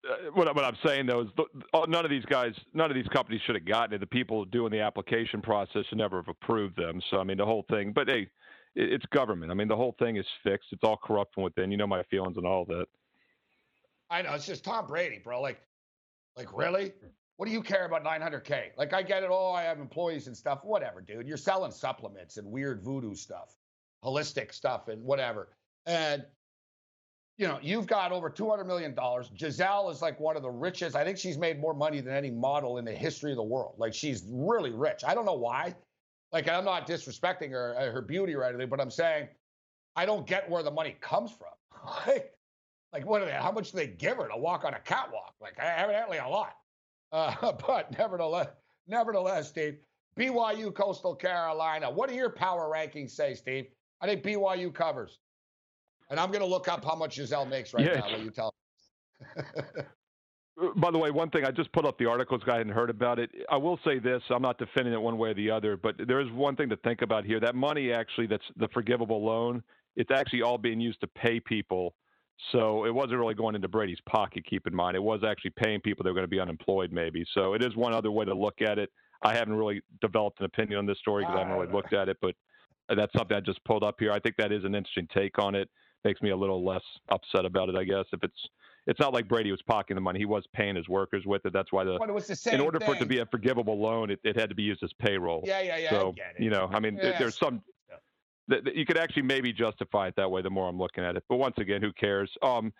uh, 0.08 0.30
what, 0.34 0.54
what 0.54 0.64
I'm 0.64 0.76
saying 0.84 1.06
though 1.06 1.22
is 1.22 1.28
th- 1.36 1.48
oh, 1.72 1.84
none 1.84 2.04
of 2.04 2.10
these 2.10 2.24
guys, 2.24 2.54
none 2.74 2.90
of 2.90 2.94
these 2.94 3.08
companies 3.08 3.40
should 3.46 3.54
have 3.54 3.64
gotten 3.64 3.94
it. 3.94 3.98
The 3.98 4.06
people 4.06 4.44
doing 4.44 4.70
the 4.70 4.80
application 4.80 5.40
process 5.40 5.84
should 5.88 5.98
never 5.98 6.16
have 6.16 6.28
approved 6.28 6.76
them. 6.76 7.00
So 7.10 7.18
I 7.18 7.24
mean, 7.24 7.36
the 7.36 7.44
whole 7.44 7.64
thing. 7.70 7.92
But 7.92 8.08
hey, 8.08 8.28
it, 8.74 8.92
it's 8.92 9.06
government. 9.06 9.50
I 9.50 9.54
mean, 9.54 9.68
the 9.68 9.76
whole 9.76 9.94
thing 9.98 10.16
is 10.16 10.26
fixed. 10.42 10.68
It's 10.72 10.84
all 10.84 10.96
corrupt 10.96 11.34
from 11.34 11.42
within. 11.44 11.70
You 11.70 11.76
know 11.76 11.86
my 11.86 12.02
feelings 12.04 12.36
and 12.36 12.46
all 12.46 12.64
that. 12.66 12.86
I 14.10 14.22
know 14.22 14.34
it's 14.34 14.46
just 14.46 14.64
Tom 14.64 14.86
Brady, 14.86 15.20
bro. 15.22 15.40
Like, 15.40 15.60
like 16.36 16.56
really? 16.56 16.92
What 17.36 17.46
do 17.46 17.52
you 17.52 17.62
care 17.62 17.84
about 17.84 18.02
900k? 18.04 18.70
Like, 18.78 18.94
I 18.94 19.02
get 19.02 19.22
it. 19.22 19.28
Oh, 19.30 19.52
I 19.52 19.62
have 19.62 19.78
employees 19.78 20.26
and 20.26 20.36
stuff. 20.36 20.60
Whatever, 20.64 21.02
dude. 21.02 21.26
You're 21.26 21.36
selling 21.36 21.70
supplements 21.70 22.38
and 22.38 22.50
weird 22.50 22.82
voodoo 22.82 23.14
stuff, 23.14 23.56
holistic 24.02 24.54
stuff, 24.54 24.88
and 24.88 25.02
whatever. 25.02 25.48
And 25.84 26.24
you 27.38 27.46
know, 27.46 27.58
you've 27.62 27.86
got 27.86 28.12
over 28.12 28.30
200 28.30 28.64
million 28.64 28.94
dollars. 28.94 29.30
Gisele 29.34 29.90
is 29.90 30.00
like 30.00 30.18
one 30.18 30.36
of 30.36 30.42
the 30.42 30.50
richest. 30.50 30.96
I 30.96 31.04
think 31.04 31.18
she's 31.18 31.36
made 31.36 31.60
more 31.60 31.74
money 31.74 32.00
than 32.00 32.14
any 32.14 32.30
model 32.30 32.78
in 32.78 32.84
the 32.84 32.92
history 32.92 33.30
of 33.30 33.36
the 33.36 33.42
world. 33.42 33.74
Like, 33.78 33.92
she's 33.92 34.24
really 34.30 34.70
rich. 34.70 35.02
I 35.06 35.14
don't 35.14 35.26
know 35.26 35.34
why. 35.34 35.74
Like, 36.32 36.48
I'm 36.48 36.64
not 36.64 36.86
disrespecting 36.86 37.50
her, 37.50 37.76
uh, 37.78 37.90
her 37.92 38.00
beauty 38.02 38.34
or 38.34 38.44
anything, 38.44 38.68
but 38.68 38.80
I'm 38.80 38.90
saying 38.90 39.28
I 39.96 40.06
don't 40.06 40.26
get 40.26 40.48
where 40.48 40.62
the 40.62 40.70
money 40.70 40.96
comes 41.00 41.30
from. 41.32 41.48
Like, 42.06 42.32
like 42.92 43.06
what 43.06 43.22
are 43.22 43.26
they? 43.26 43.32
How 43.32 43.52
much 43.52 43.72
do 43.72 43.76
they 43.76 43.86
give 43.86 44.16
her 44.16 44.28
to 44.28 44.36
walk 44.36 44.64
on 44.64 44.74
a 44.74 44.80
catwalk? 44.80 45.34
Like 45.40 45.54
evidently 45.58 46.18
a 46.18 46.26
lot. 46.26 46.56
Uh, 47.12 47.52
but 47.66 47.96
nevertheless, 47.98 48.48
nevertheless, 48.88 49.50
Steve, 49.50 49.76
BYU 50.18 50.74
Coastal 50.74 51.14
Carolina. 51.14 51.90
What 51.90 52.08
do 52.08 52.14
your 52.14 52.30
power 52.30 52.70
rankings 52.72 53.10
say, 53.10 53.34
Steve? 53.34 53.66
I 54.00 54.06
think 54.06 54.22
BYU 54.24 54.72
covers. 54.74 55.18
And 56.10 56.20
I'm 56.20 56.28
going 56.30 56.40
to 56.40 56.46
look 56.46 56.68
up 56.68 56.84
how 56.84 56.94
much 56.94 57.16
Gisele 57.16 57.46
makes 57.46 57.74
right 57.74 57.84
Yeah. 57.84 58.00
now. 58.00 58.16
You 58.16 58.30
tell? 58.30 58.54
By 60.76 60.90
the 60.90 60.98
way, 60.98 61.10
one 61.10 61.30
thing 61.30 61.44
I 61.44 61.50
just 61.50 61.70
put 61.72 61.84
up 61.84 61.98
the 61.98 62.06
articles. 62.06 62.40
I 62.50 62.56
hadn't 62.56 62.72
heard 62.72 62.88
about 62.88 63.18
it. 63.18 63.30
I 63.50 63.56
will 63.56 63.78
say 63.84 63.98
this: 63.98 64.22
I'm 64.30 64.42
not 64.42 64.58
defending 64.58 64.94
it 64.94 65.00
one 65.00 65.18
way 65.18 65.30
or 65.30 65.34
the 65.34 65.50
other, 65.50 65.76
but 65.76 65.96
there 66.06 66.20
is 66.20 66.30
one 66.32 66.56
thing 66.56 66.70
to 66.70 66.76
think 66.78 67.02
about 67.02 67.24
here. 67.24 67.40
That 67.40 67.54
money, 67.54 67.92
actually, 67.92 68.26
that's 68.26 68.44
the 68.56 68.68
forgivable 68.68 69.22
loan. 69.24 69.62
It's 69.96 70.10
actually 70.10 70.42
all 70.42 70.56
being 70.56 70.80
used 70.80 71.00
to 71.00 71.06
pay 71.08 71.40
people. 71.40 71.94
So 72.52 72.84
it 72.84 72.94
wasn't 72.94 73.18
really 73.18 73.34
going 73.34 73.54
into 73.54 73.68
Brady's 73.68 74.00
pocket. 74.06 74.44
Keep 74.48 74.66
in 74.66 74.74
mind, 74.74 74.94
it 74.94 75.02
was 75.02 75.22
actually 75.26 75.52
paying 75.56 75.80
people 75.80 76.04
that 76.04 76.10
were 76.10 76.14
going 76.14 76.24
to 76.24 76.28
be 76.28 76.40
unemployed, 76.40 76.92
maybe. 76.92 77.24
So 77.32 77.54
it 77.54 77.62
is 77.62 77.74
one 77.76 77.94
other 77.94 78.10
way 78.10 78.24
to 78.26 78.34
look 78.34 78.60
at 78.60 78.78
it. 78.78 78.90
I 79.22 79.34
haven't 79.34 79.54
really 79.54 79.80
developed 80.02 80.40
an 80.40 80.46
opinion 80.46 80.78
on 80.78 80.86
this 80.86 80.98
story 80.98 81.24
because 81.24 81.36
I 81.36 81.38
haven't 81.40 81.54
really 81.54 81.68
ah. 81.70 81.76
looked 81.76 81.94
at 81.94 82.08
it, 82.10 82.18
but 82.20 82.34
that's 82.94 83.12
something 83.16 83.36
I 83.36 83.40
just 83.40 83.62
pulled 83.64 83.82
up 83.82 83.96
here. 83.98 84.12
I 84.12 84.20
think 84.20 84.36
that 84.36 84.52
is 84.52 84.64
an 84.64 84.74
interesting 84.74 85.08
take 85.14 85.38
on 85.38 85.54
it. 85.54 85.68
Makes 86.06 86.22
me 86.22 86.30
a 86.30 86.36
little 86.36 86.64
less 86.64 86.84
upset 87.08 87.44
about 87.44 87.68
it, 87.68 87.74
I 87.74 87.82
guess. 87.82 88.04
If 88.12 88.22
it's 88.22 88.38
it's 88.86 89.00
not 89.00 89.12
like 89.12 89.26
Brady 89.26 89.50
was 89.50 89.60
pocketing 89.62 89.96
the 89.96 90.00
money; 90.00 90.20
he 90.20 90.24
was 90.24 90.44
paying 90.54 90.76
his 90.76 90.88
workers 90.88 91.24
with 91.26 91.44
it. 91.44 91.52
That's 91.52 91.72
why 91.72 91.82
the, 91.82 91.96
but 91.98 92.08
it 92.08 92.12
was 92.12 92.28
the 92.28 92.36
same 92.36 92.54
in 92.54 92.60
order 92.60 92.78
thing. 92.78 92.86
for 92.86 92.94
it 92.94 93.00
to 93.00 93.06
be 93.06 93.18
a 93.18 93.26
forgivable 93.26 93.76
loan, 93.76 94.12
it, 94.12 94.20
it 94.22 94.38
had 94.38 94.48
to 94.48 94.54
be 94.54 94.62
used 94.62 94.84
as 94.84 94.92
payroll. 95.00 95.42
Yeah, 95.44 95.60
yeah, 95.62 95.78
yeah. 95.78 95.90
So 95.90 96.10
I 96.10 96.12
get 96.12 96.34
it. 96.38 96.44
you 96.44 96.50
know, 96.50 96.70
I 96.72 96.78
mean, 96.78 96.96
Yes. 97.02 97.18
there's 97.18 97.36
some 97.36 97.60
that 98.46 98.62
that 98.64 98.76
you 98.76 98.86
could 98.86 98.98
actually 98.98 99.22
maybe 99.22 99.52
justify 99.52 100.06
it 100.06 100.14
that 100.16 100.30
way. 100.30 100.42
The 100.42 100.50
more 100.50 100.68
I'm 100.68 100.78
looking 100.78 101.02
at 101.02 101.16
it, 101.16 101.24
but 101.28 101.38
once 101.38 101.56
again, 101.58 101.82
who 101.82 101.92
cares? 101.92 102.30
Um, 102.40 102.72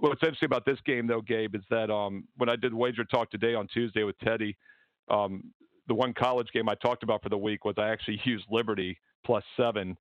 what's 0.00 0.22
interesting 0.22 0.44
about 0.44 0.66
this 0.66 0.78
game, 0.84 1.06
though, 1.06 1.22
Gabe, 1.22 1.54
is 1.54 1.62
that 1.70 1.90
um, 1.90 2.24
when 2.36 2.50
I 2.50 2.56
did 2.56 2.74
wager 2.74 3.04
talk 3.04 3.30
today 3.30 3.54
on 3.54 3.66
Tuesday 3.68 4.04
with 4.04 4.18
Teddy, 4.18 4.58
um, 5.08 5.42
the 5.86 5.94
one 5.94 6.12
college 6.12 6.48
game 6.52 6.68
I 6.68 6.74
talked 6.74 7.02
about 7.02 7.22
for 7.22 7.30
the 7.30 7.38
week 7.38 7.64
was 7.64 7.76
I 7.78 7.88
actually 7.88 8.20
used 8.26 8.44
Liberty 8.50 8.98
plus 9.24 9.44
seven, 9.56 9.96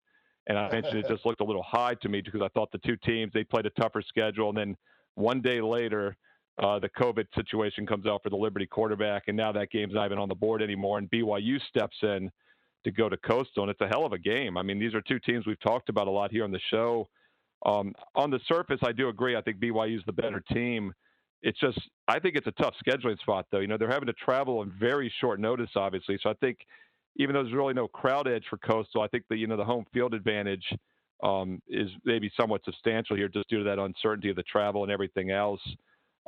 and 0.47 0.57
I 0.57 0.71
mentioned 0.71 0.97
it 0.97 1.07
just 1.07 1.25
looked 1.25 1.41
a 1.41 1.43
little 1.43 1.63
high 1.63 1.93
to 1.95 2.09
me 2.09 2.21
because 2.21 2.41
I 2.41 2.47
thought 2.49 2.71
the 2.71 2.79
two 2.79 2.97
teams 2.97 3.31
they 3.33 3.43
played 3.43 3.65
a 3.65 3.69
tougher 3.71 4.01
schedule, 4.01 4.49
and 4.49 4.57
then 4.57 4.77
one 5.15 5.41
day 5.41 5.61
later. 5.61 6.15
Uh, 6.59 6.79
the 6.79 6.89
COVID 6.89 7.27
situation 7.35 7.85
comes 7.85 8.07
out 8.07 8.23
for 8.23 8.31
the 8.31 8.35
Liberty 8.35 8.65
quarterback, 8.65 9.25
and 9.27 9.37
now 9.37 9.51
that 9.51 9.69
game's 9.69 9.93
not 9.93 10.07
even 10.07 10.17
on 10.17 10.27
the 10.27 10.33
board 10.33 10.59
anymore. 10.59 10.97
And 10.97 11.07
BYU 11.11 11.61
steps 11.69 11.95
in 12.01 12.31
to 12.83 12.91
go 12.91 13.09
to 13.09 13.17
Coastal, 13.17 13.63
and 13.63 13.69
it's 13.69 13.81
a 13.81 13.87
hell 13.87 14.05
of 14.05 14.13
a 14.13 14.17
game. 14.17 14.57
I 14.57 14.63
mean, 14.63 14.79
these 14.79 14.93
are 14.93 15.01
two 15.01 15.19
teams 15.19 15.45
we've 15.45 15.59
talked 15.59 15.89
about 15.89 16.07
a 16.07 16.09
lot 16.11 16.31
here 16.31 16.43
on 16.43 16.51
the 16.51 16.59
show. 16.71 17.07
Um, 17.65 17.93
on 18.15 18.29
the 18.29 18.39
surface, 18.47 18.79
I 18.83 18.91
do 18.91 19.09
agree. 19.09 19.35
I 19.35 19.41
think 19.41 19.57
BYU 19.57 19.97
is 19.97 20.03
the 20.05 20.13
better 20.13 20.41
team. 20.51 20.93
It's 21.41 21.59
just, 21.59 21.79
I 22.07 22.19
think 22.19 22.35
it's 22.35 22.47
a 22.47 22.51
tough 22.51 22.73
scheduling 22.85 23.19
spot, 23.19 23.45
though. 23.51 23.59
You 23.59 23.67
know, 23.67 23.77
they're 23.77 23.91
having 23.91 24.07
to 24.07 24.13
travel 24.13 24.59
on 24.59 24.73
very 24.79 25.11
short 25.19 25.39
notice, 25.39 25.69
obviously. 25.75 26.17
So 26.21 26.29
I 26.29 26.33
think, 26.35 26.59
even 27.17 27.35
though 27.35 27.43
there's 27.43 27.55
really 27.55 27.73
no 27.73 27.87
crowd 27.87 28.27
edge 28.27 28.45
for 28.49 28.57
Coastal, 28.57 29.01
I 29.01 29.07
think 29.07 29.25
the 29.29 29.37
you 29.37 29.47
know 29.47 29.57
the 29.57 29.65
home 29.65 29.85
field 29.93 30.13
advantage 30.13 30.65
um, 31.23 31.61
is 31.67 31.89
maybe 32.05 32.31
somewhat 32.39 32.63
substantial 32.63 33.15
here, 33.15 33.27
just 33.27 33.49
due 33.49 33.57
to 33.57 33.63
that 33.63 33.79
uncertainty 33.79 34.29
of 34.29 34.35
the 34.35 34.43
travel 34.43 34.83
and 34.83 34.91
everything 34.91 35.31
else. 35.31 35.61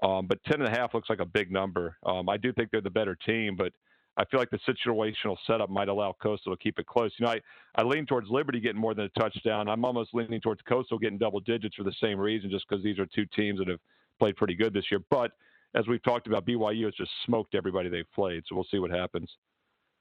Um, 0.04 0.28
but 0.28 0.44
ten 0.46 0.62
and 0.62 0.74
a 0.74 0.78
half 0.78 0.94
looks 0.94 1.10
like 1.10 1.20
a 1.20 1.26
big 1.26 1.52
number. 1.52 1.98
Um, 2.06 2.30
I 2.30 2.38
do 2.38 2.52
think 2.54 2.70
they're 2.72 2.82
the 2.82 2.90
better 2.90 3.16
team, 3.16 3.56
but 3.56 3.72
I 4.18 4.26
feel 4.26 4.40
like 4.40 4.50
the 4.50 4.60
situational 4.68 5.38
setup 5.48 5.70
might 5.70 5.88
allow 5.88 6.16
Coastal 6.22 6.56
to 6.56 6.62
keep 6.62 6.80
it 6.80 6.88
close. 6.88 7.12
You 7.18 7.26
know, 7.26 7.32
I, 7.34 7.42
I 7.76 7.84
lean 7.84 8.06
towards 8.06 8.30
Liberty 8.30 8.60
getting 8.60 8.82
more 8.82 8.94
than 8.94 9.06
a 9.06 9.20
touchdown. 9.20 9.70
I'm 9.70 9.86
almost 9.86 10.14
leaning 10.14 10.42
towards 10.42 10.62
Coastal 10.64 10.98
getting 10.98 11.18
double 11.18 11.40
digits 11.40 11.76
for 11.76 11.84
the 11.84 11.94
same 12.02 12.20
reason, 12.20 12.50
just 12.50 12.66
because 12.68 12.84
these 12.84 13.00
are 13.00 13.06
two 13.06 13.26
teams 13.36 13.60
that 13.60 13.68
have 13.68 13.80
played 14.18 14.36
pretty 14.36 14.56
good 14.56 14.74
this 14.74 14.86
year. 14.90 15.02
But 15.10 15.32
as 15.76 15.88
we've 15.88 16.04
talked 16.04 16.28
about, 16.28 16.46
BYU 16.46 16.86
has 16.86 16.96
just 16.96 17.12
smoked 17.26 17.54
everybody 17.54 17.90
they've 17.90 18.12
played, 18.14 18.44
so 18.48 18.56
we'll 18.56 18.68
see 18.72 18.80
what 18.80 18.92
happens. 18.92 19.30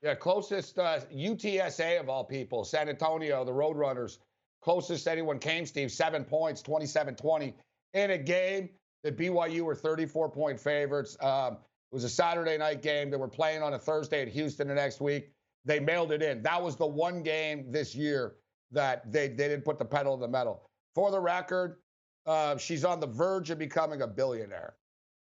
Yeah, 0.03 0.14
closest 0.14 0.78
uh, 0.78 1.01
UTSA 1.12 1.99
of 1.99 2.09
all 2.09 2.24
people, 2.24 2.64
San 2.64 2.88
Antonio, 2.88 3.44
the 3.44 3.53
Roadrunners. 3.53 4.18
Closest 4.62 5.09
anyone 5.09 5.38
came, 5.38 5.66
Steve, 5.66 5.90
seven 5.90 6.24
points, 6.24 6.62
27 6.62 7.16
20 7.16 7.55
in 7.94 8.11
a 8.12 8.18
game 8.18 8.68
that 9.03 9.16
BYU 9.16 9.62
were 9.62 9.74
34 9.74 10.28
point 10.30 10.59
favorites. 10.59 11.16
Um, 11.20 11.55
it 11.55 11.94
was 11.94 12.05
a 12.05 12.09
Saturday 12.09 12.59
night 12.59 12.82
game. 12.82 13.11
They 13.11 13.16
were 13.16 13.28
playing 13.28 13.62
on 13.62 13.74
a 13.74 13.78
Thursday 13.78 14.22
at 14.22 14.28
Houston 14.28 14.68
the 14.68 14.74
next 14.74 15.01
week. 15.01 15.30
They 15.64 15.80
mailed 15.80 16.12
it 16.12 16.22
in. 16.22 16.42
That 16.42 16.62
was 16.62 16.76
the 16.76 16.86
one 16.86 17.22
game 17.22 17.70
this 17.70 17.94
year 17.94 18.36
that 18.70 19.11
they, 19.11 19.28
they 19.28 19.49
didn't 19.49 19.64
put 19.64 19.78
the 19.78 19.84
pedal 19.84 20.16
to 20.16 20.20
the 20.20 20.28
metal. 20.28 20.62
For 20.94 21.11
the 21.11 21.20
record, 21.20 21.78
uh, 22.26 22.57
she's 22.59 22.84
on 22.84 23.01
the 23.01 23.07
verge 23.07 23.51
of 23.51 23.59
becoming 23.59 24.03
a 24.03 24.07
billionaire. 24.07 24.74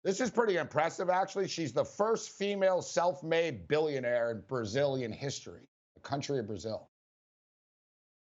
This 0.05 0.21
is 0.21 0.31
pretty 0.31 0.57
impressive, 0.57 1.11
actually. 1.11 1.47
She's 1.47 1.73
the 1.73 1.85
first 1.85 2.31
female 2.31 2.83
self 2.83 3.23
made 3.23 3.69
billionaire 3.69 4.33
in 4.33 4.43
Brazilian 4.49 5.13
history, 5.13 5.69
the 5.95 6.01
country 6.01 6.39
of 6.39 6.47
Brazil. 6.47 6.89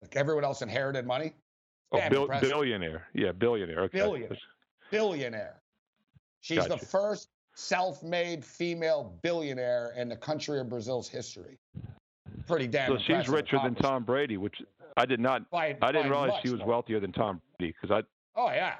Like 0.03 0.17
everyone 0.17 0.45
else 0.45 0.61
inherited 0.61 1.07
money. 1.07 1.33
Oh, 1.93 1.99
impressive. 1.99 2.51
billionaire. 2.51 3.07
Yeah, 3.15 3.33
billionaire. 3.33 3.81
Okay. 3.85 3.99
Billion. 3.99 4.37
Billionaire. 4.91 5.63
She's 6.41 6.67
the 6.67 6.77
first 6.77 7.31
self 7.55 8.03
made 8.03 8.45
female 8.45 9.19
billionaire 9.23 9.95
in 9.97 10.09
the 10.11 10.17
country 10.17 10.61
of 10.61 10.69
Brazil's 10.69 11.09
history. 11.09 11.59
Pretty 12.47 12.67
damn 12.67 12.91
So 12.91 12.99
she's 12.99 13.29
richer 13.29 13.59
than. 13.63 13.75
Tom 13.75 14.05
Brady, 14.05 14.37
which 14.37 14.61
I 14.99 15.07
did 15.07 15.21
not. 15.21 15.49
By- 15.51 15.79
I 15.81 15.93
didn't 15.93 16.11
realize 16.11 16.29
much 16.33 16.43
she 16.43 16.51
was 16.51 16.61
wealthier 16.63 17.01
than 17.01 17.13
Tom 17.13 17.41
Brady 17.59 17.75
because 17.81 18.05
I. 18.05 18.39
Oh, 18.39 18.49
yeah. 18.51 18.75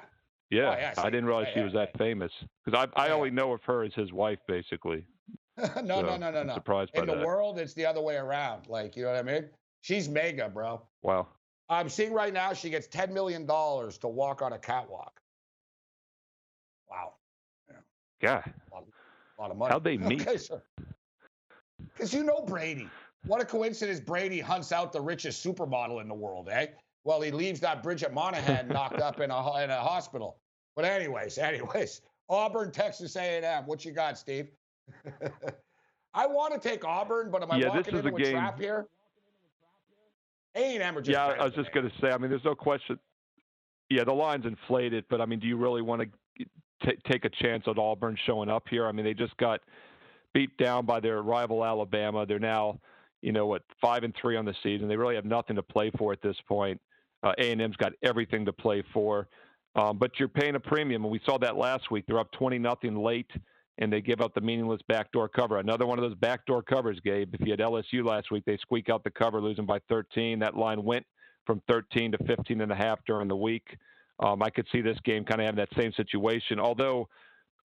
Yeah, 0.51 0.77
yeah, 0.77 0.93
I 0.97 1.09
didn't 1.09 1.25
realize 1.25 1.47
she 1.53 1.61
was 1.61 1.73
that 1.73 1.97
famous 1.97 2.31
because 2.63 2.87
I 2.95 3.07
I 3.07 3.09
only 3.09 3.31
know 3.31 3.53
of 3.53 3.63
her 3.63 3.83
as 3.83 3.93
his 3.93 4.13
wife 4.13 4.39
basically. 4.47 5.05
no, 5.57 5.65
So, 5.65 5.81
no, 5.83 6.17
no, 6.17 6.31
no, 6.31 6.39
I'm 6.41 6.47
no. 6.47 6.53
surprised 6.53 6.91
by 6.93 7.01
In 7.01 7.07
the 7.07 7.15
that. 7.15 7.25
world, 7.25 7.57
it's 7.59 7.73
the 7.73 7.85
other 7.85 8.01
way 8.01 8.15
around. 8.15 8.67
Like, 8.67 8.95
you 8.95 9.03
know 9.03 9.11
what 9.11 9.19
I 9.19 9.23
mean? 9.23 9.49
She's 9.81 10.07
mega, 10.09 10.49
bro. 10.49 10.81
Wow. 11.01 11.27
I'm 11.69 11.89
seeing 11.89 12.13
right 12.13 12.33
now 12.33 12.53
she 12.53 12.69
gets 12.69 12.87
$10 12.87 13.11
million 13.11 13.47
to 13.47 14.07
walk 14.07 14.41
on 14.41 14.53
a 14.53 14.59
catwalk. 14.59 15.19
Wow. 16.89 17.13
Yeah. 18.21 18.43
A 18.73 19.41
lot 19.41 19.51
of 19.51 19.57
money. 19.57 19.71
How'd 19.71 19.83
they 19.83 19.97
meet? 20.11 20.27
Okay. 20.27 20.37
Because 21.93 22.13
you 22.13 22.23
know 22.23 22.41
Brady. 22.45 22.89
What 23.25 23.41
a 23.41 23.45
coincidence 23.45 23.99
Brady 23.99 24.39
hunts 24.39 24.71
out 24.71 24.93
the 24.93 25.01
richest 25.01 25.43
supermodel 25.43 26.01
in 26.01 26.07
the 26.07 26.13
world, 26.13 26.49
eh? 26.51 26.67
Well, 27.05 27.21
he 27.21 27.31
leaves 27.31 27.59
that 27.61 27.83
Bridget 27.83 28.13
Moynahan 28.13 28.67
knocked 28.67 28.99
up 28.99 29.21
in 29.21 29.29
a, 29.31 29.63
in 29.63 29.69
a 29.69 29.79
hospital. 29.79 30.37
But 30.75 30.85
anyways, 30.85 31.37
anyways, 31.37 32.01
Auburn, 32.29 32.71
Texas 32.71 33.15
A&M. 33.15 33.65
What 33.65 33.85
you 33.85 33.93
got, 33.93 34.17
Steve? 34.17 34.49
I 36.13 36.27
want 36.27 36.59
to 36.59 36.67
take 36.69 36.83
Auburn, 36.83 37.29
but 37.31 37.43
am 37.43 37.51
I 37.51 37.57
Yeah, 37.57 37.65
this 37.65 37.87
walking 37.87 37.93
is 37.93 37.99
into 38.05 38.11
a 38.11 38.15
a, 38.15 38.19
game- 38.23 38.33
trap 38.33 38.59
here? 38.59 38.87
A&M 40.55 40.97
are 40.97 41.01
just 41.01 41.11
yeah, 41.13 41.25
I 41.25 41.43
was 41.45 41.53
just 41.53 41.71
going 41.73 41.87
to 41.89 41.95
say. 42.01 42.09
I 42.11 42.17
mean, 42.17 42.29
there's 42.29 42.45
no 42.45 42.55
question. 42.55 42.97
Yeah, 43.89 44.05
the 44.05 44.13
line's 44.13 44.45
inflated, 44.45 45.03
but 45.09 45.19
I 45.21 45.25
mean, 45.25 45.39
do 45.39 45.47
you 45.47 45.57
really 45.57 45.81
want 45.81 46.01
to 46.01 46.45
t- 46.87 46.97
take 47.11 47.25
a 47.25 47.29
chance 47.29 47.65
at 47.67 47.77
Auburn 47.77 48.17
showing 48.25 48.49
up 48.49 48.63
here? 48.69 48.87
I 48.87 48.93
mean, 48.93 49.03
they 49.05 49.13
just 49.13 49.35
got 49.37 49.59
beat 50.33 50.55
down 50.57 50.85
by 50.85 51.01
their 51.01 51.21
rival 51.21 51.63
Alabama. 51.65 52.25
They're 52.25 52.39
now, 52.39 52.79
you 53.21 53.33
know, 53.33 53.45
what 53.47 53.63
five 53.81 54.03
and 54.03 54.15
three 54.19 54.37
on 54.37 54.45
the 54.45 54.55
season. 54.63 54.87
They 54.87 54.95
really 54.95 55.15
have 55.15 55.25
nothing 55.25 55.57
to 55.57 55.61
play 55.61 55.91
for 55.97 56.13
at 56.13 56.21
this 56.21 56.37
point. 56.47 56.79
Uh, 57.23 57.33
A&M's 57.39 57.75
got 57.77 57.93
everything 58.03 58.45
to 58.45 58.53
play 58.53 58.83
for, 58.93 59.27
um, 59.75 59.97
but 59.97 60.11
you're 60.19 60.27
paying 60.27 60.55
a 60.55 60.59
premium, 60.59 61.03
and 61.03 61.11
we 61.11 61.19
saw 61.25 61.37
that 61.39 61.57
last 61.57 61.89
week. 61.89 62.05
They're 62.07 62.19
up 62.19 62.31
twenty 62.31 62.59
nothing 62.59 62.95
late, 62.95 63.31
and 63.77 63.91
they 63.91 64.01
give 64.01 64.21
up 64.21 64.33
the 64.33 64.41
meaningless 64.41 64.81
backdoor 64.87 65.29
cover. 65.29 65.57
Another 65.57 65.85
one 65.85 65.97
of 65.97 66.03
those 66.03 66.15
backdoor 66.15 66.61
covers, 66.61 66.99
Gabe. 67.03 67.33
If 67.33 67.41
you 67.41 67.51
had 67.51 67.59
LSU 67.59 68.05
last 68.05 68.31
week, 68.31 68.43
they 68.45 68.57
squeak 68.57 68.89
out 68.89 69.03
the 69.03 69.11
cover, 69.11 69.41
losing 69.41 69.65
by 69.65 69.79
13. 69.89 70.39
That 70.39 70.55
line 70.55 70.83
went 70.83 71.05
from 71.45 71.61
13 71.67 72.11
to 72.13 72.17
15 72.25 72.61
and 72.61 72.71
a 72.71 72.75
half 72.75 72.99
during 73.05 73.27
the 73.27 73.35
week. 73.35 73.77
Um, 74.19 74.41
I 74.41 74.49
could 74.49 74.65
see 74.71 74.81
this 74.81 74.97
game 75.03 75.25
kind 75.25 75.41
of 75.41 75.45
having 75.45 75.57
that 75.57 75.75
same 75.77 75.91
situation, 75.93 76.59
although 76.59 77.09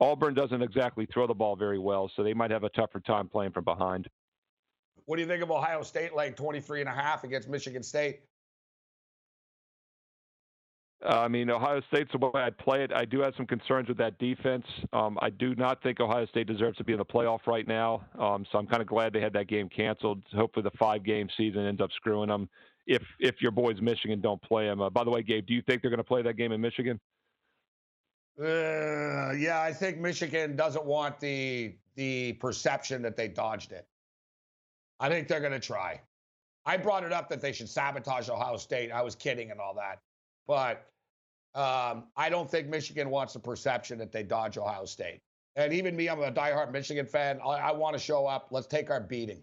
Auburn 0.00 0.34
doesn't 0.34 0.62
exactly 0.62 1.06
throw 1.06 1.26
the 1.26 1.34
ball 1.34 1.54
very 1.54 1.78
well, 1.78 2.10
so 2.16 2.22
they 2.22 2.34
might 2.34 2.50
have 2.50 2.64
a 2.64 2.70
tougher 2.70 3.00
time 3.00 3.28
playing 3.28 3.52
from 3.52 3.64
behind. 3.64 4.08
What 5.04 5.16
do 5.16 5.22
you 5.22 5.28
think 5.28 5.42
of 5.42 5.50
Ohio 5.50 5.82
State 5.82 6.14
laying 6.14 6.34
23 6.34 6.80
and 6.80 6.88
a 6.88 6.92
half 6.92 7.24
against 7.24 7.48
Michigan 7.48 7.82
State? 7.82 8.20
Uh, 11.04 11.20
I 11.20 11.28
mean, 11.28 11.50
Ohio 11.50 11.80
State's 11.88 12.10
the 12.12 12.18
way 12.18 12.42
I'd 12.42 12.58
play 12.58 12.84
it. 12.84 12.92
I 12.92 13.06
do 13.06 13.20
have 13.20 13.32
some 13.36 13.46
concerns 13.46 13.88
with 13.88 13.96
that 13.98 14.18
defense. 14.18 14.66
Um, 14.92 15.18
I 15.22 15.30
do 15.30 15.54
not 15.54 15.82
think 15.82 15.98
Ohio 15.98 16.26
State 16.26 16.46
deserves 16.46 16.76
to 16.76 16.84
be 16.84 16.92
in 16.92 16.98
the 16.98 17.04
playoff 17.04 17.46
right 17.46 17.66
now. 17.66 18.04
Um, 18.18 18.44
so 18.52 18.58
I'm 18.58 18.66
kind 18.66 18.82
of 18.82 18.88
glad 18.88 19.12
they 19.14 19.20
had 19.20 19.32
that 19.32 19.48
game 19.48 19.68
canceled. 19.68 20.22
Hopefully, 20.34 20.62
the 20.62 20.76
five-game 20.78 21.28
season 21.36 21.64
ends 21.64 21.80
up 21.80 21.90
screwing 21.92 22.28
them. 22.28 22.48
If 22.86 23.02
if 23.18 23.40
your 23.40 23.50
boys 23.50 23.80
Michigan 23.80 24.20
don't 24.20 24.42
play 24.42 24.66
them. 24.66 24.80
Uh, 24.80 24.90
by 24.90 25.04
the 25.04 25.10
way, 25.10 25.22
Gabe, 25.22 25.46
do 25.46 25.54
you 25.54 25.62
think 25.62 25.80
they're 25.80 25.90
going 25.90 25.98
to 25.98 26.04
play 26.04 26.22
that 26.22 26.34
game 26.34 26.52
in 26.52 26.60
Michigan? 26.60 27.00
Uh, 28.38 29.32
yeah, 29.32 29.60
I 29.62 29.72
think 29.72 29.98
Michigan 29.98 30.56
doesn't 30.56 30.84
want 30.84 31.20
the 31.20 31.76
the 31.94 32.34
perception 32.34 33.02
that 33.02 33.16
they 33.16 33.28
dodged 33.28 33.72
it. 33.72 33.86
I 34.98 35.08
think 35.08 35.28
they're 35.28 35.40
going 35.40 35.52
to 35.52 35.60
try. 35.60 36.00
I 36.64 36.76
brought 36.76 37.04
it 37.04 37.12
up 37.12 37.28
that 37.30 37.40
they 37.40 37.52
should 37.52 37.68
sabotage 37.68 38.28
Ohio 38.28 38.56
State. 38.56 38.92
I 38.92 39.02
was 39.02 39.14
kidding 39.14 39.50
and 39.50 39.60
all 39.60 39.74
that, 39.74 40.00
but 40.46 40.86
um, 41.54 42.04
I 42.16 42.28
don't 42.28 42.50
think 42.50 42.68
Michigan 42.68 43.10
wants 43.10 43.32
the 43.32 43.40
perception 43.40 43.98
that 43.98 44.12
they 44.12 44.22
dodge 44.22 44.56
Ohio 44.56 44.84
State. 44.84 45.20
And 45.56 45.72
even 45.72 45.96
me, 45.96 46.08
I'm 46.08 46.20
a 46.20 46.30
diehard 46.30 46.70
Michigan 46.70 47.06
fan. 47.06 47.40
I, 47.44 47.54
I 47.54 47.72
want 47.72 47.94
to 47.94 47.98
show 47.98 48.26
up. 48.26 48.48
Let's 48.50 48.66
take 48.66 48.90
our 48.90 49.00
beating. 49.00 49.42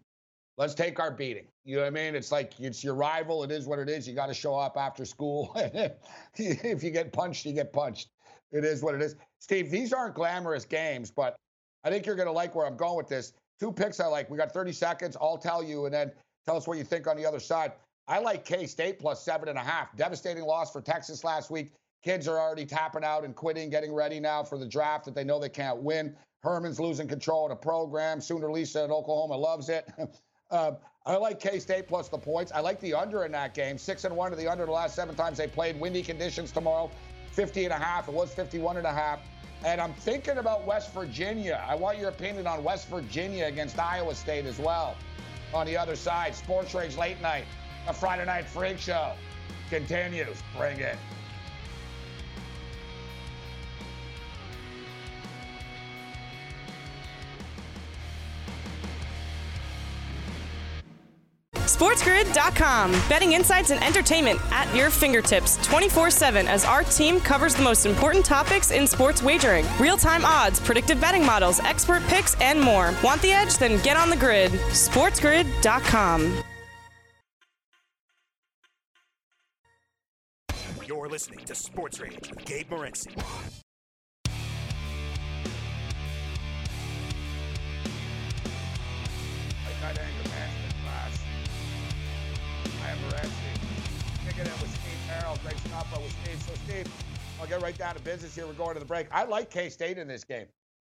Let's 0.57 0.73
take 0.73 0.99
our 0.99 1.11
beating. 1.11 1.47
You 1.65 1.75
know 1.75 1.81
what 1.83 1.87
I 1.87 1.91
mean? 1.91 2.15
It's 2.15 2.31
like 2.31 2.59
it's 2.59 2.83
your 2.83 2.95
rival. 2.95 3.43
It 3.43 3.51
is 3.51 3.67
what 3.67 3.77
it 3.77 3.89
is. 3.89 4.07
You 4.07 4.15
got 4.15 4.27
to 4.27 4.33
show 4.33 4.55
up 4.55 4.77
after 4.77 5.05
school. 5.05 5.51
if 6.35 6.83
you 6.83 6.89
get 6.91 7.13
punched, 7.13 7.45
you 7.45 7.53
get 7.53 7.71
punched. 7.73 8.09
It 8.51 8.63
is 8.63 8.81
what 8.81 8.95
it 8.95 9.01
is. 9.01 9.15
Steve, 9.39 9.69
these 9.69 9.93
aren't 9.93 10.15
glamorous 10.15 10.65
games, 10.65 11.11
but 11.11 11.35
I 11.83 11.89
think 11.89 12.05
you're 12.05 12.15
going 12.15 12.27
to 12.27 12.33
like 12.33 12.55
where 12.55 12.65
I'm 12.65 12.77
going 12.77 12.97
with 12.97 13.07
this. 13.07 13.33
Two 13.59 13.71
picks 13.71 13.99
I 13.99 14.07
like. 14.07 14.29
We 14.29 14.37
got 14.37 14.51
30 14.51 14.71
seconds. 14.71 15.17
I'll 15.19 15.37
tell 15.37 15.63
you, 15.63 15.85
and 15.85 15.93
then 15.93 16.11
tell 16.45 16.55
us 16.55 16.67
what 16.67 16.77
you 16.77 16.83
think 16.83 17.07
on 17.07 17.17
the 17.17 17.25
other 17.25 17.39
side. 17.39 17.73
I 18.07 18.19
like 18.19 18.45
K 18.45 18.67
State 18.67 18.99
plus 18.99 19.23
seven 19.23 19.49
and 19.49 19.57
a 19.57 19.61
half. 19.61 19.95
Devastating 19.95 20.43
loss 20.43 20.71
for 20.71 20.81
Texas 20.81 21.23
last 21.23 21.51
week. 21.51 21.73
Kids 22.03 22.27
are 22.27 22.39
already 22.39 22.65
tapping 22.65 23.03
out 23.03 23.25
and 23.25 23.35
quitting, 23.35 23.69
getting 23.69 23.93
ready 23.93 24.19
now 24.19 24.43
for 24.43 24.57
the 24.57 24.65
draft 24.65 25.05
that 25.05 25.15
they 25.15 25.23
know 25.23 25.39
they 25.39 25.49
can't 25.49 25.77
win. 25.79 26.15
Herman's 26.43 26.79
losing 26.79 27.07
control 27.07 27.45
of 27.45 27.49
the 27.49 27.55
program. 27.55 28.21
Sooner 28.21 28.51
Lisa 28.51 28.83
at 28.83 28.91
Oklahoma 28.91 29.35
loves 29.35 29.69
it. 29.69 29.89
um, 30.51 30.77
I 31.05 31.15
like 31.15 31.39
K 31.39 31.59
State 31.59 31.87
plus 31.87 32.07
the 32.09 32.17
points. 32.17 32.51
I 32.53 32.59
like 32.59 32.79
the 32.79 32.93
under 32.93 33.25
in 33.25 33.31
that 33.33 33.53
game. 33.53 33.77
Six 33.77 34.05
and 34.05 34.15
one 34.15 34.31
to 34.31 34.37
the 34.37 34.47
under 34.47 34.65
the 34.65 34.71
last 34.71 34.95
seven 34.95 35.15
times 35.15 35.37
they 35.37 35.47
played. 35.47 35.79
Windy 35.79 36.03
conditions 36.03 36.51
tomorrow, 36.51 36.91
50 37.31 37.65
and 37.65 37.73
a 37.73 37.77
half. 37.77 38.07
It 38.07 38.13
was 38.13 38.33
51 38.33 38.77
and 38.77 38.87
a 38.87 38.93
half. 38.93 39.19
And 39.65 39.81
I'm 39.81 39.93
thinking 39.93 40.37
about 40.37 40.65
West 40.65 40.93
Virginia. 40.93 41.65
I 41.67 41.75
want 41.75 41.97
your 41.97 42.09
opinion 42.09 42.45
on 42.45 42.63
West 42.63 42.87
Virginia 42.89 43.45
against 43.45 43.79
Iowa 43.79 44.13
State 44.13 44.45
as 44.45 44.59
well. 44.59 44.95
On 45.53 45.65
the 45.65 45.75
other 45.75 45.95
side, 45.95 46.35
Sports 46.35 46.73
Rage 46.75 46.97
Late 46.97 47.21
Night, 47.21 47.45
a 47.87 47.93
Friday 47.93 48.25
Night 48.25 48.45
Freak 48.45 48.77
Show 48.77 49.13
continues. 49.69 50.41
Bring 50.55 50.79
it. 50.79 50.97
SportsGrid.com. 61.77 62.91
Betting 63.07 63.33
insights 63.33 63.69
and 63.69 63.83
entertainment 63.83 64.39
at 64.51 64.73
your 64.75 64.89
fingertips 64.89 65.57
24 65.67 66.09
7 66.09 66.47
as 66.47 66.65
our 66.65 66.83
team 66.83 67.19
covers 67.19 67.53
the 67.53 67.61
most 67.61 67.85
important 67.85 68.25
topics 68.25 68.71
in 68.71 68.87
sports 68.87 69.21
wagering 69.21 69.65
real 69.79 69.97
time 69.97 70.25
odds, 70.25 70.59
predictive 70.59 70.99
betting 70.99 71.25
models, 71.25 71.59
expert 71.59 72.01
picks, 72.07 72.39
and 72.41 72.59
more. 72.59 72.95
Want 73.03 73.21
the 73.21 73.31
edge? 73.31 73.57
Then 73.57 73.79
get 73.83 73.95
on 73.95 74.09
the 74.09 74.17
grid. 74.17 74.51
SportsGrid.com. 74.51 76.43
You're 81.07 81.13
listening 81.13 81.45
to 81.45 81.55
Sports 81.55 82.01
Rage 82.01 82.29
with 82.29 82.43
Gabe 82.43 82.69
Morency. 82.69 83.15
Late 83.15 83.23
night 89.81 89.97
anger 89.97 90.29
management 90.29 90.75
class. 90.83 91.23
I 92.83 92.89
am 92.89 92.97
Morency. 92.97 93.31
Kicking 94.25 94.41
it 94.41 94.61
with 94.61 94.69
Steve 94.69 94.99
Merrill. 95.07 95.37
Great 95.45 95.57
stuff 95.59 95.97
with 95.97 96.11
Steve. 96.25 96.41
So, 96.41 96.53
Steve, 96.65 96.91
I'll 97.39 97.47
get 97.47 97.61
right 97.61 97.77
down 97.77 97.95
to 97.95 98.01
business 98.01 98.35
here. 98.35 98.45
We're 98.45 98.51
going 98.51 98.73
to 98.73 98.81
the 98.81 98.85
break. 98.85 99.07
I 99.09 99.23
like 99.23 99.49
K 99.49 99.69
State 99.69 99.97
in 99.97 100.09
this 100.09 100.25
game. 100.25 100.47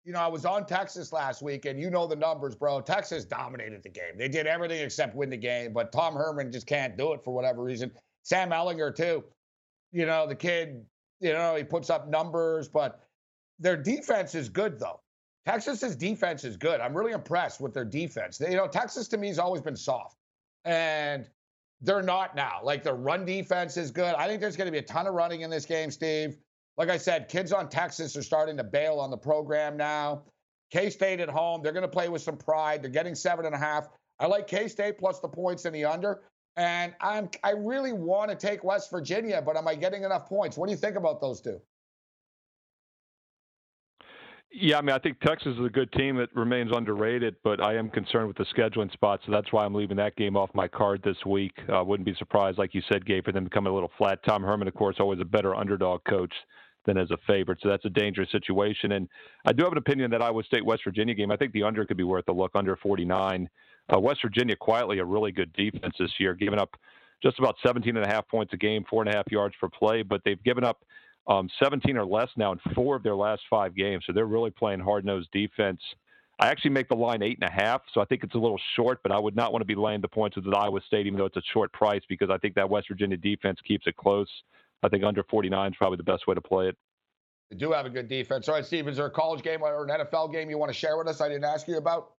You 0.06 0.14
know, 0.14 0.20
I 0.20 0.28
was 0.28 0.46
on 0.46 0.64
Texas 0.64 1.12
last 1.12 1.42
week, 1.42 1.66
and 1.66 1.78
you 1.78 1.90
know 1.90 2.06
the 2.06 2.16
numbers, 2.16 2.54
bro. 2.54 2.80
Texas 2.80 3.26
dominated 3.26 3.82
the 3.82 3.90
game. 3.90 4.16
They 4.16 4.28
did 4.28 4.46
everything 4.46 4.80
except 4.80 5.14
win 5.14 5.28
the 5.28 5.36
game, 5.36 5.74
but 5.74 5.92
Tom 5.92 6.14
Herman 6.14 6.50
just 6.50 6.66
can't 6.66 6.96
do 6.96 7.12
it 7.12 7.22
for 7.22 7.34
whatever 7.34 7.62
reason. 7.62 7.92
Sam 8.22 8.48
Ehlinger, 8.48 8.96
too. 8.96 9.22
You 9.96 10.04
know, 10.04 10.26
the 10.26 10.34
kid, 10.34 10.84
you 11.20 11.32
know, 11.32 11.56
he 11.56 11.64
puts 11.64 11.88
up 11.88 12.06
numbers, 12.06 12.68
but 12.68 13.00
their 13.58 13.78
defense 13.78 14.34
is 14.34 14.50
good, 14.50 14.78
though. 14.78 15.00
Texas's 15.46 15.96
defense 15.96 16.44
is 16.44 16.58
good. 16.58 16.80
I'm 16.80 16.94
really 16.94 17.12
impressed 17.12 17.62
with 17.62 17.72
their 17.72 17.86
defense. 17.86 18.36
They, 18.36 18.50
you 18.50 18.56
know, 18.56 18.68
Texas 18.68 19.08
to 19.08 19.16
me 19.16 19.28
has 19.28 19.38
always 19.38 19.62
been 19.62 19.76
soft, 19.76 20.18
and 20.66 21.26
they're 21.80 22.02
not 22.02 22.36
now. 22.36 22.60
Like 22.62 22.82
their 22.82 22.94
run 22.94 23.24
defense 23.24 23.78
is 23.78 23.90
good. 23.90 24.14
I 24.16 24.26
think 24.26 24.42
there's 24.42 24.56
going 24.56 24.66
to 24.66 24.72
be 24.72 24.78
a 24.78 24.82
ton 24.82 25.06
of 25.06 25.14
running 25.14 25.40
in 25.40 25.48
this 25.48 25.64
game, 25.64 25.90
Steve. 25.90 26.36
Like 26.76 26.90
I 26.90 26.98
said, 26.98 27.28
kids 27.30 27.50
on 27.50 27.70
Texas 27.70 28.16
are 28.16 28.22
starting 28.22 28.58
to 28.58 28.64
bail 28.64 28.98
on 28.98 29.10
the 29.10 29.16
program 29.16 29.78
now. 29.78 30.24
K 30.70 30.90
State 30.90 31.20
at 31.20 31.30
home, 31.30 31.62
they're 31.62 31.72
going 31.72 31.82
to 31.82 31.88
play 31.88 32.10
with 32.10 32.20
some 32.20 32.36
pride. 32.36 32.82
They're 32.82 32.90
getting 32.90 33.14
seven 33.14 33.46
and 33.46 33.54
a 33.54 33.58
half. 33.58 33.88
I 34.18 34.26
like 34.26 34.46
K 34.46 34.68
State 34.68 34.98
plus 34.98 35.20
the 35.20 35.28
points 35.28 35.64
in 35.64 35.72
the 35.72 35.86
under. 35.86 36.20
And 36.56 36.94
I'm 37.00 37.28
I 37.44 37.50
really 37.50 37.92
want 37.92 38.30
to 38.30 38.36
take 38.36 38.64
West 38.64 38.90
Virginia, 38.90 39.42
but 39.44 39.56
am 39.56 39.68
I 39.68 39.74
getting 39.74 40.04
enough 40.04 40.26
points? 40.26 40.56
What 40.56 40.66
do 40.66 40.72
you 40.72 40.78
think 40.78 40.96
about 40.96 41.20
those 41.20 41.40
two? 41.40 41.60
Yeah, 44.58 44.78
I 44.78 44.80
mean, 44.80 44.94
I 44.94 44.98
think 44.98 45.20
Texas 45.20 45.54
is 45.58 45.66
a 45.66 45.68
good 45.68 45.92
team 45.92 46.16
that 46.16 46.34
remains 46.34 46.70
underrated, 46.74 47.36
but 47.44 47.62
I 47.62 47.76
am 47.76 47.90
concerned 47.90 48.28
with 48.28 48.38
the 48.38 48.46
scheduling 48.56 48.90
spot, 48.90 49.20
so 49.26 49.32
that's 49.32 49.52
why 49.52 49.66
I'm 49.66 49.74
leaving 49.74 49.98
that 49.98 50.16
game 50.16 50.34
off 50.34 50.48
my 50.54 50.66
card 50.66 51.02
this 51.04 51.16
week. 51.26 51.52
Uh, 51.70 51.84
wouldn't 51.84 52.06
be 52.06 52.14
surprised, 52.14 52.56
like 52.56 52.72
you 52.72 52.80
said, 52.90 53.04
Gabe, 53.04 53.24
for 53.24 53.32
them 53.32 53.46
come 53.50 53.66
a 53.66 53.70
little 53.70 53.90
flat. 53.98 54.20
Tom 54.26 54.42
Herman, 54.42 54.66
of 54.66 54.74
course, 54.74 54.96
always 54.98 55.20
a 55.20 55.26
better 55.26 55.54
underdog 55.54 56.00
coach 56.08 56.32
than 56.86 56.96
as 56.96 57.10
a 57.10 57.18
favorite, 57.26 57.58
so 57.62 57.68
that's 57.68 57.84
a 57.84 57.90
dangerous 57.90 58.30
situation. 58.30 58.92
And 58.92 59.08
I 59.44 59.52
do 59.52 59.64
have 59.64 59.72
an 59.72 59.78
opinion 59.78 60.10
that 60.12 60.22
Iowa 60.22 60.42
State 60.44 60.64
West 60.64 60.84
Virginia 60.84 61.14
game. 61.14 61.30
I 61.30 61.36
think 61.36 61.52
the 61.52 61.64
under 61.64 61.84
could 61.84 61.98
be 61.98 62.04
worth 62.04 62.28
a 62.28 62.32
look, 62.32 62.52
under 62.54 62.76
49. 62.76 63.50
Uh, 63.92 64.00
West 64.00 64.20
Virginia 64.22 64.56
quietly 64.56 64.98
a 64.98 65.04
really 65.04 65.32
good 65.32 65.52
defense 65.52 65.94
this 65.98 66.12
year, 66.18 66.34
giving 66.34 66.58
up 66.58 66.76
just 67.22 67.38
about 67.38 67.56
17 67.64 67.96
and 67.96 68.04
a 68.04 68.08
half 68.08 68.26
points 68.28 68.52
a 68.52 68.56
game, 68.56 68.84
four 68.88 69.02
and 69.02 69.12
a 69.12 69.16
half 69.16 69.30
yards 69.30 69.54
per 69.60 69.68
play, 69.68 70.02
but 70.02 70.20
they've 70.24 70.42
given 70.42 70.64
up 70.64 70.84
um, 71.28 71.48
17 71.62 71.96
or 71.96 72.04
less 72.04 72.28
now 72.36 72.52
in 72.52 72.58
four 72.74 72.96
of 72.96 73.02
their 73.02 73.16
last 73.16 73.42
five 73.48 73.74
games. 73.74 74.04
So 74.06 74.12
they're 74.12 74.26
really 74.26 74.50
playing 74.50 74.80
hard 74.80 75.04
nosed 75.04 75.28
defense. 75.32 75.80
I 76.38 76.48
actually 76.48 76.72
make 76.72 76.88
the 76.88 76.96
line 76.96 77.22
eight 77.22 77.38
and 77.40 77.48
a 77.48 77.52
half, 77.52 77.80
so 77.94 78.00
I 78.00 78.04
think 78.04 78.22
it's 78.22 78.34
a 78.34 78.38
little 78.38 78.60
short, 78.74 79.02
but 79.02 79.10
I 79.10 79.18
would 79.18 79.34
not 79.34 79.52
want 79.52 79.62
to 79.62 79.66
be 79.66 79.74
laying 79.74 80.02
the 80.02 80.08
points 80.08 80.36
with 80.36 80.52
Iowa 80.52 80.80
State, 80.86 81.06
even 81.06 81.18
though 81.18 81.24
it's 81.24 81.36
a 81.36 81.42
short 81.52 81.72
price, 81.72 82.02
because 82.08 82.28
I 82.28 82.36
think 82.38 82.54
that 82.56 82.68
West 82.68 82.88
Virginia 82.88 83.16
defense 83.16 83.58
keeps 83.66 83.86
it 83.86 83.96
close. 83.96 84.28
I 84.82 84.88
think 84.90 85.02
under 85.02 85.22
49 85.24 85.70
is 85.70 85.76
probably 85.78 85.96
the 85.96 86.02
best 86.02 86.26
way 86.26 86.34
to 86.34 86.42
play 86.42 86.68
it. 86.68 86.76
They 87.50 87.56
do 87.56 87.72
have 87.72 87.86
a 87.86 87.90
good 87.90 88.08
defense. 88.08 88.48
All 88.48 88.54
right, 88.54 88.66
Steve, 88.66 88.86
is 88.86 88.98
there 88.98 89.06
a 89.06 89.10
college 89.10 89.42
game 89.42 89.62
or 89.62 89.84
an 89.84 89.90
NFL 89.90 90.32
game 90.32 90.50
you 90.50 90.58
want 90.58 90.70
to 90.70 90.78
share 90.78 90.98
with 90.98 91.08
us? 91.08 91.22
I 91.22 91.28
didn't 91.28 91.44
ask 91.44 91.66
you 91.68 91.78
about. 91.78 92.12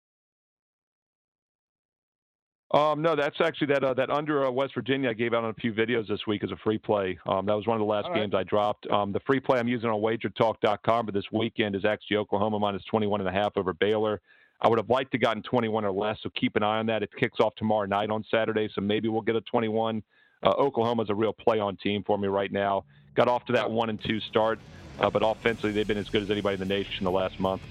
Um, 2.72 3.02
no, 3.02 3.16
that's 3.16 3.40
actually 3.40 3.68
that 3.68 3.84
uh, 3.84 3.94
that 3.94 4.10
under 4.10 4.46
uh, 4.46 4.52
West 4.52 4.74
Virginia 4.74 5.10
I 5.10 5.14
gave 5.14 5.34
out 5.34 5.46
on 5.46 5.52
a 5.52 5.54
few 5.54 5.72
videos 5.72 6.08
this 6.10 6.28
week 6.28 6.44
as 6.44 6.52
a 6.52 6.58
free 6.58 6.78
play. 6.78 7.18
Um, 7.26 7.46
that 7.46 7.54
was 7.54 7.66
one 7.66 7.76
of 7.76 7.80
the 7.80 7.86
last 7.86 8.14
games 8.14 8.34
I 8.36 8.44
dropped. 8.44 8.86
Um, 8.88 9.14
the 9.14 9.22
free 9.22 9.40
play 9.40 9.58
I'm 9.58 9.70
using 9.70 9.90
on 9.90 10.02
WagerTalk.com, 10.02 11.06
but 11.06 11.16
this 11.16 11.24
weekend 11.32 11.76
is 11.76 11.86
actually 11.86 12.18
Oklahoma 12.18 12.60
minus 12.60 12.84
21 12.86 13.22
and 13.22 13.30
a 13.30 13.32
half 13.32 13.54
over 13.56 13.72
Baylor. 13.74 14.20
I 14.60 14.68
would 14.68 14.80
have 14.80 14.90
liked 14.90 15.12
to 15.12 15.18
gotten 15.18 15.44
21 15.44 15.86
or 15.86 15.92
less, 15.92 16.18
so 16.22 16.30
keep 16.36 16.56
an 16.58 16.64
eye 16.64 16.80
on 16.80 16.88
that. 16.88 17.04
It 17.04 17.10
kicks 17.18 17.40
off 17.40 17.56
tomorrow 17.56 17.86
night 17.86 18.10
on 18.10 18.26
Saturday, 18.30 18.70
so 18.74 18.82
maybe 18.82 19.08
we'll 19.08 19.22
get 19.22 19.36
a 19.36 19.42
21. 19.42 20.04
Uh, 20.44 20.50
Oklahoma's 20.50 21.10
a 21.10 21.16
real 21.16 21.34
play-on 21.34 21.78
team 21.78 22.04
for 22.04 22.18
me 22.18 22.28
right 22.28 22.52
now. 22.52 22.84
Got 23.16 23.28
off 23.28 23.46
to 23.46 23.54
that 23.54 23.70
one 23.70 23.90
and 23.90 24.04
two 24.04 24.20
start, 24.20 24.60
uh, 25.00 25.10
but 25.10 25.22
offensively 25.24 25.72
they've 25.72 25.88
been 25.88 25.98
as 25.98 26.10
good 26.10 26.24
as 26.24 26.32
anybody 26.32 26.56
in 26.56 26.60
the 26.60 26.66
nation 26.66 27.06
the 27.06 27.12
last 27.12 27.40
month. 27.40 27.62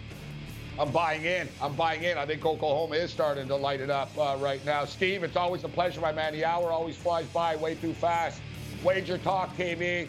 I'm 0.78 0.90
buying 0.90 1.24
in. 1.24 1.48
I'm 1.62 1.74
buying 1.74 2.02
in. 2.02 2.18
I 2.18 2.26
think 2.26 2.44
Oklahoma 2.44 2.96
is 2.96 3.10
starting 3.10 3.48
to 3.48 3.56
light 3.56 3.80
it 3.80 3.90
up 3.90 4.10
uh, 4.18 4.36
right 4.38 4.64
now. 4.64 4.84
Steve, 4.84 5.22
it's 5.22 5.36
always 5.36 5.64
a 5.64 5.68
pleasure, 5.68 6.00
my 6.00 6.12
man. 6.12 6.34
The 6.34 6.44
hour 6.44 6.70
always 6.70 6.96
flies 6.96 7.26
by 7.26 7.56
way 7.56 7.76
too 7.76 7.94
fast. 7.94 8.40
Wager 8.84 9.16
Talk 9.18 9.56
TV, 9.56 10.08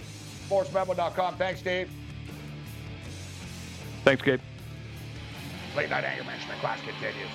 sportsmemo.com. 0.50 1.36
Thanks, 1.36 1.62
Steve. 1.62 1.90
Thanks, 4.04 4.22
Gabe. 4.22 4.42
Late 5.76 5.90
night 5.90 6.04
anger 6.04 6.24
management 6.24 6.60
class 6.60 6.80
continues. 6.82 7.30